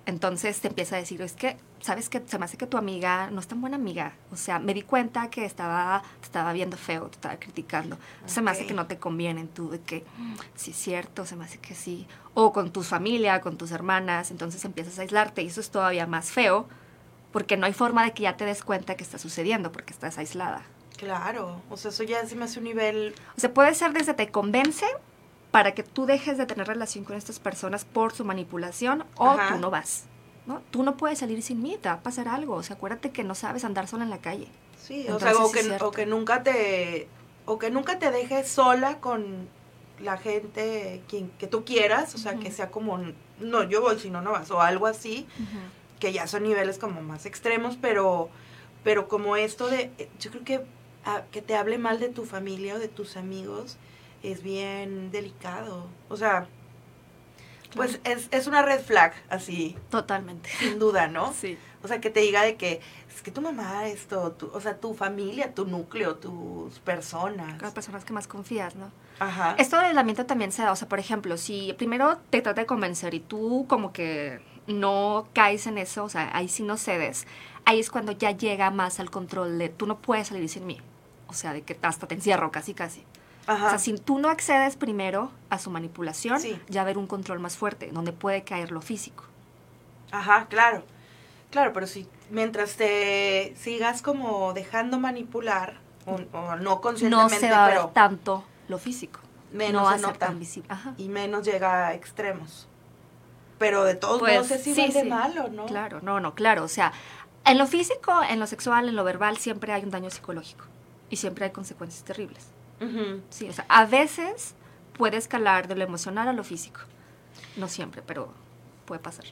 Entonces 0.06 0.60
te 0.60 0.68
empieza 0.68 0.98
a 0.98 1.00
decir, 1.00 1.22
es 1.22 1.32
que, 1.32 1.56
¿sabes 1.80 2.10
que 2.10 2.22
Se 2.26 2.38
me 2.38 2.44
hace 2.44 2.58
que 2.58 2.68
tu 2.68 2.76
amiga 2.76 3.30
no 3.32 3.40
es 3.40 3.48
tan 3.48 3.62
buena 3.62 3.78
amiga. 3.78 4.18
O 4.30 4.36
sea, 4.36 4.60
me 4.60 4.74
di 4.74 4.82
cuenta 4.82 5.30
que 5.30 5.46
estaba, 5.46 6.04
te 6.20 6.26
estaba 6.26 6.52
viendo 6.52 6.76
feo, 6.76 7.06
te 7.08 7.16
estaba 7.16 7.38
criticando. 7.38 7.98
Se 8.26 8.42
me 8.42 8.52
hace 8.52 8.66
que 8.66 8.74
no 8.74 8.88
te 8.88 8.98
conviene 8.98 9.46
tú, 9.46 9.70
de 9.70 9.80
que, 9.80 10.04
mm, 10.18 10.36
sí 10.56 10.72
es 10.72 10.78
cierto, 10.78 11.26
se 11.26 11.38
me 11.38 11.46
hace 11.46 11.60
que 11.60 11.76
sí. 11.76 12.06
O 12.34 12.52
con 12.52 12.72
tu 12.72 12.84
familia, 12.84 13.42
con 13.42 13.58
tus 13.58 13.72
hermanas, 13.72 14.32
entonces 14.32 14.66
empiezas 14.66 14.98
a 14.98 15.04
aislarte 15.04 15.44
y 15.44 15.48
eso 15.48 15.62
es 15.62 15.70
todavía 15.70 16.08
más 16.08 16.32
feo 16.32 16.68
porque 17.32 17.58
no 17.58 17.66
hay 17.66 17.74
forma 17.74 18.04
de 18.04 18.14
que 18.14 18.24
ya 18.24 18.38
te 18.38 18.46
des 18.46 18.64
cuenta 18.64 18.96
que 18.96 19.04
está 19.04 19.18
sucediendo 19.18 19.72
porque 19.72 19.94
estás 19.94 20.18
aislada. 20.18 20.64
Claro, 20.98 21.62
o 21.70 21.78
sea, 21.78 21.90
eso 21.90 22.04
ya 22.04 22.26
se 22.26 22.36
me 22.36 22.46
hace 22.46 22.60
un 22.60 22.66
nivel... 22.66 23.16
O 23.36 23.40
sea, 23.40 23.54
puede 23.54 23.74
ser 23.74 23.92
desde 23.92 24.14
te 24.14 24.30
convence 24.30 24.86
para 25.52 25.74
que 25.74 25.84
tú 25.84 26.06
dejes 26.06 26.38
de 26.38 26.46
tener 26.46 26.68
relación 26.68 27.04
con 27.04 27.16
estas 27.16 27.40
personas 27.40 27.86
por 27.86 28.14
su 28.14 28.24
manipulación 28.24 29.04
o 29.18 29.36
tú 29.50 29.58
no 29.60 29.70
vas. 29.72 30.06
¿no? 30.46 30.62
Tú 30.72 30.84
no 30.84 30.98
puedes 30.98 31.20
salir 31.20 31.42
sin 31.42 31.62
mí, 31.62 31.78
te 31.82 31.90
va 31.90 31.96
a 31.96 32.04
pasar 32.04 32.28
algo. 32.28 32.56
O 32.56 32.64
sea, 32.64 32.76
acuérdate 32.76 33.12
que 33.12 33.24
no 33.24 33.36
sabes 33.36 33.64
andar 33.64 33.88
sola 33.88 34.04
en 34.04 34.10
la 34.10 34.20
calle. 34.20 34.48
Sí, 34.82 35.08
o 35.10 35.20
sea, 35.20 35.36
o 35.36 35.52
que, 35.52 35.78
o 35.80 35.92
que, 35.92 36.06
nunca 36.06 36.44
te 36.44 37.08
o 37.46 37.58
que 37.58 37.72
nunca 37.72 38.00
te 38.00 38.12
dejes 38.12 38.48
sola 38.50 39.00
con 39.00 39.48
la 40.00 40.18
gente 40.18 41.02
quien 41.08 41.30
que 41.32 41.48
tú 41.48 41.66
quieras, 41.66 42.16
o 42.16 42.18
sea, 42.18 42.36
que 42.36 42.52
sea 42.52 42.72
como 42.72 43.00
no, 43.40 43.64
yo 43.64 43.82
voy 43.82 44.00
si 44.00 44.10
no 44.10 44.22
no 44.22 44.32
vas 44.32 44.52
o 44.52 44.62
algo 44.62 44.88
así, 44.88 45.28
que 46.00 46.14
ya 46.14 46.28
son 46.28 46.44
niveles 46.44 46.78
como 46.78 47.02
más 47.02 47.26
extremos, 47.26 47.78
pero 47.82 48.30
pero 48.84 49.08
como 49.08 49.36
esto 49.36 49.68
de 49.68 49.92
yo 50.20 50.32
creo 50.32 50.44
que 50.44 50.66
ah, 51.06 51.24
que 51.32 51.42
te 51.42 51.56
hable 51.56 51.78
mal 51.78 52.00
de 52.00 52.10
tu 52.10 52.26
familia 52.26 52.76
o 52.76 52.80
de 52.80 52.88
tus 52.88 53.18
amigos 53.18 53.78
es 54.24 54.42
bien 54.42 55.12
delicado. 55.12 55.88
O 56.10 56.18
sea, 56.18 56.48
pues 57.76 58.00
es, 58.04 58.28
es, 58.32 58.48
una 58.48 58.62
red 58.62 58.82
flag, 58.82 59.14
así. 59.30 59.76
Totalmente. 59.90 60.50
Sin 60.60 60.80
duda, 60.80 61.08
¿no? 61.08 61.34
Sí. 61.34 61.58
O 61.84 61.88
sea, 61.88 62.00
que 62.00 62.10
te 62.10 62.22
diga 62.22 62.44
de 62.44 62.56
que 62.56 62.80
es 63.14 63.22
que 63.22 63.32
tu 63.32 63.42
mamá, 63.42 63.88
esto, 63.88 64.36
o 64.54 64.62
sea, 64.62 64.78
tu 64.78 64.94
familia, 64.94 65.54
tu 65.54 65.66
núcleo, 65.66 66.16
tus 66.16 66.80
personas. 66.80 67.62
Las 67.62 67.74
personas 67.74 68.06
que 68.06 68.14
más 68.14 68.28
confías, 68.28 68.76
¿no? 68.76 68.92
Ajá. 69.20 69.56
Esto 69.58 69.78
del 69.78 69.88
aislamiento 69.88 70.26
también 70.26 70.52
se 70.52 70.64
da, 70.64 70.72
o 70.72 70.76
sea, 70.76 70.90
por 70.90 71.00
ejemplo, 71.00 71.38
si 71.38 71.74
primero 71.74 72.18
te 72.30 72.42
trata 72.42 72.62
de 72.62 72.68
convencer 72.68 73.14
y 73.14 73.20
tú 73.20 73.66
como 73.68 73.94
que 73.94 74.42
no 74.68 75.28
caes 75.34 75.68
en 75.68 75.78
eso, 75.78 76.04
o 76.04 76.10
sea, 76.10 76.30
ahí 76.34 76.48
sí 76.48 76.64
no 76.64 76.78
cedes, 76.78 77.28
ahí 77.66 77.80
es 77.80 77.90
cuando 77.90 78.12
ya 78.12 78.32
llega 78.32 78.72
más 78.72 79.00
al 79.00 79.10
control 79.10 79.58
de 79.58 79.70
tú 79.70 79.86
no 79.86 79.98
puedes 79.98 80.28
salir 80.28 80.48
sin 80.50 80.66
mí. 80.66 80.80
O 81.28 81.34
sea, 81.34 81.54
de 81.54 81.64
que 81.64 81.78
hasta 81.82 82.08
te 82.08 82.16
encierro, 82.16 82.52
casi, 82.52 82.74
casi. 82.74 83.04
O 83.48 83.58
sea, 83.58 83.78
si 83.78 83.94
tú 83.98 84.20
no 84.20 84.30
accedes 84.30 84.78
primero 84.78 85.32
a 85.50 85.60
su 85.60 85.70
manipulación, 85.70 86.40
ya 86.70 86.82
haber 86.82 86.98
un 86.98 87.08
control 87.08 87.40
más 87.40 87.58
fuerte, 87.58 87.90
donde 87.92 88.14
puede 88.14 88.44
caer 88.44 88.72
lo 88.72 88.82
físico. 88.82 89.26
Ajá, 90.12 90.46
claro. 90.48 90.84
Claro, 91.50 91.74
pero 91.74 91.88
si 91.88 92.08
mientras 92.30 92.76
te 92.76 93.54
sigas 93.58 94.02
como 94.02 94.54
dejando 94.54 95.00
manipular, 95.00 95.80
o, 96.06 96.56
no 96.56 96.82
conscientemente, 96.82 97.34
no 97.36 97.40
se 97.40 97.52
va 97.52 97.66
a 97.66 97.70
ver 97.70 97.86
tanto 97.94 98.44
lo 98.74 98.80
físico. 98.80 99.20
Menos 99.54 100.02
no 100.02 100.12
se 100.12 100.18
tan 100.18 100.40
visible. 100.40 100.68
Y 100.98 101.10
menos 101.10 101.46
llega 101.46 101.88
a 101.88 101.94
extremos. 101.94 102.68
Pero 103.60 103.84
de 103.84 103.94
todos 103.94 104.20
pues, 104.20 104.34
modos 104.34 104.52
es 104.52 104.66
igual 104.68 104.94
de 104.94 105.04
malo, 105.04 105.48
¿no? 105.50 105.68
Claro, 105.68 106.02
no, 106.02 106.20
no, 106.20 106.34
claro. 106.34 106.64
O 106.64 106.68
sea, 106.68 106.92
en 107.46 107.60
lo 107.60 107.68
físico, 107.68 108.12
en 108.28 108.40
lo 108.40 108.48
sexual, 108.48 108.90
en 108.90 108.96
lo 108.96 109.04
verbal, 109.04 109.38
siempre 109.38 109.72
hay 109.72 109.84
un 109.84 109.92
daño 109.92 110.10
psicológico. 110.10 110.66
Y 111.10 111.18
siempre 111.18 111.46
hay 111.46 111.52
consecuencias 111.52 112.04
terribles. 112.04 112.48
Sí, 113.30 113.48
o 113.48 113.54
sea, 113.54 113.66
a 113.70 113.86
veces 113.86 114.56
puede 114.98 115.16
escalar 115.16 115.68
de 115.70 115.76
lo 115.76 115.84
emocional 115.86 116.28
a 116.28 116.34
lo 116.34 116.44
físico. 116.44 116.82
No 117.56 117.70
siempre, 117.70 118.02
pero 118.06 118.34
puede 118.86 119.00
pasar. 119.00 119.26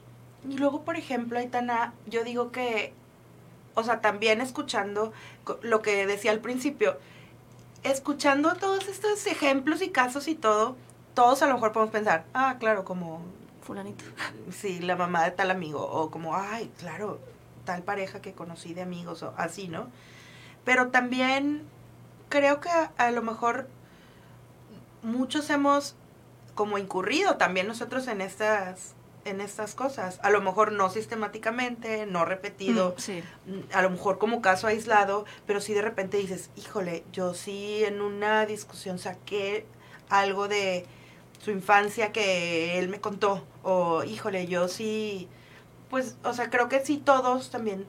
Y 0.48 0.58
luego, 0.58 0.84
por 0.84 0.96
ejemplo, 0.96 1.38
Aitana, 1.38 1.94
yo 2.06 2.24
digo 2.24 2.52
que, 2.52 2.94
o 3.74 3.84
sea, 3.84 4.00
también 4.00 4.40
escuchando 4.40 5.12
lo 5.62 5.82
que 5.82 6.06
decía 6.06 6.32
al 6.32 6.40
principio, 6.40 6.98
escuchando 7.84 8.56
todos 8.56 8.88
estos 8.88 9.26
ejemplos 9.28 9.82
y 9.82 9.90
casos 9.90 10.28
y 10.28 10.36
todo, 10.36 10.76
todos 11.14 11.42
a 11.42 11.48
lo 11.48 11.56
mejor 11.56 11.72
podemos 11.72 11.92
pensar, 11.92 12.26
ah, 12.34 12.58
claro, 12.60 12.86
como... 12.86 13.22
Fulanito. 13.62 14.04
Sí, 14.52 14.80
la 14.80 14.96
mamá 14.96 15.24
de 15.24 15.32
tal 15.32 15.52
amigo, 15.52 15.82
o 15.82 16.12
como, 16.12 16.36
ay, 16.36 16.72
claro, 16.80 17.20
tal 17.64 17.84
pareja 17.84 18.22
que 18.22 18.34
conocí 18.34 18.74
de 18.74 18.82
amigos, 18.82 19.24
o 19.24 19.34
así, 19.38 19.68
¿no? 19.68 19.88
Pero 20.66 20.90
también 20.90 21.64
creo 22.30 22.60
que 22.60 22.70
a, 22.70 23.12
lo 23.12 23.22
mejor 23.22 23.68
muchos 25.04 25.50
hemos 25.50 25.96
como 26.56 26.78
incurrido 26.78 27.38
también 27.38 27.68
nosotros 27.68 28.08
en 28.08 28.22
estas 28.22 28.94
en 29.26 29.42
estas 29.42 29.76
cosas. 29.76 30.20
A 30.24 30.30
lo 30.30 30.42
mejor 30.42 30.72
no 30.72 30.90
sistemáticamente, 30.90 32.06
no 32.06 32.26
repetido, 32.26 32.96
mm, 32.96 33.52
mm, 33.52 33.64
a 33.74 33.82
lo 33.82 33.90
mejor 33.90 34.18
como 34.18 34.42
caso 34.42 34.68
aislado, 34.68 35.26
pero 35.46 35.62
si 35.62 35.74
de 35.74 35.82
repente 35.82 36.18
dices, 36.18 36.50
híjole, 36.56 37.04
yo 37.12 37.34
sí 37.34 37.84
en 37.84 38.02
una 38.02 38.46
discusión 38.46 39.00
saqué 39.00 39.66
algo 40.10 40.48
de, 40.48 40.86
su 41.44 41.52
infancia 41.52 42.12
que 42.12 42.80
él 42.80 42.90
me 42.90 43.00
contó. 43.00 43.46
O, 43.64 44.04
híjole, 44.04 44.48
yo 44.48 44.68
sí, 44.68 45.28
pues, 45.90 46.16
o 46.24 46.34
sea, 46.34 46.50
creo 46.50 46.70
que 46.70 46.86
sí 46.86 46.98
todos 46.98 47.50
también, 47.50 47.86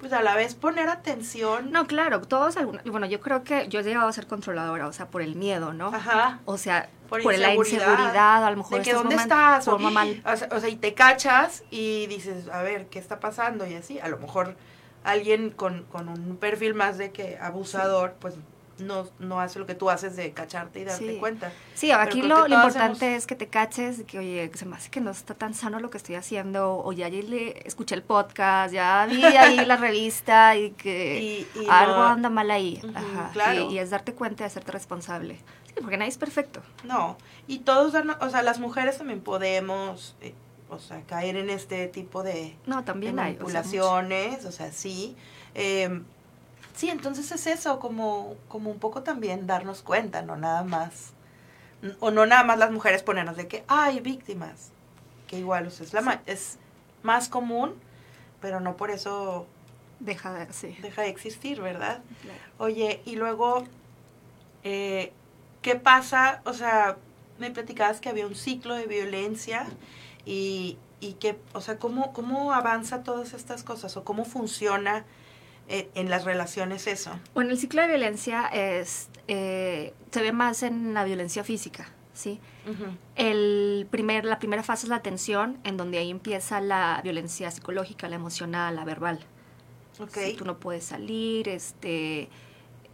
pues 0.00 0.12
a 0.12 0.22
la 0.22 0.34
vez 0.34 0.54
poner 0.54 0.88
atención. 0.88 1.70
No, 1.70 1.86
claro, 1.86 2.22
todos, 2.22 2.56
bueno, 2.86 3.06
yo 3.06 3.20
creo 3.20 3.44
que 3.44 3.68
yo 3.68 3.80
he 3.80 3.82
llegado 3.82 4.08
a 4.08 4.12
ser 4.12 4.26
controladora, 4.26 4.86
o 4.86 4.92
sea, 4.92 5.06
por 5.08 5.22
el 5.22 5.36
miedo, 5.36 5.72
¿no? 5.72 5.88
Ajá. 5.88 6.40
O 6.44 6.56
sea, 6.56 6.88
Por 7.08 7.22
por, 7.22 7.36
la 7.38 7.54
inseguridad. 7.54 8.44
a 8.44 8.50
lo 8.50 8.56
mejor 8.58 8.78
de 8.78 8.84
que 8.84 8.92
dónde 8.92 9.14
estás 9.16 9.66
o, 9.68 9.78
mal- 9.78 10.22
o 10.26 10.36
sea, 10.36 10.48
o 10.52 10.60
sea, 10.60 10.68
y 10.68 10.76
te 10.76 10.92
cachas 10.94 11.64
y 11.70 12.06
dices 12.06 12.48
a 12.50 12.62
ver 12.62 12.86
qué 12.88 12.98
está 12.98 13.18
pasando 13.18 13.66
y 13.66 13.74
así 13.74 13.98
a 13.98 14.08
lo 14.08 14.18
mejor 14.18 14.56
alguien 15.04 15.50
con, 15.50 15.84
con 15.84 16.08
un 16.08 16.36
perfil 16.36 16.74
más 16.74 16.98
de 16.98 17.10
que 17.12 17.38
abusador 17.40 18.14
pues 18.20 18.34
no, 18.78 19.08
no 19.18 19.40
hace 19.40 19.58
lo 19.58 19.66
que 19.66 19.74
tú 19.74 19.90
haces 19.90 20.14
de 20.14 20.30
cacharte 20.32 20.78
y 20.80 20.84
darte 20.84 21.14
Sí. 21.14 21.16
cuenta 21.18 21.50
Sí, 21.74 21.90
aquí 21.90 22.22
lo, 22.22 22.46
importante 22.46 23.16
es 23.16 23.26
que 23.26 23.34
te 23.34 23.48
caches, 23.48 24.04
que 24.06 24.20
oye, 24.20 24.50
se 24.54 24.66
me 24.66 24.76
hace 24.76 24.88
que 24.88 25.00
no 25.00 25.10
está 25.10 25.34
tan 25.34 25.52
sano 25.54 25.80
lo 25.80 25.90
que 25.90 25.96
estoy 25.96 26.14
haciendo, 26.14 26.78
o 26.84 26.92
ya 26.92 27.08
le 27.08 27.60
escuché 27.66 27.96
el 27.96 28.02
podcast, 28.02 28.72
ya 28.72 29.04
vi 29.10 29.24
ahí 29.24 29.64
la 29.64 29.76
revista 29.76 30.54
y 30.56 30.70
que 30.72 31.46
Y- 31.56 31.60
y 31.60 31.66
algo 31.68 31.96
no- 31.96 32.06
anda 32.06 32.30
mal 32.30 32.50
ahí. 32.52 32.80
Ajá. 32.94 33.30
claro. 33.32 33.68
Y, 33.68 33.74
y 33.74 33.78
es 33.80 33.90
darte 33.90 34.12
cuenta 34.14 34.44
y 34.44 34.46
hacerte 34.46 34.70
responsable. 34.70 35.38
Sí, 35.68 35.74
porque 35.80 35.96
nadie 35.96 36.10
es 36.10 36.18
perfecto. 36.18 36.60
no 36.84 37.16
y 37.46 37.60
todos 37.60 37.94
o 38.20 38.30
sea 38.30 38.42
las 38.42 38.58
mujeres 38.58 38.98
también 38.98 39.20
podemos 39.20 40.16
eh, 40.20 40.34
o 40.70 40.78
sea 40.78 41.00
caer 41.02 41.36
en 41.36 41.48
este 41.50 41.86
tipo 41.88 42.22
de, 42.22 42.56
No, 42.66 42.78
de 42.78 42.82
también 42.84 43.18
hay. 43.18 43.32
o 43.40 43.48
sea, 43.48 43.62
manipulaciones 43.62 44.44
o 44.44 44.52
sea 44.52 44.72
sí 44.72 45.16
Eh, 45.54 46.02
sí 46.74 46.90
entonces 46.90 47.30
es 47.32 47.46
eso 47.46 47.78
como 47.80 48.34
como 48.48 48.70
un 48.70 48.78
poco 48.78 49.02
también 49.02 49.46
darnos 49.46 49.82
cuenta 49.82 50.22
no 50.22 50.36
nada 50.36 50.62
más 50.64 51.12
o 52.00 52.10
no 52.10 52.26
nada 52.26 52.44
más 52.44 52.58
las 52.58 52.70
mujeres 52.70 53.02
ponernos 53.02 53.36
de 53.36 53.46
que 53.48 53.64
hay 53.68 54.00
víctimas 54.00 54.70
que 55.26 55.38
igual 55.38 55.66
o 55.66 55.70
sea, 55.70 55.86
es 55.86 55.92
la 55.92 56.00
ma- 56.00 56.22
es 56.26 56.58
más 57.02 57.28
común 57.28 57.74
pero 58.40 58.60
no 58.60 58.76
por 58.76 58.90
eso 58.90 59.46
Deja 60.00 60.32
de, 60.32 60.52
sí. 60.52 60.76
deja 60.80 61.02
de 61.02 61.08
existir 61.08 61.60
verdad 61.60 62.02
claro. 62.22 62.38
Oye, 62.58 63.02
y 63.04 63.16
luego, 63.16 63.64
eh, 64.62 65.12
¿qué 65.62 65.76
pasa? 65.76 66.42
O 66.44 66.52
sea, 66.52 66.96
me 67.38 67.50
platicabas 67.50 68.00
que 68.00 68.08
había 68.08 68.26
un 68.26 68.34
ciclo 68.34 68.74
de 68.74 68.86
violencia 68.86 69.66
y, 70.24 70.76
y 71.00 71.14
que, 71.14 71.38
o 71.52 71.60
sea, 71.60 71.78
¿cómo, 71.78 72.12
¿cómo 72.12 72.52
avanza 72.52 73.02
todas 73.02 73.32
estas 73.32 73.62
cosas 73.62 73.96
o 73.96 74.04
cómo 74.04 74.24
funciona 74.24 75.04
eh, 75.68 75.88
en 75.94 76.10
las 76.10 76.24
relaciones 76.24 76.86
eso? 76.86 77.18
Bueno, 77.34 77.50
el 77.50 77.58
ciclo 77.58 77.82
de 77.82 77.88
violencia 77.88 78.46
es, 78.46 79.08
eh, 79.28 79.94
se 80.10 80.22
ve 80.22 80.32
más 80.32 80.62
en 80.62 80.94
la 80.94 81.04
violencia 81.04 81.44
física, 81.44 81.88
¿sí? 82.14 82.40
El 83.16 83.86
primer, 83.90 84.26
la 84.26 84.38
primera 84.38 84.62
fase 84.62 84.86
es 84.86 84.90
la 84.90 85.00
tensión, 85.00 85.58
en 85.64 85.78
donde 85.78 85.98
ahí 85.98 86.10
empieza 86.10 86.60
la 86.60 87.00
violencia 87.02 87.50
psicológica, 87.50 88.08
la 88.08 88.16
emocional, 88.16 88.76
la 88.76 88.84
verbal. 88.84 89.20
Ok. 89.98 90.18
Si 90.18 90.34
tú 90.34 90.44
no 90.44 90.58
puedes 90.58 90.84
salir, 90.84 91.48
este, 91.48 92.28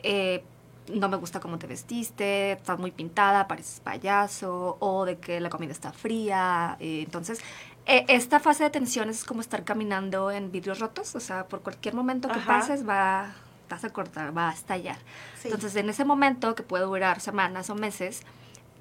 eh, 0.02 0.44
no 0.92 1.08
me 1.08 1.16
gusta 1.16 1.40
cómo 1.40 1.58
te 1.58 1.66
vestiste, 1.66 2.52
estás 2.52 2.78
muy 2.78 2.90
pintada, 2.90 3.48
pareces 3.48 3.80
payaso, 3.80 4.76
o 4.80 5.04
de 5.04 5.18
que 5.18 5.40
la 5.40 5.50
comida 5.50 5.72
está 5.72 5.92
fría. 5.92 6.76
eh, 6.80 7.02
entonces, 7.04 7.40
eh, 7.86 8.04
esta 8.08 8.40
fase 8.40 8.64
de 8.64 8.70
tensión 8.70 9.08
es 9.10 9.24
como 9.24 9.40
estar 9.40 9.64
caminando 9.64 10.30
en 10.30 10.50
vidrios 10.50 10.78
rotos, 10.78 11.14
o 11.14 11.20
sea, 11.20 11.46
por 11.46 11.60
cualquier 11.60 11.94
momento 11.94 12.28
que 12.28 12.38
Ajá. 12.38 12.58
pases 12.58 12.86
va, 12.88 13.34
vas 13.68 13.84
a 13.84 13.90
cortar, 13.90 14.36
va 14.36 14.50
a 14.50 14.52
estallar. 14.52 14.96
Sí. 15.40 15.48
Entonces, 15.48 15.76
en 15.76 15.88
ese 15.88 16.04
momento, 16.04 16.54
que 16.54 16.62
puede 16.62 16.84
durar 16.84 17.20
semanas 17.20 17.70
o 17.70 17.74
meses, 17.74 18.22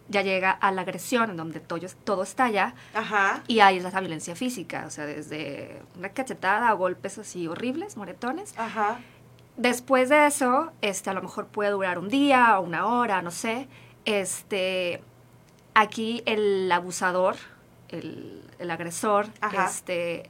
ya 0.10 0.22
llega 0.22 0.52
a 0.52 0.72
la 0.72 0.82
agresión, 0.82 1.30
en 1.32 1.38
donde 1.38 1.60
todo, 1.60 1.80
todo 2.04 2.24
estalla, 2.24 2.76
Ajá. 2.94 3.42
y 3.48 3.62
ahí 3.62 3.78
es 3.78 3.84
la 3.84 4.00
violencia 4.00 4.36
física, 4.36 4.86
o 4.86 4.90
sea, 4.90 5.06
desde 5.06 5.82
una 5.98 6.10
cachetada 6.10 6.68
a 6.70 6.74
golpes 6.74 7.18
así 7.18 7.48
horribles, 7.48 7.96
moretones. 7.98 8.54
Ajá. 8.58 9.00
Después 9.58 10.10
de 10.10 10.26
eso, 10.28 10.72
este, 10.82 11.10
a 11.10 11.14
lo 11.14 11.22
mejor 11.22 11.48
puede 11.48 11.72
durar 11.72 12.00
un 12.00 12.10
día 12.10 12.60
o 12.60 12.64
una 12.64 12.88
hora, 12.88 13.22
no 13.22 13.32
sé. 13.32 13.68
Este, 14.06 15.04
aquí 15.76 16.24
el 16.26 16.72
abusador, 16.72 17.36
el, 17.90 18.42
el 18.60 18.72
agresor, 18.72 19.28
Ajá. 19.42 19.66
este, 19.66 20.30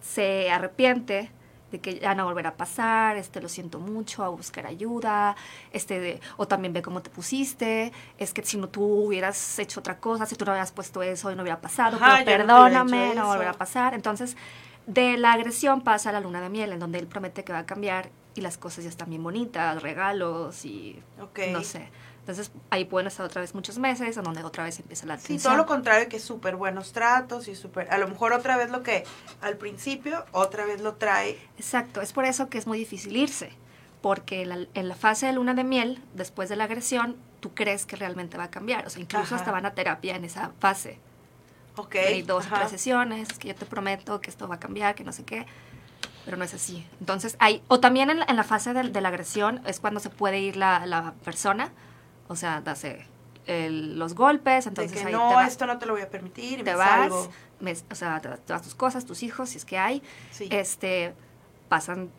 se 0.00 0.50
arrepiente 0.50 1.30
de 1.70 1.80
que 1.80 1.98
ya 1.98 2.14
no 2.14 2.24
volverá 2.24 2.50
a 2.50 2.54
pasar, 2.56 3.16
este, 3.16 3.40
lo 3.40 3.48
siento 3.48 3.80
mucho, 3.80 4.22
a 4.22 4.28
buscar 4.28 4.66
ayuda, 4.66 5.34
este, 5.72 5.98
de- 5.98 6.20
o 6.36 6.46
también 6.46 6.72
ve 6.72 6.82
cómo 6.82 7.02
te 7.02 7.10
pusiste, 7.10 7.92
es 8.18 8.32
que 8.32 8.44
si 8.44 8.56
no 8.56 8.68
tú 8.68 8.82
hubieras 8.84 9.58
hecho 9.58 9.80
otra 9.80 9.98
cosa, 9.98 10.24
si 10.26 10.36
tú 10.36 10.44
no 10.44 10.52
hubieras 10.52 10.70
puesto 10.72 11.02
eso 11.02 11.34
no 11.34 11.42
hubiera 11.42 11.60
pasado, 11.60 11.96
Ajá, 11.96 12.22
pero 12.24 12.44
no 12.44 12.54
perdóname, 12.64 13.06
no 13.14 13.22
eso. 13.22 13.26
volverá 13.26 13.50
a 13.50 13.54
pasar. 13.54 13.94
Entonces, 13.94 14.36
de 14.86 15.16
la 15.16 15.32
agresión 15.32 15.80
pasa 15.82 16.10
a 16.10 16.12
la 16.12 16.20
luna 16.20 16.40
de 16.40 16.48
miel, 16.48 16.72
en 16.72 16.78
donde 16.78 16.98
él 17.00 17.06
promete 17.08 17.42
que 17.42 17.52
va 17.52 17.60
a 17.60 17.66
cambiar 17.66 18.10
y 18.34 18.40
las 18.40 18.58
cosas 18.58 18.84
ya 18.84 18.90
están 18.90 19.10
bien 19.10 19.22
bonitas, 19.22 19.82
regalos 19.82 20.64
y 20.64 21.00
Ok. 21.20 21.40
no 21.52 21.62
sé. 21.62 21.88
Entonces, 22.20 22.50
ahí 22.70 22.86
pueden 22.86 23.06
estar 23.06 23.26
otra 23.26 23.42
vez 23.42 23.54
muchos 23.54 23.76
meses, 23.78 24.16
en 24.16 24.24
donde 24.24 24.42
otra 24.42 24.64
vez 24.64 24.80
empieza 24.80 25.04
la 25.04 25.18
Sí, 25.18 25.28
tensión. 25.28 25.52
todo 25.52 25.56
lo 25.62 25.66
contrario 25.66 26.08
que 26.08 26.18
súper 26.18 26.56
buenos 26.56 26.92
tratos 26.92 27.48
y 27.48 27.54
súper... 27.54 27.92
A 27.92 27.98
lo 27.98 28.08
mejor 28.08 28.32
otra 28.32 28.56
vez 28.56 28.70
lo 28.70 28.82
que 28.82 29.04
al 29.42 29.58
principio, 29.58 30.24
otra 30.32 30.64
vez 30.64 30.80
lo 30.80 30.94
trae... 30.94 31.38
Exacto, 31.58 32.00
es 32.00 32.14
por 32.14 32.24
eso 32.24 32.48
que 32.48 32.56
es 32.56 32.66
muy 32.66 32.78
difícil 32.78 33.14
irse, 33.14 33.50
porque 34.00 34.40
en 34.40 34.48
la, 34.48 34.66
en 34.72 34.88
la 34.88 34.94
fase 34.94 35.26
de 35.26 35.34
luna 35.34 35.52
de 35.52 35.64
miel, 35.64 36.02
después 36.14 36.48
de 36.48 36.56
la 36.56 36.64
agresión, 36.64 37.16
tú 37.40 37.52
crees 37.52 37.84
que 37.84 37.96
realmente 37.96 38.38
va 38.38 38.44
a 38.44 38.50
cambiar, 38.50 38.86
o 38.86 38.90
sea, 38.90 39.02
incluso 39.02 39.26
Ajá. 39.26 39.36
hasta 39.36 39.52
van 39.52 39.66
a 39.66 39.74
terapia 39.74 40.16
en 40.16 40.24
esa 40.24 40.50
fase. 40.60 40.98
Ok. 41.76 41.96
Hay 41.96 42.22
dos 42.22 42.46
o 42.50 42.54
tres 42.54 42.70
sesiones, 42.70 43.28
es 43.32 43.38
que 43.38 43.48
yo 43.48 43.54
te 43.54 43.66
prometo 43.66 44.22
que 44.22 44.30
esto 44.30 44.48
va 44.48 44.54
a 44.54 44.60
cambiar, 44.60 44.94
que 44.94 45.04
no 45.04 45.12
sé 45.12 45.24
qué, 45.24 45.44
pero 46.24 46.36
no 46.36 46.44
es 46.44 46.54
así. 46.54 46.86
Entonces, 47.00 47.36
hay, 47.38 47.62
o 47.68 47.80
también 47.80 48.10
en, 48.10 48.20
la- 48.20 48.26
en 48.28 48.36
la 48.36 48.44
fase 48.44 48.72
de, 48.72 48.82
de 48.84 49.00
la 49.00 49.08
agresión 49.08 49.60
es 49.66 49.80
cuando 49.80 50.00
se 50.00 50.10
puede 50.10 50.40
ir 50.40 50.56
la, 50.56 50.86
la 50.86 51.12
persona, 51.24 51.70
o 52.28 52.36
sea, 52.36 52.62
hace 52.66 53.06
el- 53.46 53.98
los 53.98 54.14
golpes, 54.14 54.64
De 54.64 54.68
entonces 54.70 55.00
que 55.00 55.06
ahí 55.06 55.12
no, 55.12 55.28
te, 55.28 55.34
vas- 55.34 55.48
esto 55.48 55.66
no 55.66 55.78
te 55.78 55.86
lo 55.86 55.92
voy 55.92 56.02
a 56.02 56.08
permitir 56.10 56.58
te 56.58 56.70
me 56.70 56.74
vas, 56.74 56.88
salgo. 56.88 57.28
me- 57.60 57.76
o 57.90 57.94
sea, 57.94 58.20
te, 58.20 58.28
te 58.30 58.52
das 58.52 58.62
tus 58.62 58.74
cosas, 58.74 59.04
tus 59.04 59.22
hijos, 59.22 59.50
si 59.50 59.58
es 59.58 59.64
que 59.64 59.78
hay, 59.78 60.02
Sí. 60.30 60.48
este, 60.50 61.14
pasan 61.68 62.10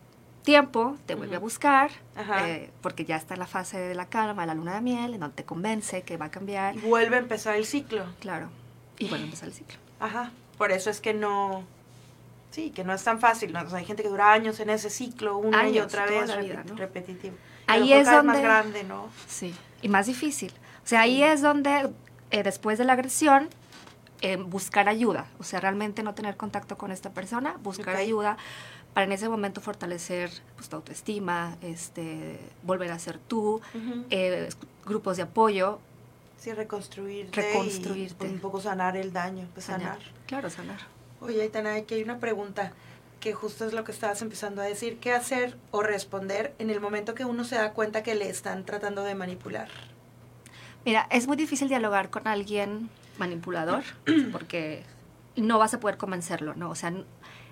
tiempo, 0.42 0.96
te 1.06 1.16
vuelve 1.16 1.34
a 1.34 1.38
Ujú. 1.38 1.46
buscar, 1.46 1.90
Ajá. 2.14 2.48
eh, 2.48 2.70
porque 2.80 3.04
ya 3.04 3.16
está 3.16 3.34
en 3.34 3.40
la 3.40 3.48
fase 3.48 3.78
de 3.78 3.96
la 3.96 4.06
calma, 4.06 4.42
de 4.42 4.46
la 4.46 4.54
luna 4.54 4.74
de 4.76 4.80
miel, 4.80 5.14
en 5.14 5.20
donde 5.20 5.34
te 5.34 5.44
convence 5.44 6.02
que 6.02 6.16
va 6.16 6.26
a 6.26 6.30
cambiar, 6.30 6.76
Y 6.76 6.80
vuelve 6.80 7.16
a 7.16 7.18
empezar 7.18 7.56
el 7.56 7.66
ciclo. 7.66 8.04
claro, 8.20 8.48
y 8.98 9.08
bueno, 9.08 9.24
empieza 9.24 9.46
el 9.46 9.52
ciclo. 9.52 9.76
Ajá. 9.98 10.30
Por 10.56 10.70
eso 10.70 10.88
es 10.90 11.00
que 11.00 11.12
no. 11.14 11.64
Sí, 12.56 12.70
que 12.70 12.84
no 12.84 12.94
es 12.94 13.04
tan 13.04 13.20
fácil. 13.20 13.52
¿no? 13.52 13.60
O 13.60 13.68
sea, 13.68 13.80
hay 13.80 13.84
gente 13.84 14.02
que 14.02 14.08
dura 14.08 14.32
años 14.32 14.58
en 14.60 14.70
ese 14.70 14.88
ciclo, 14.88 15.36
una 15.36 15.64
y 15.68 15.72
Años, 15.72 15.84
otra 15.88 16.06
toda 16.06 16.20
vez, 16.20 16.28
la 16.30 16.36
vida, 16.38 16.54
repet- 16.64 16.70
¿no? 16.70 16.76
repetitivo. 16.76 17.34
Y 17.68 17.70
Ahí 17.70 17.92
es 17.92 17.98
vez 17.98 18.06
más 18.06 18.24
donde- 18.24 18.40
grande, 18.42 18.84
¿no? 18.84 19.10
Sí, 19.28 19.54
y 19.82 19.88
más 19.90 20.06
difícil. 20.06 20.52
O 20.82 20.86
sea, 20.88 21.02
ahí 21.02 21.22
es 21.22 21.42
donde 21.42 21.90
eh, 22.30 22.42
después 22.42 22.78
de 22.78 22.84
la 22.84 22.94
agresión 22.94 23.50
eh, 24.22 24.36
buscar 24.38 24.88
ayuda, 24.88 25.26
o 25.38 25.44
sea, 25.44 25.60
realmente 25.60 26.02
no 26.02 26.14
tener 26.14 26.38
contacto 26.38 26.78
con 26.78 26.90
esta 26.92 27.10
persona, 27.10 27.58
buscar 27.62 27.94
ayuda 27.96 28.38
para 28.94 29.04
en 29.04 29.12
ese 29.12 29.28
momento 29.28 29.60
fortalecer 29.60 30.30
pues, 30.54 30.70
tu 30.70 30.76
autoestima, 30.76 31.58
este, 31.60 32.40
volver 32.62 32.90
a 32.90 32.98
ser 32.98 33.18
tú, 33.18 33.60
eh, 34.08 34.48
grupos 34.86 35.18
de 35.18 35.24
apoyo, 35.24 35.78
Sí, 36.38 36.52
reconstruirte. 36.54 37.42
Reconstruirte. 37.42 38.26
Y 38.28 38.30
un 38.30 38.38
poco 38.40 38.60
sanar 38.62 38.96
el 38.96 39.12
daño. 39.12 39.46
Pues 39.52 39.66
sanar. 39.66 39.98
Claro, 40.26 40.48
sanar. 40.48 40.80
Oye, 41.20 41.42
Aitana, 41.42 41.74
aquí 41.74 41.94
hay 41.94 42.02
una 42.02 42.18
pregunta 42.18 42.72
que 43.20 43.32
justo 43.32 43.64
es 43.64 43.72
lo 43.72 43.84
que 43.84 43.92
estabas 43.92 44.20
empezando 44.22 44.62
a 44.62 44.64
decir. 44.64 44.98
¿Qué 44.98 45.12
hacer 45.12 45.56
o 45.70 45.82
responder 45.82 46.54
en 46.58 46.70
el 46.70 46.80
momento 46.80 47.14
que 47.14 47.24
uno 47.24 47.44
se 47.44 47.56
da 47.56 47.72
cuenta 47.72 48.02
que 48.02 48.14
le 48.14 48.28
están 48.28 48.64
tratando 48.64 49.02
de 49.02 49.14
manipular? 49.14 49.68
Mira, 50.84 51.06
es 51.10 51.26
muy 51.26 51.36
difícil 51.36 51.68
dialogar 51.68 52.10
con 52.10 52.28
alguien 52.28 52.88
manipulador 53.18 53.82
porque 54.32 54.84
no 55.34 55.58
vas 55.58 55.74
a 55.74 55.80
poder 55.80 55.96
convencerlo, 55.96 56.54
¿no? 56.54 56.70
O 56.70 56.74
sea, 56.74 56.92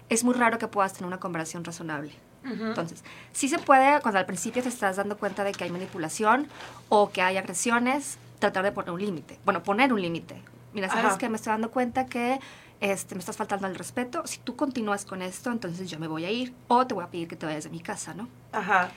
es 0.08 0.24
muy 0.24 0.34
raro 0.34 0.58
que 0.58 0.68
puedas 0.68 0.92
tener 0.92 1.06
una 1.06 1.18
conversación 1.18 1.64
razonable. 1.64 2.12
Entonces, 2.44 3.02
sí 3.32 3.48
se 3.48 3.58
puede, 3.58 4.02
cuando 4.02 4.18
al 4.18 4.26
principio 4.26 4.62
te 4.62 4.68
estás 4.68 4.96
dando 4.96 5.16
cuenta 5.16 5.44
de 5.44 5.52
que 5.52 5.64
hay 5.64 5.70
manipulación 5.70 6.46
o 6.90 7.10
que 7.10 7.22
hay 7.22 7.38
agresiones, 7.38 8.18
tratar 8.38 8.64
de 8.64 8.70
poner 8.70 8.90
un 8.90 9.00
límite. 9.00 9.38
Bueno, 9.46 9.62
poner 9.62 9.94
un 9.94 10.02
límite. 10.02 10.42
Mira, 10.74 10.90
¿sabes 10.90 11.06
Ajá. 11.06 11.18
que 11.18 11.30
Me 11.30 11.36
estoy 11.36 11.52
dando 11.52 11.70
cuenta 11.70 12.04
que 12.04 12.38
este, 12.80 13.14
me 13.14 13.20
estás 13.20 13.36
faltando 13.36 13.66
el 13.66 13.74
respeto. 13.74 14.26
Si 14.26 14.38
tú 14.38 14.56
continúas 14.56 15.04
con 15.04 15.22
esto, 15.22 15.50
entonces 15.50 15.90
yo 15.90 15.98
me 15.98 16.06
voy 16.06 16.24
a 16.24 16.30
ir 16.30 16.54
o 16.68 16.86
te 16.86 16.94
voy 16.94 17.04
a 17.04 17.10
pedir 17.10 17.28
que 17.28 17.36
te 17.36 17.46
vayas 17.46 17.64
de 17.64 17.70
mi 17.70 17.80
casa, 17.80 18.14
¿no? 18.14 18.28
Ajá. 18.52 18.90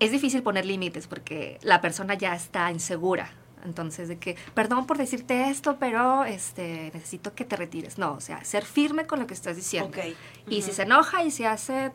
es 0.00 0.10
difícil 0.10 0.42
poner 0.42 0.66
límites 0.66 1.06
porque 1.06 1.58
la 1.62 1.80
persona 1.80 2.14
ya 2.14 2.34
está 2.34 2.70
insegura. 2.70 3.30
Entonces, 3.64 4.08
de 4.08 4.18
que, 4.18 4.36
perdón 4.54 4.86
por 4.86 4.98
decirte 4.98 5.48
esto, 5.48 5.76
pero 5.78 6.24
este, 6.24 6.90
necesito 6.92 7.34
que 7.34 7.44
te 7.44 7.54
retires. 7.54 7.96
No, 7.98 8.14
o 8.14 8.20
sea, 8.20 8.42
ser 8.44 8.64
firme 8.64 9.06
con 9.06 9.20
lo 9.20 9.26
que 9.26 9.34
estás 9.34 9.54
diciendo. 9.54 9.96
Ok. 9.96 10.16
Y 10.48 10.62
si 10.62 10.72
se 10.72 10.82
enoja 10.82 11.22
y 11.22 11.30
se 11.30 11.46
hace, 11.46 11.92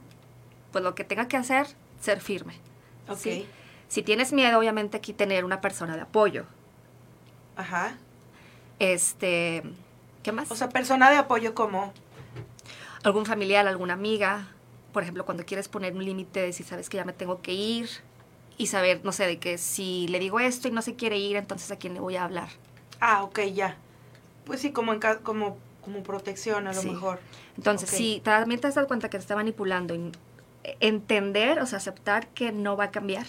pues 0.71 0.83
lo 0.83 0.95
que 0.95 1.03
tenga 1.03 1.27
que 1.27 1.35
hacer, 1.35 1.67
ser 1.99 2.21
firme. 2.21 2.53
Ok. 3.09 3.17
¿sí? 3.17 3.47
Si 3.89 4.01
tienes 4.03 4.31
miedo, 4.31 4.59
obviamente 4.59 4.97
aquí 4.97 5.13
tener 5.13 5.43
una 5.43 5.59
persona 5.59 5.95
de 5.95 6.03
apoyo. 6.03 6.45
Ajá. 7.57 7.97
Este, 8.79 9.63
¿qué 10.27 10.33
más? 10.33 10.51
O 10.51 10.55
sea, 10.57 10.67
persona 10.67 11.09
de 11.09 11.15
apoyo 11.15 11.55
como... 11.55 11.93
Algún 13.03 13.25
familiar, 13.25 13.65
alguna 13.65 13.93
amiga. 13.93 14.49
Por 14.91 15.03
ejemplo, 15.03 15.23
cuando 15.23 15.45
quieres 15.45 15.69
poner 15.69 15.93
un 15.95 16.03
límite 16.03 16.41
de 16.41 16.51
si 16.51 16.63
sabes 16.63 16.89
que 16.89 16.97
ya 16.97 17.05
me 17.05 17.13
tengo 17.13 17.41
que 17.41 17.53
ir 17.53 17.87
y 18.57 18.67
saber, 18.67 18.99
no 19.05 19.13
sé, 19.13 19.25
de 19.25 19.39
que 19.39 19.57
si 19.57 20.05
le 20.09 20.19
digo 20.19 20.41
esto 20.41 20.67
y 20.67 20.71
no 20.71 20.81
se 20.81 20.95
quiere 20.95 21.17
ir, 21.17 21.37
entonces 21.37 21.71
a 21.71 21.77
quién 21.77 21.93
le 21.93 22.01
voy 22.01 22.17
a 22.17 22.25
hablar. 22.25 22.49
Ah, 22.99 23.23
ok, 23.23 23.39
ya. 23.53 23.77
Pues 24.43 24.59
sí, 24.59 24.73
como, 24.73 24.91
en 24.91 24.99
ca- 24.99 25.19
como, 25.19 25.57
como 25.81 26.03
protección 26.03 26.67
a 26.67 26.73
lo 26.73 26.81
Sí. 26.81 26.89
mejor. 26.89 27.21
Entonces, 27.55 27.89
Ok. 27.89 27.95
si 27.95 28.19
también 28.21 28.59
te 28.59 28.69
das 28.69 28.85
cuenta 28.85 29.07
que 29.09 29.17
te 29.17 29.21
está 29.21 29.35
manipulando, 29.37 29.95
entender, 30.81 31.59
o 31.61 31.65
sea, 31.65 31.77
aceptar 31.77 32.27
que 32.27 32.51
no 32.51 32.75
va 32.75 32.85
a 32.85 32.91
cambiar. 32.91 33.25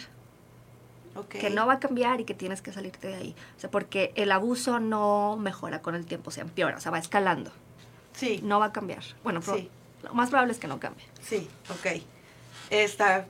Que 1.27 1.51
no 1.51 1.67
va 1.67 1.75
a 1.75 1.81
cambiar 1.81 2.21
y 2.21 2.25
que 2.25 2.35
tienes 2.35 2.63
que 2.63 2.73
salirte 2.73 3.09
de 3.09 3.15
ahí. 3.17 3.35
O 3.57 3.61
sea, 3.61 3.71
porque 3.71 4.13
el 4.15 4.31
abuso 4.33 4.79
no 4.81 5.37
mejora 5.37 5.81
con 5.83 5.95
el 5.95 6.07
tiempo, 6.07 6.31
se 6.31 6.41
empeora, 6.43 6.77
o 6.77 6.81
sea, 6.81 6.91
va 6.93 6.99
escalando. 6.99 7.51
Sí, 8.13 8.41
No 8.43 8.59
va 8.61 8.67
a 8.67 8.73
cambiar. 8.73 9.03
Bueno, 9.25 9.41
Sí. 9.43 9.71
lo 10.03 10.13
más 10.15 10.31
probable 10.31 10.53
es 10.53 10.59
que 10.59 10.67
no 10.69 10.79
cambie. 10.81 11.05
sí, 11.21 11.49
ok. 11.71 12.03
Está, 12.71 13.27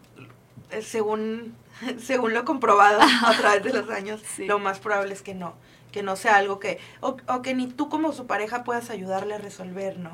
según, 0.83 1.55
según 1.99 2.35
lo 2.35 2.45
comprobado 2.45 3.01
a 3.01 3.33
través 3.37 3.63
de 3.63 3.73
los 3.73 3.89
años, 3.91 4.21
Sí. 4.37 4.47
lo 4.47 4.59
más 4.59 4.79
probable 4.81 5.13
es 5.15 5.23
que 5.23 5.35
no. 5.35 5.55
Que 5.93 6.03
no 6.03 6.17
sea 6.17 6.37
algo 6.37 6.59
que... 6.59 6.79
O, 7.01 7.17
o 7.29 7.43
que 7.43 7.55
ni 7.55 7.67
tú 7.67 7.89
como 7.89 8.13
su 8.13 8.27
pareja 8.27 8.63
puedas 8.65 8.91
ayudarle 8.91 9.35
a 9.35 9.39
resolver, 9.39 9.99
¿no? 9.99 10.13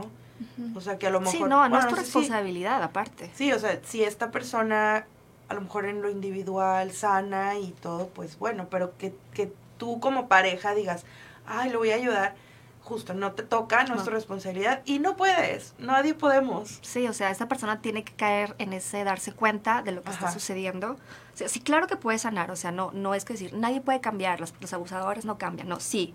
O 0.75 0.81
sea, 0.81 0.99
que 0.99 1.07
a 1.07 1.11
lo 1.11 1.21
mejor... 1.21 1.35
Sí, 1.35 1.43
no, 1.43 1.69
no 1.69 1.79
es 1.79 1.89
tu 1.89 1.95
sé 1.97 2.01
responsabilidad, 2.03 2.83
aparte. 2.83 3.31
Sí, 3.35 3.53
o 3.53 3.59
sea, 3.59 3.81
si 3.85 4.05
esta 4.05 4.31
persona 4.31 5.07
a 5.49 5.55
lo 5.55 5.61
mejor 5.61 5.87
en 5.87 6.03
lo 6.03 6.11
individual 6.11 6.93
sana 6.93 7.59
y 7.59 7.71
todo, 7.73 8.09
pues 8.09 8.39
bueno, 8.39 8.69
pero 8.71 8.97
que, 8.99 9.15
que 9.33 9.53
tú 9.79 10.01
como 10.01 10.29
pareja 10.29 10.75
digas, 10.75 11.05
ay, 11.47 11.71
lo 11.71 11.79
voy 11.79 11.91
a 11.91 11.97
ayudar, 11.97 12.35
justo, 12.83 13.15
no 13.15 13.33
te 13.33 13.43
toca, 13.43 13.85
no, 13.85 13.95
es 13.95 14.05
tu 14.05 14.11
No. 14.11 14.17
responsabilidad 14.17 14.83
y 14.85 14.99
no 14.99 15.17
puedes, 15.17 15.75
nadie 15.79 16.15
podemos. 16.15 16.79
Sí, 16.83 17.07
o 17.09 17.13
sea, 17.13 17.31
esta 17.31 17.49
persona 17.49 17.81
tiene 17.81 18.05
que 18.05 18.13
caer 18.15 18.55
en 18.59 18.73
ese 18.73 19.05
darse 19.05 19.33
cuenta 19.33 19.83
de 19.83 19.93
lo 19.93 20.03
que 20.03 20.11
está 20.11 20.31
sucediendo. 20.31 20.93
O 20.93 21.37
sea, 21.37 21.49
sí, 21.49 21.61
claro 21.61 21.87
que 21.87 21.97
puede 21.97 22.19
sanar, 22.19 22.51
o 22.51 22.57
sea, 22.57 22.73
no, 22.73 22.91
no 22.93 23.15
es 23.15 23.25
que 23.25 23.33
decir, 23.35 23.55
nadie 23.55 23.81
puede 23.81 24.01
cambiar, 24.01 24.41
los, 24.41 24.55
los 24.61 24.73
abusadores 24.73 25.25
no 25.25 25.39
cambian, 25.39 25.69
no, 25.69 25.81
sí. 25.81 26.15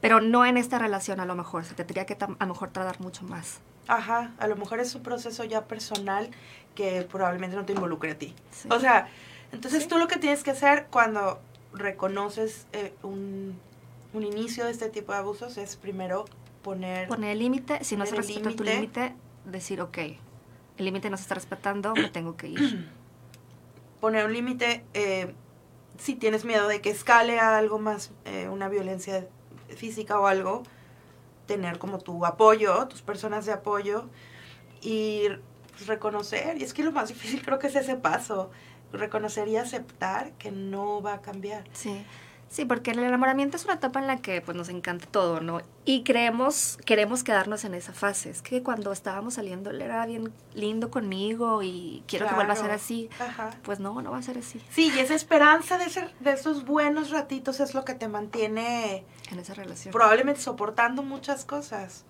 Pero 0.00 0.20
no 0.20 0.44
en 0.44 0.56
esta 0.58 0.78
relación 0.78 1.20
a 1.20 1.24
lo 1.24 1.34
mejor, 1.34 1.62
o 1.62 1.66
te 1.66 1.74
tendría 1.76 2.04
que 2.04 2.14
a 2.20 2.26
lo 2.44 2.46
mejor 2.52 2.70
tardar 2.70 3.00
mucho 3.00 3.22
más. 3.24 3.60
Ajá, 3.88 4.32
a 4.38 4.46
lo 4.46 4.56
mejor 4.56 4.80
es 4.80 4.94
un 4.94 5.02
proceso 5.02 5.44
ya 5.44 5.64
personal 5.66 6.30
que 6.74 7.02
probablemente 7.02 7.56
no 7.56 7.64
te 7.64 7.72
involucre 7.72 8.12
a 8.12 8.18
ti. 8.18 8.34
Sí. 8.50 8.68
O 8.70 8.80
sea, 8.80 9.08
entonces 9.52 9.82
Sí. 9.84 9.88
tú 9.88 9.98
lo 9.98 10.08
que 10.08 10.16
tienes 10.18 10.42
que 10.42 10.50
hacer 10.50 10.86
cuando 10.90 11.40
reconoces 11.72 12.66
eh, 12.72 12.94
un, 13.02 13.58
un 14.12 14.22
inicio 14.22 14.64
de 14.64 14.70
este 14.70 14.88
tipo 14.88 15.12
de 15.12 15.18
abusos 15.18 15.56
es 15.58 15.76
primero 15.76 16.24
poner... 16.62 17.08
Poner 17.08 17.30
el 17.32 17.38
límite, 17.40 17.84
si 17.84 17.96
no 17.96 18.06
se 18.06 18.16
respeta 18.16 18.50
tu 18.50 18.64
límite. 18.64 18.74
límite, 18.74 19.14
decir, 19.44 19.80
ok, 19.80 19.98
el 19.98 20.84
límite 20.84 21.10
no 21.10 21.16
se 21.16 21.22
está 21.22 21.34
respetando, 21.34 21.94
me 21.94 22.08
tengo 22.08 22.36
que 22.36 22.48
ir. 22.48 22.90
poner 24.00 24.24
un 24.26 24.32
límite 24.32 24.84
eh, 24.94 25.34
si 25.98 26.14
tienes 26.14 26.44
miedo 26.44 26.66
de 26.68 26.80
que 26.80 26.90
escale 26.90 27.38
a 27.38 27.56
algo 27.56 27.78
más, 27.78 28.10
eh, 28.24 28.48
una 28.48 28.68
violencia 28.68 29.26
física 29.76 30.18
o 30.18 30.26
algo, 30.26 30.62
tener 31.46 31.78
como 31.78 31.98
tu 31.98 32.24
apoyo, 32.26 32.86
tus 32.88 33.02
personas 33.02 33.46
de 33.46 33.52
apoyo 33.52 34.04
y 34.80 35.28
pues, 35.72 35.86
reconocer, 35.86 36.58
y 36.58 36.64
es 36.64 36.74
que 36.74 36.82
lo 36.82 36.92
más 36.92 37.08
difícil 37.08 37.42
creo 37.42 37.58
que 37.58 37.66
es 37.66 37.76
ese 37.76 37.96
paso, 37.96 38.50
reconocer 38.92 39.48
y 39.48 39.56
aceptar 39.56 40.32
que 40.32 40.50
no 40.50 41.02
va 41.02 41.14
a 41.14 41.20
cambiar. 41.20 41.64
Sí. 41.72 42.04
Sí, 42.54 42.64
porque 42.64 42.92
el 42.92 43.00
enamoramiento 43.00 43.56
es 43.56 43.64
una 43.64 43.74
etapa 43.74 43.98
en 43.98 44.06
la 44.06 44.18
que 44.22 44.40
pues 44.40 44.56
nos 44.56 44.68
encanta 44.68 45.06
todo, 45.06 45.40
¿no? 45.40 45.60
Y 45.84 46.04
creemos, 46.04 46.78
queremos 46.84 47.24
quedarnos 47.24 47.64
en 47.64 47.74
esa 47.74 47.92
fase. 47.92 48.30
Es 48.30 48.42
que 48.42 48.62
cuando 48.62 48.92
estábamos 48.92 49.34
saliendo 49.34 49.70
él 49.70 49.82
era 49.82 50.06
bien 50.06 50.32
lindo 50.54 50.88
conmigo 50.88 51.64
y 51.64 52.04
quiero 52.06 52.28
que 52.28 52.34
vuelva 52.36 52.52
a 52.52 52.56
ser 52.56 52.70
así. 52.70 53.10
Ajá. 53.18 53.50
Pues 53.64 53.80
no, 53.80 54.00
no 54.02 54.12
va 54.12 54.18
a 54.18 54.22
ser 54.22 54.38
así 54.38 54.62
Sí, 54.70 54.92
y 54.94 55.00
esa 55.00 55.16
esperanza 55.16 55.78
de, 55.78 55.90
ser, 55.90 56.12
de 56.20 56.30
esos 56.30 56.64
buenos 56.64 57.10
ratitos 57.10 57.58
es 57.58 57.74
lo 57.74 57.84
que 57.84 57.94
te 57.94 58.06
mantiene 58.06 59.04
en 59.32 59.38
esa 59.40 59.54
relación. 59.54 59.90
probablemente 59.92 60.40
soportando 60.40 61.02
muchas 61.02 61.44
cosas 61.44 62.04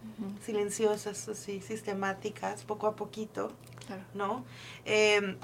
silenciosas, 0.44 1.26
así, 1.26 1.62
sistemáticas, 1.62 2.64
poco 2.64 2.86
a 2.86 2.96
poquito. 2.96 3.50
claro. 3.86 4.02
¿no? 4.12 4.44
Eh, 4.84 5.36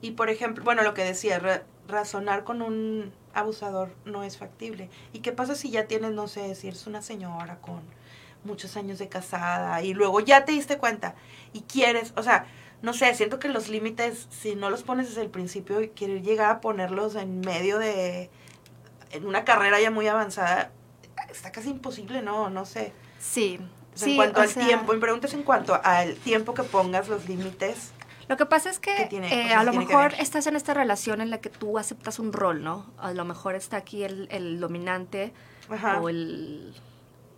y 0.00 0.12
por 0.12 0.30
ejemplo, 0.30 0.64
bueno, 0.64 0.82
lo 0.84 0.94
que 0.94 1.04
decía, 1.04 1.38
ra- 1.38 1.64
razonar 1.86 2.44
con 2.44 2.62
un 2.62 3.12
abusador 3.34 3.94
no 4.04 4.22
es 4.22 4.38
factible. 4.38 4.90
¿Y 5.12 5.20
qué 5.20 5.32
pasa 5.32 5.54
si 5.54 5.70
ya 5.70 5.86
tienes, 5.86 6.12
no 6.12 6.28
sé, 6.28 6.54
si 6.54 6.68
eres 6.68 6.86
una 6.86 7.02
señora 7.02 7.58
con 7.60 7.80
muchos 8.44 8.76
años 8.76 8.98
de 8.98 9.08
casada 9.08 9.82
y 9.82 9.94
luego 9.94 10.20
ya 10.20 10.44
te 10.44 10.52
diste 10.52 10.78
cuenta 10.78 11.14
y 11.52 11.62
quieres, 11.62 12.12
o 12.16 12.22
sea, 12.22 12.46
no 12.82 12.92
sé, 12.92 13.14
siento 13.14 13.38
que 13.38 13.48
los 13.48 13.68
límites, 13.68 14.26
si 14.30 14.56
no 14.56 14.68
los 14.68 14.82
pones 14.82 15.08
desde 15.08 15.22
el 15.22 15.30
principio 15.30 15.80
y 15.80 15.90
quieres 15.90 16.24
llegar 16.24 16.50
a 16.50 16.60
ponerlos 16.60 17.14
en 17.14 17.40
medio 17.40 17.78
de, 17.78 18.28
en 19.12 19.26
una 19.26 19.44
carrera 19.44 19.80
ya 19.80 19.90
muy 19.90 20.08
avanzada, 20.08 20.72
está 21.30 21.52
casi 21.52 21.70
imposible, 21.70 22.22
¿no? 22.22 22.50
No 22.50 22.64
sé. 22.64 22.92
Sí. 23.18 23.60
Sí, 23.94 24.12
en 24.12 24.16
cuanto 24.16 24.40
al 24.40 24.48
sea, 24.48 24.66
tiempo, 24.66 24.94
mi 24.94 25.00
pregunta 25.00 25.26
es 25.26 25.34
en 25.34 25.42
cuanto 25.42 25.78
al 25.84 26.16
tiempo 26.16 26.54
que 26.54 26.62
pongas 26.62 27.08
los 27.08 27.28
límites. 27.28 27.92
Lo 28.32 28.38
que 28.38 28.46
pasa 28.46 28.70
es 28.70 28.78
que 28.78 28.94
¿Qué 28.96 29.04
tiene- 29.04 29.30
eh, 29.50 29.52
a 29.52 29.62
lo 29.62 29.74
mejor 29.74 30.14
estás 30.18 30.46
en 30.46 30.56
esta 30.56 30.72
relación 30.72 31.20
en 31.20 31.28
la 31.28 31.36
que 31.42 31.50
tú 31.50 31.78
aceptas 31.78 32.18
un 32.18 32.32
rol, 32.32 32.62
¿no? 32.64 32.86
A 32.96 33.12
lo 33.12 33.26
mejor 33.26 33.54
está 33.54 33.76
aquí 33.76 34.04
el, 34.04 34.26
el 34.30 34.58
dominante 34.58 35.34
Ajá. 35.68 36.00
o 36.00 36.08
el, 36.08 36.72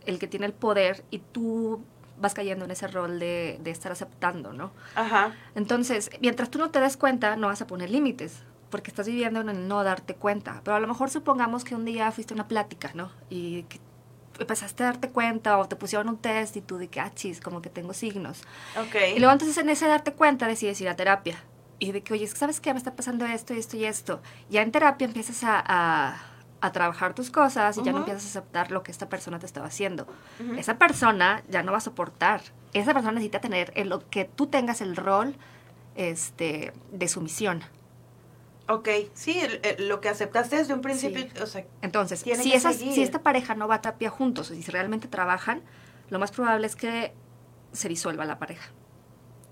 el 0.07 0.19
que 0.21 0.29
tiene 0.29 0.47
el 0.47 0.53
poder 0.53 1.05
y 1.11 1.19
tú 1.19 1.83
vas 2.21 2.33
cayendo 2.33 2.65
en 2.65 2.71
ese 2.71 2.87
rol 2.87 3.19
de, 3.19 3.59
de 3.61 3.71
estar 3.73 3.91
aceptando, 3.91 4.53
¿no? 4.53 4.71
Ajá. 4.95 5.35
Entonces, 5.57 6.11
mientras 6.21 6.49
tú 6.49 6.61
no 6.61 6.71
te 6.71 6.79
des 6.79 6.97
cuenta, 6.97 7.35
no 7.35 7.49
vas 7.49 7.61
a 7.61 7.67
poner 7.67 7.91
límites, 7.91 8.45
porque 8.71 8.93
estás 8.93 9.07
viviendo 9.09 9.41
en 9.41 9.49
el 9.49 9.67
no 9.67 9.83
darte 9.83 10.15
cuenta. 10.15 10.61
Pero 10.63 10.77
a 10.77 10.81
lo 10.81 10.87
mejor 10.87 11.11
supongamos 11.11 11.65
que 11.65 11.75
un 11.75 11.85
día 11.85 12.13
fuiste 12.13 12.35
a 12.35 12.37
una 12.37 12.47
plática, 12.47 12.93
¿no? 12.95 13.11
Y 13.31 13.65
que 13.65 13.81
empezaste 14.39 14.83
a 14.83 14.87
darte 14.87 15.11
cuenta 15.11 15.59
o 15.59 15.67
te 15.69 15.77
pusieron 15.77 16.09
un 16.09 16.17
test 16.19 16.57
y 16.57 16.61
tú 16.61 16.79
de 16.79 16.89
que, 16.89 17.01
ah, 17.01 17.11
chis, 17.15 17.41
como 17.41 17.63
que 17.63 17.71
tengo 17.71 17.93
signos. 17.95 18.43
Y 19.17 19.19
luego 19.19 19.33
entonces 19.33 19.57
en 19.59 19.69
ese 19.69 19.87
darte 19.87 20.13
cuenta 20.13 20.47
decides 20.47 20.81
ir 20.81 20.89
a 20.89 20.97
terapia. 20.97 21.37
Y 21.79 21.93
de 21.93 22.03
que, 22.03 22.13
oye, 22.15 22.27
¿sabes 22.29 22.61
qué? 22.61 22.73
Me 22.73 22.79
está 22.79 22.95
pasando 22.97 23.27
esto 23.27 23.53
y 23.55 23.59
esto 23.59 23.77
y 23.77 23.85
esto. 23.85 24.21
Ya 24.51 24.63
en 24.63 24.73
terapia 24.73 25.07
empiezas 25.07 25.45
a, 25.45 25.63
a- 25.67 26.17
a 26.61 26.73
trabajar 26.73 27.13
tus 27.15 27.31
cosas 27.31 27.77
y 27.77 27.83
ya 27.83 27.93
no 27.93 27.99
empiezas 27.99 28.25
a 28.25 28.29
aceptar 28.41 28.71
lo 28.71 28.83
que 28.83 28.91
esta 28.91 29.09
persona 29.11 29.39
te 29.39 29.45
estaba 29.45 29.67
haciendo. 29.67 30.07
Ujú. 30.41 30.55
Esa 30.55 30.79
persona 30.79 31.43
ya 31.51 31.63
no 31.63 31.73
va 31.73 31.79
a 31.79 31.81
soportar. 31.83 32.41
Esa 32.73 32.95
persona 32.95 33.13
necesita 33.13 33.41
tener 33.41 33.71
el, 33.77 33.91
lo 33.91 34.09
que 34.09 34.25
tú 34.25 34.47
tengas 34.47 34.81
el 34.81 34.97
rol 34.97 35.37
este, 35.95 36.73
de 36.91 37.09
sumisión. 37.09 37.63
Ok, 38.69 38.89
sí, 39.13 39.39
el- 39.41 39.61
el- 39.63 39.89
lo 39.89 40.01
que 40.01 40.09
aceptaste 40.09 40.57
desde 40.57 40.73
un 40.75 40.81
principio, 40.81 41.23
Sí. 41.35 41.43
o 41.43 41.47
sea, 41.47 41.65
Entonces, 41.83 42.21
si, 42.21 42.31
esas, 42.53 42.77
si 42.77 43.03
esta 43.03 43.23
pareja 43.23 43.55
no 43.55 43.69
va 43.69 43.77
a 43.77 43.81
terapia 43.83 44.09
juntos 44.11 44.51
o 44.51 44.55
si 44.55 44.63
realmente 44.71 45.07
trabajan, 45.07 45.63
lo 46.09 46.19
más 46.19 46.31
probable 46.31 46.67
es 46.67 46.75
que 46.77 47.13
se 47.73 47.89
disuelva 47.89 48.25
la 48.25 48.39
pareja. 48.39 48.71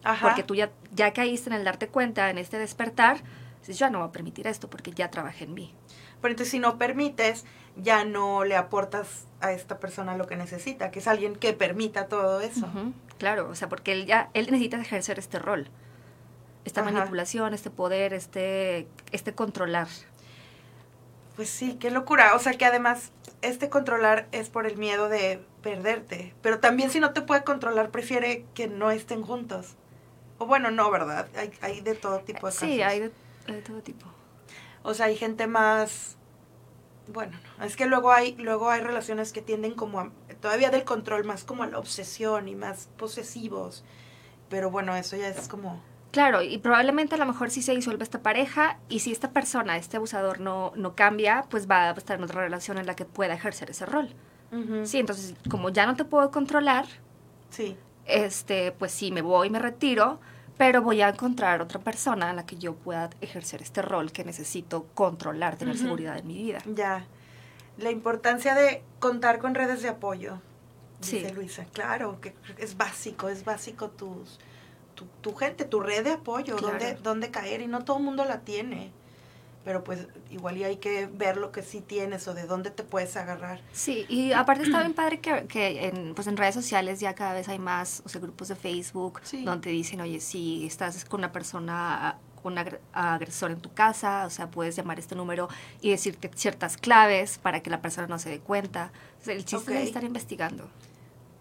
ajá. 0.05 0.27
Porque 0.29 0.43
tú 0.43 0.55
ya, 0.57 0.71
ya 0.93 1.13
caíste 1.13 1.49
en 1.51 1.55
el 1.57 1.65
darte 1.65 1.87
cuenta, 1.89 2.29
en 2.31 2.39
este 2.39 2.59
despertar, 2.59 3.19
dices, 3.61 3.79
yo 3.79 3.87
ya 3.87 3.91
no 3.91 3.99
voy 4.01 4.09
a 4.09 4.13
permitir 4.13 4.47
esto 4.49 4.69
porque 4.69 4.91
ya 4.93 5.11
trabajé 5.13 5.45
en 5.45 5.55
mí. 5.55 5.75
Pero 6.21 6.33
entonces 6.33 6.51
si 6.51 6.59
no 6.59 6.77
permites, 6.79 7.45
ya 7.77 8.05
no 8.05 8.43
le 8.45 8.57
aportas 8.57 9.27
a 9.41 9.53
esta 9.53 9.79
persona 9.79 10.17
lo 10.17 10.27
que 10.27 10.35
necesita, 10.37 10.91
que 10.91 10.99
es 10.99 11.07
alguien 11.07 11.37
que 11.37 11.53
permita 11.53 12.09
todo 12.09 12.41
eso. 12.41 12.69
Claro, 13.19 13.49
o 13.49 13.55
sea, 13.55 13.69
porque 13.69 13.93
él 13.93 14.07
ya, 14.07 14.31
él 14.35 14.47
necesita 14.51 14.81
ejercer 14.81 15.19
este 15.21 15.39
rol. 15.39 15.69
Esta 16.65 16.83
Ajá. 16.83 16.93
manipulación, 16.93 17.55
este 17.55 17.71
poder, 17.71 18.13
este, 18.13 18.87
este 19.11 19.35
controlar. 19.35 19.89
Pues 21.37 21.49
sí, 21.49 21.77
qué 21.81 21.91
locura. 21.91 22.35
O 22.35 22.39
sea 22.39 22.53
que 22.53 22.65
además 22.65 23.11
este 23.41 23.69
controlar 23.69 24.29
es 24.33 24.49
por 24.49 24.67
el 24.67 24.77
miedo 24.77 25.09
de 25.09 25.45
perderte. 25.63 26.35
Pero 26.43 26.61
también 26.61 26.91
si 26.91 27.01
no 27.01 27.13
te 27.13 27.23
puede 27.23 27.43
controlar, 27.45 27.91
prefiere 27.91 28.45
que 28.55 28.69
no 28.69 28.91
estén 28.91 29.23
juntos. 29.23 29.75
O 30.39 30.47
bueno, 30.47 30.71
no, 30.71 30.91
¿verdad? 30.91 31.29
Hay, 31.37 31.53
hay 31.61 31.81
de 31.81 31.95
todo 31.95 32.21
tipo 32.21 32.47
de 32.47 32.53
casos. 32.53 32.61
Sí, 32.61 32.83
hay 32.83 33.01
de, 33.01 33.13
hay 33.49 33.55
de 33.55 33.63
todo 33.63 33.81
tipo. 33.81 34.07
O 34.83 34.95
sea, 34.95 35.07
hay 35.07 35.17
gente 35.17 35.47
más... 35.47 36.17
Bueno, 37.09 37.39
no, 37.59 37.65
es 37.65 37.77
que 37.77 37.87
luego 37.87 38.13
hay, 38.13 38.37
luego 38.37 38.71
hay 38.71 38.81
relaciones 38.81 39.33
que 39.33 39.43
tienden 39.43 39.75
como 39.75 40.01
a, 40.01 40.11
todavía 40.41 40.71
del 40.71 40.85
control, 40.85 41.25
más 41.25 41.45
como 41.45 41.65
a 41.65 41.67
la 41.67 41.79
obsesión 41.79 42.49
y 42.49 42.55
más 42.55 42.89
posesivos. 42.97 43.85
Pero 44.49 44.71
bueno, 44.71 44.95
eso 44.97 45.17
ya 45.17 45.29
es 45.29 45.49
como... 45.49 45.83
Claro, 46.13 46.43
y 46.43 46.59
probablemente 46.59 47.15
a 47.17 47.19
lo 47.19 47.27
mejor 47.27 47.51
sí 47.51 47.63
se 47.63 47.75
disuelve 47.75 48.05
esta 48.05 48.21
pareja 48.23 48.79
y 48.89 49.01
si 49.01 49.11
esta 49.13 49.31
persona, 49.33 49.77
este 49.77 49.97
abusador 49.97 50.39
no, 50.41 50.73
no 50.77 50.95
cambia, 50.95 51.47
pues 51.51 51.69
va 51.69 51.89
a 51.89 51.93
estar 51.93 52.19
en 52.19 52.23
otra 52.25 52.43
relación 52.43 52.79
en 52.79 52.87
la 52.87 52.95
que 52.95 53.05
pueda 53.07 53.35
ejercer 53.35 53.71
ese 53.71 53.87
rol. 53.87 54.15
Sí, 54.85 54.99
entonces 54.99 55.35
como 55.51 55.71
ya 55.71 55.87
no 55.87 55.97
te 55.97 56.05
puedo 56.05 56.31
controlar, 56.31 56.85
Sí, 57.49 57.75
este, 58.05 58.73
pues 58.73 58.93
sí, 58.93 59.11
me 59.11 59.23
voy, 59.23 59.49
me 59.49 59.59
retiro, 59.59 60.21
pero 60.59 60.83
voy 60.83 61.01
a 61.01 61.09
encontrar 61.09 61.63
otra 61.63 61.81
persona 61.81 62.29
en 62.31 62.37
la 62.37 62.45
que 62.45 62.57
yo 62.57 62.75
pueda 62.75 63.09
ejercer 63.23 63.63
este 63.63 63.81
rol 63.81 64.13
que 64.13 64.25
necesito 64.25 64.87
controlar, 64.95 65.57
tener 65.57 65.79
seguridad 65.79 66.19
en 66.19 66.27
mi 66.27 66.35
vida. 66.35 66.59
ya. 66.67 67.07
La 67.79 67.91
importancia 67.91 68.55
de 68.55 68.83
contar 68.99 69.39
con 69.39 69.55
redes 69.55 69.81
de 69.81 69.89
apoyo, 69.89 70.39
dice 71.01 71.27
Sí. 71.31 71.35
Luisa. 71.35 71.65
Claro, 71.73 72.21
que 72.21 72.35
es 72.59 72.77
básico, 72.77 73.31
es 73.31 73.47
básico 73.47 73.89
tus, 73.89 74.39
tu, 75.03 75.31
tu 75.31 75.35
gente, 75.37 75.65
tu 75.65 75.81
red 75.81 76.05
de 76.05 76.13
apoyo, 76.13 76.57
Claro. 76.57 76.79
dónde, 76.79 76.95
dónde 77.03 77.31
caer, 77.31 77.61
y 77.61 77.67
no 77.67 77.85
todo 77.85 77.99
el 77.99 78.03
mundo 78.05 78.25
la 78.25 78.41
tiene. 78.41 78.91
Pero 79.65 79.85
pues 79.85 80.09
igual 80.31 80.57
y 80.57 80.65
hay 80.65 80.79
que 80.79 81.07
ver 81.07 81.37
lo 81.37 81.53
que 81.53 81.63
sí 81.63 81.81
tienes 81.81 82.27
o 82.27 82.35
de 82.35 82.47
dónde 82.47 82.73
te 82.73 82.83
puedes 82.83 83.17
agarrar. 83.17 83.61
Sí, 83.73 84.07
y 84.09 84.33
aparte 84.33 84.65
está 84.65 84.81
bien 84.81 84.93
padre 84.93 85.21
que, 85.21 85.47
que 85.47 85.87
en, 85.87 86.15
pues 86.15 86.27
en 86.27 86.37
redes 86.37 86.55
sociales 86.57 86.99
ya 86.99 87.15
cada 87.15 87.33
vez 87.33 87.49
hay 87.49 87.59
más, 87.61 88.03
o 88.05 88.09
sea, 88.09 88.21
grupos 88.21 88.49
de 88.49 88.57
Facebook 88.57 89.21
Sí. 89.23 89.45
donde 89.45 89.71
dicen, 89.71 90.01
oye, 90.01 90.19
si 90.21 90.67
estás 90.67 91.05
con 91.05 91.21
una 91.21 91.31
persona, 91.31 92.19
un 92.43 92.57
agre- 92.57 92.81
agresor 92.93 93.53
en 93.53 93.61
tu 93.61 93.73
casa, 93.73 94.27
o 94.27 94.31
sea, 94.31 94.51
puedes 94.51 94.75
llamar 94.75 94.99
este 94.99 95.15
número 95.15 95.49
y 95.81 95.91
decirte 95.91 96.29
ciertas 96.35 96.77
claves 96.77 97.39
para 97.39 97.61
que 97.63 97.71
la 97.71 97.81
persona 97.81 98.09
no 98.09 98.19
se 98.19 98.31
dé 98.31 98.41
cuenta. 98.41 98.91
O 99.21 99.25
sea, 99.25 99.35
el 99.35 99.45
chiste 99.45 99.71
Ok. 99.71 99.77
es 99.79 99.87
estar 99.87 100.03
investigando. 100.03 100.69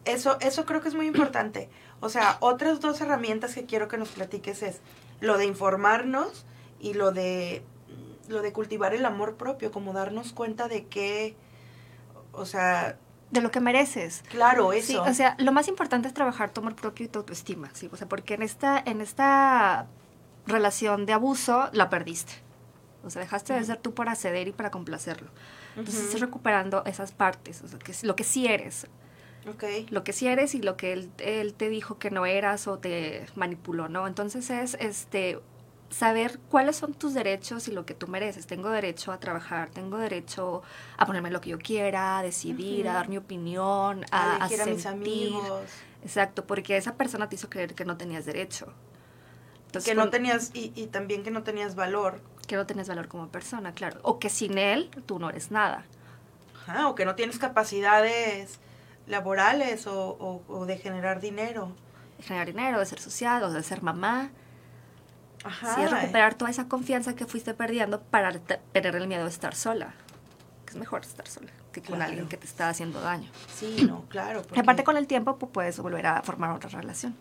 Eso, 0.05 0.37
eso 0.39 0.65
creo 0.65 0.81
que 0.81 0.89
es 0.89 0.95
muy 0.95 1.07
importante. 1.07 1.69
O 1.99 2.09
sea, 2.09 2.37
otras 2.39 2.79
dos 2.79 2.99
herramientas 3.01 3.53
que 3.53 3.65
quiero 3.65 3.87
que 3.87 3.97
nos 3.97 4.09
platiques 4.09 4.63
es 4.63 4.81
lo 5.19 5.37
de 5.37 5.45
informarnos 5.45 6.45
y 6.79 6.93
lo 6.93 7.11
de 7.11 7.63
lo 8.27 8.41
de 8.41 8.53
cultivar 8.53 8.93
el 8.93 9.05
amor 9.05 9.35
propio, 9.35 9.71
como 9.71 9.91
darnos 9.91 10.31
cuenta 10.31 10.67
de 10.69 10.85
que, 10.85 11.35
o 12.31 12.45
sea, 12.45 12.97
De 13.29 13.41
lo 13.41 13.51
que 13.51 13.59
mereces. 13.59 14.23
claro, 14.29 14.71
Sí, 14.71 14.77
eso. 14.93 15.03
o 15.03 15.13
sea, 15.13 15.35
lo 15.37 15.51
más 15.51 15.67
importante 15.67 16.07
es 16.07 16.13
trabajar 16.13 16.49
tu 16.51 16.61
amor 16.61 16.75
propio 16.75 17.05
y 17.05 17.09
tu 17.09 17.19
autoestima, 17.19 17.69
¿sí? 17.73 17.89
O 17.91 17.97
sea, 17.97 18.07
porque 18.07 18.35
en 18.35 18.41
esta, 18.41 18.81
en 18.85 19.01
esta 19.01 19.87
relación 20.47 21.05
de 21.05 21.13
abuso 21.13 21.69
la 21.73 21.89
perdiste. 21.89 22.33
O 23.03 23.09
sea, 23.09 23.21
dejaste 23.21 23.53
de 23.53 23.63
ser 23.65 23.77
tú 23.77 23.93
para 23.93 24.15
ceder 24.15 24.47
y 24.47 24.51
para 24.53 24.71
complacerlo. 24.71 25.29
Entonces, 25.75 26.05
estás 26.05 26.21
recuperando 26.21 26.83
esas 26.85 27.11
partes, 27.11 27.61
o 27.63 27.67
sea, 27.67 27.79
que 27.79 27.91
es 27.91 28.03
lo 28.03 28.15
que 28.15 28.23
sí 28.23 28.47
eres. 28.47 28.87
Lo 29.89 30.03
que 30.03 30.13
sí 30.13 30.27
eres 30.27 30.53
y 30.55 30.61
lo 30.61 30.77
que 30.77 30.93
él, 30.93 31.11
él 31.17 31.53
te 31.53 31.69
dijo 31.69 31.97
que 31.97 32.11
no 32.11 32.25
eras 32.25 32.67
o 32.67 32.77
te 32.77 33.25
manipuló, 33.35 33.89
¿no? 33.89 34.07
Entonces 34.07 34.49
es 34.49 34.77
este 34.79 35.39
saber 35.89 36.39
cuáles 36.49 36.77
son 36.77 36.93
tus 36.93 37.13
derechos 37.13 37.67
y 37.67 37.71
lo 37.71 37.85
que 37.85 37.93
tú 37.93 38.07
mereces. 38.07 38.47
Tengo 38.47 38.69
derecho 38.69 39.11
a 39.11 39.19
trabajar, 39.19 39.69
tengo 39.69 39.97
derecho 39.97 40.61
a 40.97 41.05
ponerme 41.05 41.31
lo 41.31 41.41
que 41.41 41.49
yo 41.49 41.59
quiera, 41.59 42.19
a 42.19 42.23
decidir, 42.23 42.87
a 42.87 42.93
dar 42.93 43.09
mi 43.09 43.17
opinión, 43.17 44.05
a 44.11 44.37
a, 44.37 44.45
a 44.45 44.65
mis 44.65 44.85
amigos, 44.85 45.69
Exacto, 46.03 46.45
porque 46.45 46.77
esa 46.77 46.95
persona 46.95 47.29
te 47.29 47.35
hizo 47.35 47.49
creer 47.49 47.75
que 47.75 47.85
no 47.85 47.97
tenías 47.97 48.25
derecho. 48.25 48.73
Entonces, 49.67 49.89
que 49.89 49.95
no 49.95 50.09
tenías, 50.09 50.51
y, 50.53 50.73
y 50.75 50.87
también 50.87 51.23
que 51.23 51.31
no 51.31 51.43
tenías 51.43 51.75
valor, 51.75 52.19
que 52.47 52.55
no 52.55 52.65
tienes 52.65 52.87
valor 52.87 53.07
como 53.07 53.27
persona, 53.29 53.73
claro. 53.73 53.99
O 54.03 54.19
que 54.19 54.29
sin 54.29 54.57
él 54.57 54.89
tú 55.05 55.19
no 55.19 55.29
eres 55.29 55.51
nada. 55.51 55.85
Ajá, 56.67 56.87
o 56.89 56.95
que 56.95 57.05
no 57.05 57.15
tienes 57.15 57.37
capacidades 57.37 58.59
laborales 59.11 59.85
o, 59.87 60.09
o- 60.19 60.41
o 60.47 60.65
de 60.65 60.77
generar 60.77 61.19
dinero. 61.21 61.71
De 62.17 62.23
generar 62.23 62.47
dinero, 62.47 62.79
de 62.79 62.85
ser 62.85 62.99
social, 62.99 63.53
de 63.53 63.61
ser 63.63 63.83
mamá. 63.83 64.31
Ajá. 65.43 65.75
Sí, 65.75 65.81
es 65.81 65.91
recuperar 65.91 66.35
toda 66.35 66.51
esa 66.51 66.67
confianza 66.67 67.15
que 67.15 67.25
fuiste 67.25 67.53
perdiendo 67.53 68.01
para 68.01 68.31
perder 68.71 68.95
el 68.95 69.07
miedo 69.07 69.23
de 69.23 69.29
estar 69.29 69.55
sola. 69.55 69.93
Que 70.65 70.71
es 70.71 70.77
mejor 70.77 71.01
estar 71.03 71.27
sola 71.27 71.49
que 71.71 71.81
con 71.81 71.95
Claro. 71.95 72.09
alguien 72.09 72.27
que 72.27 72.37
te 72.37 72.45
está 72.45 72.67
haciendo 72.69 72.99
daño. 73.01 73.29
Sí, 73.55 73.85
no, 73.87 74.05
claro. 74.09 74.41
Porque- 74.43 74.59
aparte 74.59 74.83
con 74.83 74.97
el 74.97 75.07
tiempo 75.07 75.37
pues, 75.37 75.51
puedes 75.51 75.79
volver 75.79 76.05
a 76.07 76.21
formar 76.21 76.51
otra 76.51 76.69
relación. 76.69 77.15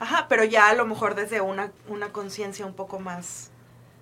Ajá, 0.00 0.26
pero 0.28 0.42
ya 0.44 0.68
a 0.68 0.74
lo 0.74 0.86
mejor 0.86 1.14
desde 1.14 1.40
una, 1.40 1.70
una 1.88 2.08
conciencia 2.12 2.66
un 2.66 2.74
poco 2.74 2.98
más... 2.98 3.50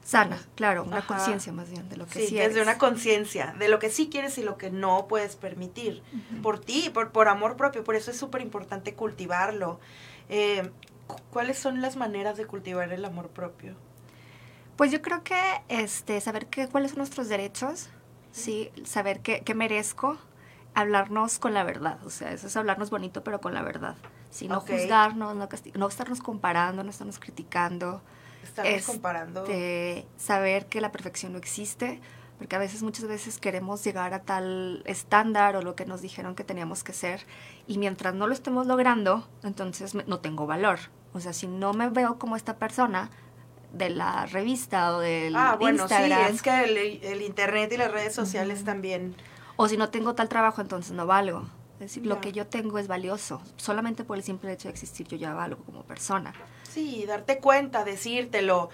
Sana, 0.05 0.41
claro, 0.57 0.83
una 0.85 1.07
conciencia 1.07 1.53
más 1.53 1.71
bien 1.71 1.89
de 1.89 1.97
lo 1.97 2.07
que 2.07 2.21
Sí, 2.21 2.27
sí, 2.29 2.35
desde 2.35 2.55
eres. 2.55 2.63
una 2.67 2.77
conciencia 2.79 3.55
de 3.59 3.69
lo 3.69 3.79
que 3.79 3.89
sí 3.89 4.09
quieres 4.11 4.37
y 4.39 4.43
lo 4.43 4.59
que 4.59 4.71
no 4.71 5.07
puedes 5.07 5.37
permitir. 5.37 6.03
Por 6.43 6.59
ti, 6.59 6.91
por, 6.93 7.13
por 7.13 7.29
amor 7.29 7.57
propio. 7.57 7.85
Por 7.85 7.95
eso 7.95 8.11
es 8.11 8.17
súper 8.17 8.41
importante 8.41 8.95
cultivarlo. 8.95 9.79
Eh, 10.29 10.71
cu- 11.07 11.17
¿Cuáles 11.31 11.59
son 11.59 11.81
las 11.81 11.97
maneras 11.97 12.37
de 12.37 12.47
cultivar 12.47 12.93
el 12.93 13.05
amor 13.05 13.29
propio? 13.29 13.77
Pues 14.77 14.91
yo 14.91 15.03
creo 15.03 15.23
que 15.23 15.41
este, 15.69 16.21
saber 16.21 16.47
que, 16.47 16.67
cuáles 16.69 16.91
son 16.93 16.99
nuestros 16.99 17.29
derechos, 17.29 17.89
sí, 18.33 18.71
saber 18.85 19.21
que 19.21 19.55
merezco, 19.55 20.19
hablarnos 20.75 21.39
con 21.39 21.55
la 21.55 21.63
verdad. 21.63 21.99
O 22.05 22.11
sea, 22.11 22.33
eso 22.33 22.47
es 22.49 22.57
hablarnos 22.57 22.91
bonito, 22.91 23.23
pero 23.23 23.41
con 23.41 23.55
la 23.55 23.63
verdad. 23.63 23.95
Sí, 24.31 24.49
no 24.49 24.61
juzgarnos, 24.61 25.37
no, 25.37 25.49
no 25.75 25.87
estarnos 25.89 26.21
comparando, 26.21 26.83
no 26.83 26.91
estarnos 26.91 27.19
criticando. 27.19 28.03
Estamos 28.43 28.71
Este, 28.73 28.93
comparando. 28.93 29.45
saber 30.17 30.67
que 30.67 30.81
la 30.81 30.93
perfección 30.93 31.33
no 31.33 31.39
existe, 31.39 32.01
porque 32.39 32.57
a 32.57 32.59
veces, 32.59 32.83
muchas 32.83 33.07
veces 33.07 33.39
queremos 33.39 33.85
llegar 33.85 34.15
a 34.15 34.23
tal 34.23 34.83
estándar 34.87 35.55
o 35.57 35.63
lo 35.63 35.77
que 35.77 35.85
nos 35.87 36.01
dijeron 36.03 36.35
que 36.35 36.43
teníamos 36.45 36.83
que 36.83 36.93
ser, 36.93 37.25
y 37.67 37.79
mientras 37.79 38.15
no 38.15 38.27
lo 38.27 38.33
estemos 38.35 38.67
logrando, 38.67 39.29
entonces 39.45 39.95
me- 39.95 40.05
no 40.05 40.19
tengo 40.21 40.47
valor. 40.47 40.79
O 41.13 41.21
sea, 41.21 41.33
si 41.33 41.47
no 41.47 41.73
me 41.73 41.89
veo 41.89 42.19
como 42.19 42.37
esta 42.37 42.57
persona 42.57 43.11
de 43.73 43.91
la 43.91 44.27
revista 44.27 44.95
o 44.97 45.01
del 45.01 45.35
Ah, 45.37 45.57
bueno, 45.59 45.83
Instagram, 45.85 46.29
sí, 46.29 46.35
es 46.35 46.43
que 46.43 46.65
el, 46.65 46.77
el 47.05 47.23
internet 47.23 47.73
y 47.73 47.77
las 47.77 47.91
redes 47.91 48.15
sociales 48.15 48.59
Ujú. 48.59 48.67
también. 48.67 49.15
o 49.57 49.69
si 49.69 49.77
no 49.77 49.91
tengo 49.91 50.15
tal 50.15 50.29
trabajo, 50.29 50.61
entonces 50.61 50.93
no 50.93 51.07
valgo. 51.07 51.47
Decir, 51.83 52.07
lo 52.07 52.21
que 52.21 52.33
yo 52.33 52.47
tengo 52.47 52.79
es 52.79 52.87
valioso. 52.89 53.43
Solamente 53.57 54.05
por 54.05 54.17
el 54.17 54.23
simple 54.23 54.53
hecho 54.53 54.69
de 54.69 54.73
existir 54.73 55.07
yo 55.09 55.17
ya 55.17 55.35
valgo 55.35 55.63
como 55.65 55.83
persona. 55.85 56.33
Sí, 56.71 57.05
darte 57.07 57.39
cuenta, 57.39 57.85
decírtelo. 57.85 58.71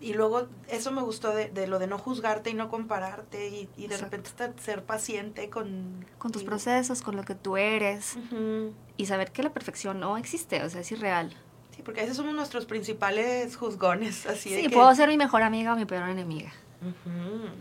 Y 0.00 0.14
luego, 0.14 0.48
eso 0.68 0.90
me 0.90 1.00
gustó 1.02 1.32
de, 1.32 1.48
de 1.48 1.66
lo 1.68 1.78
de 1.78 1.86
no 1.86 1.96
juzgarte 1.96 2.50
y 2.50 2.54
no 2.54 2.68
compararte 2.68 3.48
y, 3.48 3.68
y 3.76 3.86
de 3.86 3.94
Exacto. 3.94 4.16
repente 4.16 4.62
ser 4.62 4.82
paciente 4.84 5.48
con... 5.48 6.04
Con 6.18 6.32
tus 6.32 6.42
contigo. 6.42 6.46
procesos, 6.50 7.02
con 7.02 7.14
lo 7.14 7.22
que 7.24 7.34
tú 7.36 7.56
eres, 7.56 8.16
Ujú. 8.16 8.72
y 8.96 9.06
saber 9.06 9.30
que 9.30 9.42
la 9.44 9.52
perfección 9.52 10.00
no 10.00 10.16
existe, 10.16 10.62
o 10.64 10.70
sea, 10.70 10.80
es 10.80 10.90
irreal. 10.90 11.32
Sí, 11.76 11.82
porque 11.82 12.02
esos 12.02 12.16
somos 12.16 12.34
nuestros 12.34 12.66
principales 12.66 13.56
juzgones, 13.56 14.26
así 14.26 14.50
de 14.50 14.56
Sí, 14.56 14.62
que- 14.68 14.74
puedo 14.74 14.92
ser 14.94 15.08
mi 15.08 15.16
mejor 15.16 15.42
amiga 15.42 15.72
o 15.72 15.76
mi 15.76 15.84
peor 15.84 16.08
enemiga. 16.08 16.52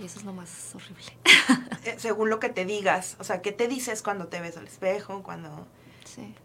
Y 0.01 0.05
eso 0.05 0.19
es 0.19 0.25
lo 0.25 0.33
más 0.33 0.73
horrible. 0.75 1.05
Eh, 1.83 1.95
Según 1.97 2.29
lo 2.29 2.39
que 2.39 2.49
te 2.49 2.63
digas, 2.63 3.15
o 3.19 3.23
sea, 3.23 3.41
¿qué 3.41 3.51
te 3.51 3.67
dices 3.67 4.03
cuando 4.03 4.27
te 4.27 4.39
ves 4.39 4.55
al 4.55 4.67
espejo, 4.67 5.23
cuando, 5.23 5.65
Sí. 6.05 6.35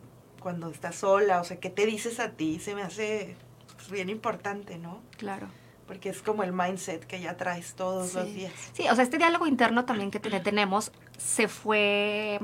cuando 0.41 0.71
estás 0.71 0.97
sola? 0.97 1.43
O 1.43 1.45
sea, 1.45 1.59
¿qué 1.61 1.69
te 1.69 1.85
dices 1.85 2.21
a 2.21 2.31
ti? 2.31 2.59
Se 2.59 2.75
me 2.75 2.83
hace 2.83 3.37
pues, 3.75 3.91
bien 3.91 4.09
importante, 4.09 4.79
¿no? 4.79 5.03
Claro. 5.19 5.49
Porque 5.87 6.09
es 6.09 6.23
como 6.23 6.43
el 6.43 6.53
mindset 6.55 7.05
que 7.07 7.21
ya 7.21 7.37
traes 7.37 7.75
todos 7.75 8.15
los 8.15 8.33
días. 8.35 8.53
Sí, 8.73 8.89
o 8.89 8.95
sea, 8.95 9.05
este 9.05 9.19
diálogo 9.19 9.47
interno 9.47 9.85
también 9.85 10.11
que 10.11 10.21
te- 10.21 10.41
tenemos 10.41 10.91
se 11.19 11.49
fue 11.49 12.41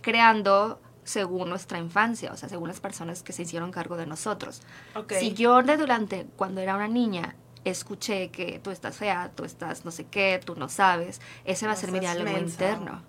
creando 0.00 0.80
según 1.04 1.48
nuestra 1.50 1.78
infancia, 1.78 2.32
o 2.32 2.36
sea, 2.36 2.48
según 2.48 2.68
las 2.68 2.80
personas 2.80 3.22
que 3.22 3.32
se 3.32 3.42
hicieron 3.42 3.72
cargo 3.72 3.96
de 3.96 4.06
nosotros. 4.06 4.62
Si 5.18 5.34
yo 5.34 5.62
de 5.62 5.76
durante, 5.76 6.26
cuando 6.36 6.60
era 6.60 6.76
una 6.76 6.88
niña, 6.88 7.34
escuché 7.64 8.30
que 8.30 8.58
tú 8.58 8.70
estás 8.70 8.96
fea, 8.96 9.30
tú 9.34 9.44
estás 9.44 9.84
no 9.84 9.90
sé 9.90 10.04
qué, 10.06 10.40
tú 10.44 10.54
no 10.56 10.68
sabes, 10.68 11.20
ese 11.44 11.66
va 11.66 11.72
a 11.72 11.74
No 11.76 11.80
ser 11.80 11.92
mi 11.92 12.00
diálogo 12.00 12.36
interno. 12.38 13.02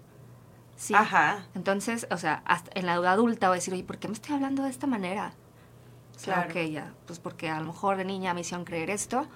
Sí. 0.75 0.93
Ajá. 0.93 1.45
Entonces, 1.55 2.07
o 2.11 2.17
sea, 2.17 2.41
hasta 2.45 2.71
en 2.77 2.85
la 2.85 2.95
edad 2.95 3.13
adulta 3.13 3.47
voy 3.47 3.55
a 3.55 3.59
decir, 3.59 3.73
oye, 3.73 3.83
¿por 3.83 3.97
qué 3.99 4.07
me 4.07 4.13
estoy 4.15 4.35
hablando 4.35 4.63
de 4.63 4.69
esta 4.69 4.87
manera? 4.87 5.33
Claro. 6.23 6.49
ok, 6.49 6.57
ya, 6.71 6.93
pues 7.05 7.19
porque 7.19 7.49
a 7.49 7.59
lo 7.59 7.65
mejor 7.65 7.97
de 7.97 8.05
niña 8.05 8.33
me 8.33 8.41
hicieron 8.41 8.63
creer 8.65 8.89
esto, 8.89 9.27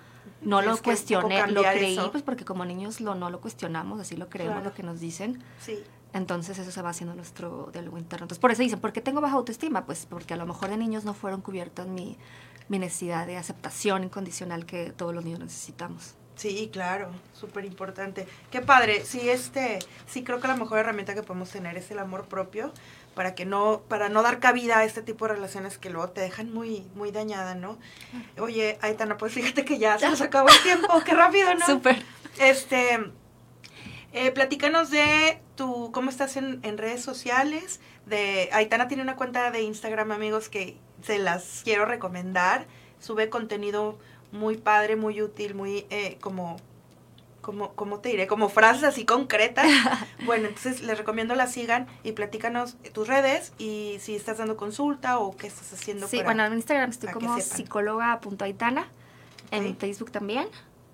no 0.42 0.60
Tienes 0.60 0.66
lo 0.66 0.76
que 0.78 0.84
cuestioné, 0.84 1.48
lo 1.52 1.62
creí, 1.64 1.94
eso. 1.98 2.12
pues 2.12 2.24
porque 2.24 2.46
como 2.46 2.64
niños 2.66 3.02
lo, 3.02 3.14
no 3.16 3.30
lo 3.30 3.42
cuestionamos, 3.42 4.00
así 4.00 4.16
lo 4.16 4.30
creemos, 4.30 4.56
Claro. 4.56 4.70
lo 4.70 4.76
que 4.76 4.84
nos 4.84 5.00
dicen, 5.00 5.44
Sí. 5.60 5.84
entonces 6.14 6.58
eso 6.60 6.72
se 6.72 6.82
va 6.82 6.90
haciendo 6.92 7.14
nuestro 7.16 7.70
diálogo 7.74 7.98
interno. 7.98 8.26
Entonces, 8.26 8.40
por 8.40 8.52
eso 8.52 8.62
dicen, 8.62 8.80
¿por 8.80 8.94
qué 8.94 9.02
tengo 9.02 9.20
baja 9.22 9.36
autoestima? 9.36 9.86
Pues 9.86 10.06
porque 10.06 10.34
a 10.34 10.38
lo 10.38 10.46
mejor 10.46 10.70
de 10.70 10.78
niños 10.78 11.04
no 11.04 11.14
fueron 11.14 11.42
cubiertas 11.42 11.88
mi, 11.88 12.18
mi 12.70 12.80
necesidad 12.80 13.28
de 13.28 13.38
aceptación 13.38 14.04
incondicional 14.04 14.66
que 14.66 14.92
todos 14.92 15.14
los 15.14 15.24
niños 15.24 15.40
necesitamos. 15.40 16.16
Sí, 16.38 16.70
claro, 16.72 17.10
súper 17.34 17.66
importante. 17.66 18.28
Qué 18.52 18.62
padre, 18.62 19.04
sí, 19.06 19.28
este, 19.28 19.80
sí 20.06 20.24
creo 20.24 20.40
que 20.40 20.48
la 20.48 20.56
mejor 20.56 20.78
herramienta 20.78 21.16
que 21.16 21.24
podemos 21.24 21.50
tener 21.50 21.76
es 21.78 21.90
el 21.90 21.98
amor 21.98 22.28
propio 22.28 22.72
para 23.16 23.34
que 23.34 23.46
no, 23.46 23.82
para 23.88 24.10
no 24.10 24.22
dar 24.22 24.40
cabida 24.40 24.78
a 24.78 24.84
este 24.84 25.02
tipo 25.02 25.26
de 25.28 25.34
relaciones 25.34 25.80
que 25.80 25.90
luego 25.90 26.10
te 26.10 26.22
dejan 26.22 26.54
muy, 26.54 26.86
muy 26.94 27.12
dañada, 27.12 27.56
¿no? 27.56 27.80
Oye, 28.38 28.78
Aitana, 28.82 29.18
pues 29.18 29.34
fíjate 29.34 29.66
que 29.66 29.80
ya 29.80 29.98
se 30.00 30.08
nos 30.08 30.22
acabó 30.22 30.50
el 30.50 30.62
tiempo, 30.62 30.88
qué 31.04 31.16
rápido, 31.16 31.52
¿no? 31.56 31.66
Súper. 31.66 32.04
Este, 32.38 33.00
eh, 34.14 34.32
platícanos 34.32 34.92
de 34.92 35.40
tu, 35.56 35.92
cómo 35.92 36.12
estás 36.12 36.38
en, 36.38 36.60
en 36.62 36.78
redes 36.78 37.02
sociales. 37.02 37.80
De, 38.08 38.50
Aitana 38.54 38.88
tiene 38.88 39.04
una 39.04 39.16
cuenta 39.16 39.52
de 39.52 39.62
Instagram, 39.62 40.12
amigos, 40.12 40.50
que 40.50 40.78
se 41.04 41.20
las 41.20 41.62
quiero 41.64 41.86
recomendar. 41.86 42.66
Sube 43.00 43.30
contenido 43.30 43.98
muy 44.32 44.58
padre, 44.58 44.96
muy 44.96 45.22
útil, 45.22 45.54
muy 45.56 45.86
eh, 45.90 46.18
como, 46.22 46.58
como, 47.42 47.74
¿cómo 47.76 48.00
te 48.00 48.10
diré? 48.10 48.28
Como 48.28 48.50
frases 48.50 48.84
así 48.84 49.06
concretas. 49.06 49.68
bueno, 50.26 50.48
entonces 50.48 50.82
les 50.82 50.98
recomiendo 50.98 51.36
la 51.36 51.48
sigan 51.48 51.88
y 52.04 52.14
platícanos 52.14 52.78
tus 52.94 53.08
redes 53.08 53.54
y 53.58 53.98
si 54.00 54.16
estás 54.16 54.38
dando 54.38 54.58
consulta 54.58 55.20
o 55.20 55.36
qué 55.36 55.48
estás 55.48 55.72
haciendo. 55.74 56.08
Sí, 56.08 56.18
para- 56.18 56.28
bueno, 56.30 56.46
en 56.46 56.54
Instagram 56.54 56.90
estoy 56.90 57.10
como 57.12 57.40
psicóloga.aitana, 57.40 58.88
en 59.52 59.72
Ok. 59.74 59.80
Facebook 59.80 60.12
también. 60.12 60.48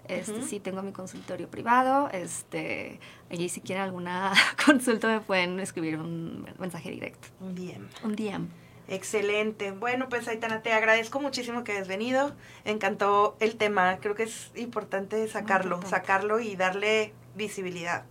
Este, 0.08 0.42
Sí, 0.44 0.60
tengo 0.60 0.82
mi 0.82 0.92
consultorio 0.92 1.50
privado. 1.50 2.10
Este, 2.12 3.00
allí 3.32 3.50
si 3.50 3.62
quieren 3.62 3.84
alguna 3.84 4.34
consulta 4.66 5.08
me 5.08 5.22
pueden 5.22 5.60
escribir 5.60 5.98
un 5.98 6.48
mensaje 6.60 6.92
directo. 6.92 7.28
Un 7.40 7.56
DM. 7.56 7.88
Un 8.04 8.16
DM. 8.16 8.48
Excelente. 8.88 9.72
Bueno, 9.72 10.10
pues 10.10 10.28
Aitana, 10.28 10.62
te 10.62 10.74
agradezco 10.74 11.22
muchísimo 11.22 11.64
que 11.64 11.72
hayas 11.72 11.88
venido. 11.88 12.36
encantó 12.66 13.38
el 13.40 13.56
tema. 13.56 13.98
Creo 14.02 14.16
que 14.16 14.24
es 14.24 14.52
importante 14.56 15.28
sacarlo, 15.28 15.82
sacarlo 15.84 16.40
y 16.40 16.56
darle 16.56 17.14
visibilidad. 17.36 18.04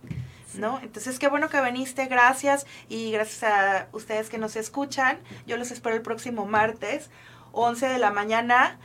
¿No? 0.55 0.79
Entonces, 0.83 1.17
qué 1.17 1.27
bueno 1.29 1.49
que 1.49 1.59
viniste, 1.61 2.05
gracias 2.05 2.67
y 2.87 3.11
gracias 3.11 3.43
a 3.43 3.87
ustedes 3.91 4.29
que 4.29 4.37
nos 4.37 4.55
escuchan. 4.55 5.19
Yo 5.47 5.57
los 5.57 5.71
espero 5.71 5.95
el 5.95 6.03
próximo 6.03 6.45
martes, 6.45 7.09
11 7.53 7.87
de 7.87 7.97
la 7.97 8.11
mañana 8.11 8.77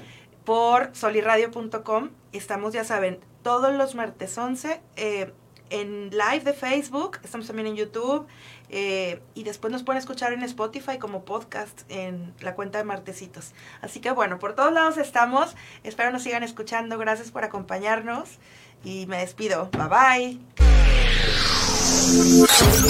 por 0.49 0.89
soliradio.com. 0.95 2.09
Estamos, 2.33 2.73
ya 2.73 2.83
saben, 2.83 3.21
todos 3.43 3.75
los 3.75 3.95
martes 3.95 4.39
11 4.39 4.81
eh, 4.97 5.31
en 5.69 6.09
live 6.09 6.41
de 6.41 6.55
Facebook, 6.55 7.19
estamos 7.23 7.47
también 7.47 7.67
en 7.67 7.77
YouTube 7.77 8.27
eh, 8.71 9.21
y 9.35 9.43
después 9.43 9.71
nos 9.71 9.83
pueden 9.83 9.99
escuchar 9.99 10.33
en 10.33 10.43
Spotify 10.43 10.97
como 10.97 11.27
podcast 11.27 11.83
en 11.91 12.33
la 12.41 12.55
cuenta 12.55 12.79
de 12.79 12.85
Martecitos. 12.85 13.53
Así 13.83 14.01
que 14.01 14.11
bueno, 14.11 14.39
por 14.39 14.55
todos 14.55 14.73
lados 14.73 14.97
estamos. 14.97 15.55
Espero 15.85 16.11
nos 16.13 16.23
sigan 16.23 16.43
escuchando. 16.43 16.97
Gracias 16.97 17.31
por 17.31 17.45
acompañarnos 17.45 18.39
y 18.83 19.05
me 19.05 19.19
despido. 19.19 19.69
Bye 19.73 19.89
bye. 19.91 20.41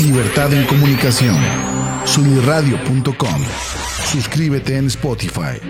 Libertad 0.01 0.55
en 0.55 0.65
comunicación. 0.65 1.37
Sunirradio.com. 2.05 3.88
Suscríbete 4.11 4.77
en 4.79 4.87
Spotify. 4.87 5.61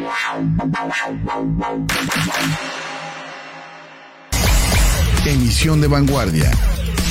Emisión 5.27 5.81
de 5.81 5.89
vanguardia. 5.89 6.49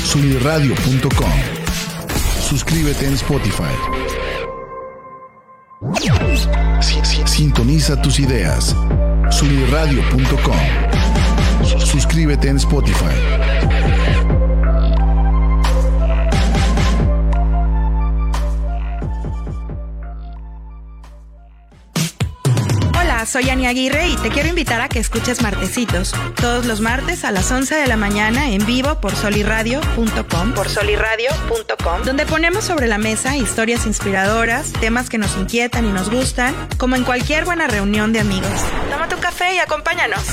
Sunirradio.com. 0.05 1.31
Suscríbete 2.39 3.07
en 3.07 3.13
Spotify. 3.15 3.75
Sintoniza 7.25 8.01
tus 8.01 8.19
ideas. 8.19 8.73
Sunirradio.com. 9.29 10.55
Suscríbete 11.85 12.47
en 12.47 12.55
Spotify. 12.55 13.86
Soy 23.37 23.51
Ani 23.51 23.67
Aguirre 23.67 24.07
y 24.07 24.15
te 24.15 24.29
quiero 24.29 24.49
invitar 24.49 24.81
a 24.81 24.89
que 24.89 24.97
escuches 24.97 25.43
Martecitos 25.43 26.11
todos 26.41 26.65
los 26.65 26.81
martes 26.81 27.23
a 27.23 27.29
las 27.29 27.51
11 27.51 27.75
de 27.75 27.85
la 27.85 27.95
mañana 27.95 28.49
en 28.49 28.65
vivo 28.65 28.99
por 28.99 29.15
soliradio.com, 29.15 30.53
por 30.55 30.67
soliradio.com, 30.67 32.01
donde 32.03 32.25
ponemos 32.25 32.63
sobre 32.63 32.87
la 32.87 32.97
mesa 32.97 33.37
historias 33.37 33.85
inspiradoras, 33.85 34.73
temas 34.73 35.11
que 35.11 35.19
nos 35.19 35.37
inquietan 35.37 35.85
y 35.85 35.91
nos 35.91 36.09
gustan, 36.09 36.55
como 36.77 36.95
en 36.95 37.03
cualquier 37.03 37.45
buena 37.45 37.67
reunión 37.67 38.11
de 38.11 38.21
amigos. 38.21 38.59
Toma 38.89 39.07
tu 39.07 39.19
café 39.19 39.53
y 39.53 39.59
acompáñanos. 39.59 40.23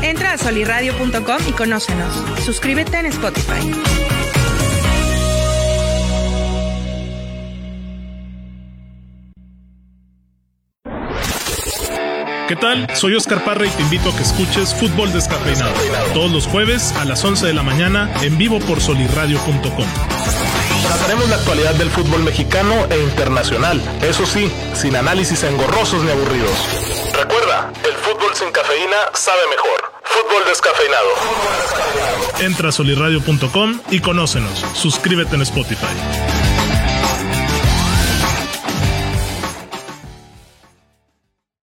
Entra 0.00 0.32
a 0.32 0.38
soliradio.com 0.38 1.42
y 1.46 1.52
conócenos. 1.52 2.14
Suscríbete 2.46 2.96
en 2.96 3.06
Spotify. 3.06 4.13
¿Qué 12.46 12.56
tal? 12.56 12.86
Soy 12.94 13.14
Oscar 13.14 13.42
Parra 13.42 13.66
y 13.66 13.70
te 13.70 13.80
invito 13.80 14.10
a 14.10 14.16
que 14.16 14.22
escuches 14.22 14.74
Fútbol 14.74 15.10
Descafeinado 15.12 15.72
todos 16.12 16.30
los 16.30 16.46
jueves 16.46 16.92
a 16.92 17.06
las 17.06 17.24
11 17.24 17.46
de 17.46 17.54
la 17.54 17.62
mañana 17.62 18.12
en 18.22 18.36
vivo 18.36 18.58
por 18.60 18.82
solirradio.com. 18.82 19.86
Trataremos 20.86 21.28
la 21.30 21.36
actualidad 21.36 21.74
del 21.76 21.88
fútbol 21.88 22.22
mexicano 22.22 22.74
e 22.90 22.98
internacional, 22.98 23.80
eso 24.02 24.26
sí, 24.26 24.52
sin 24.74 24.94
análisis 24.94 25.42
engorrosos 25.42 26.04
ni 26.04 26.10
aburridos. 26.10 26.52
Recuerda, 27.14 27.72
el 27.82 27.94
fútbol 27.94 28.34
sin 28.34 28.50
cafeína 28.52 28.96
sabe 29.14 29.40
mejor. 29.48 29.94
Fútbol 30.04 30.44
descafeinado. 30.46 31.08
Entra 32.40 32.68
a 32.68 32.72
solirradio.com 32.72 33.80
y 33.90 34.00
conócenos. 34.00 34.62
Suscríbete 34.74 35.34
en 35.36 35.42
Spotify. 35.42 36.43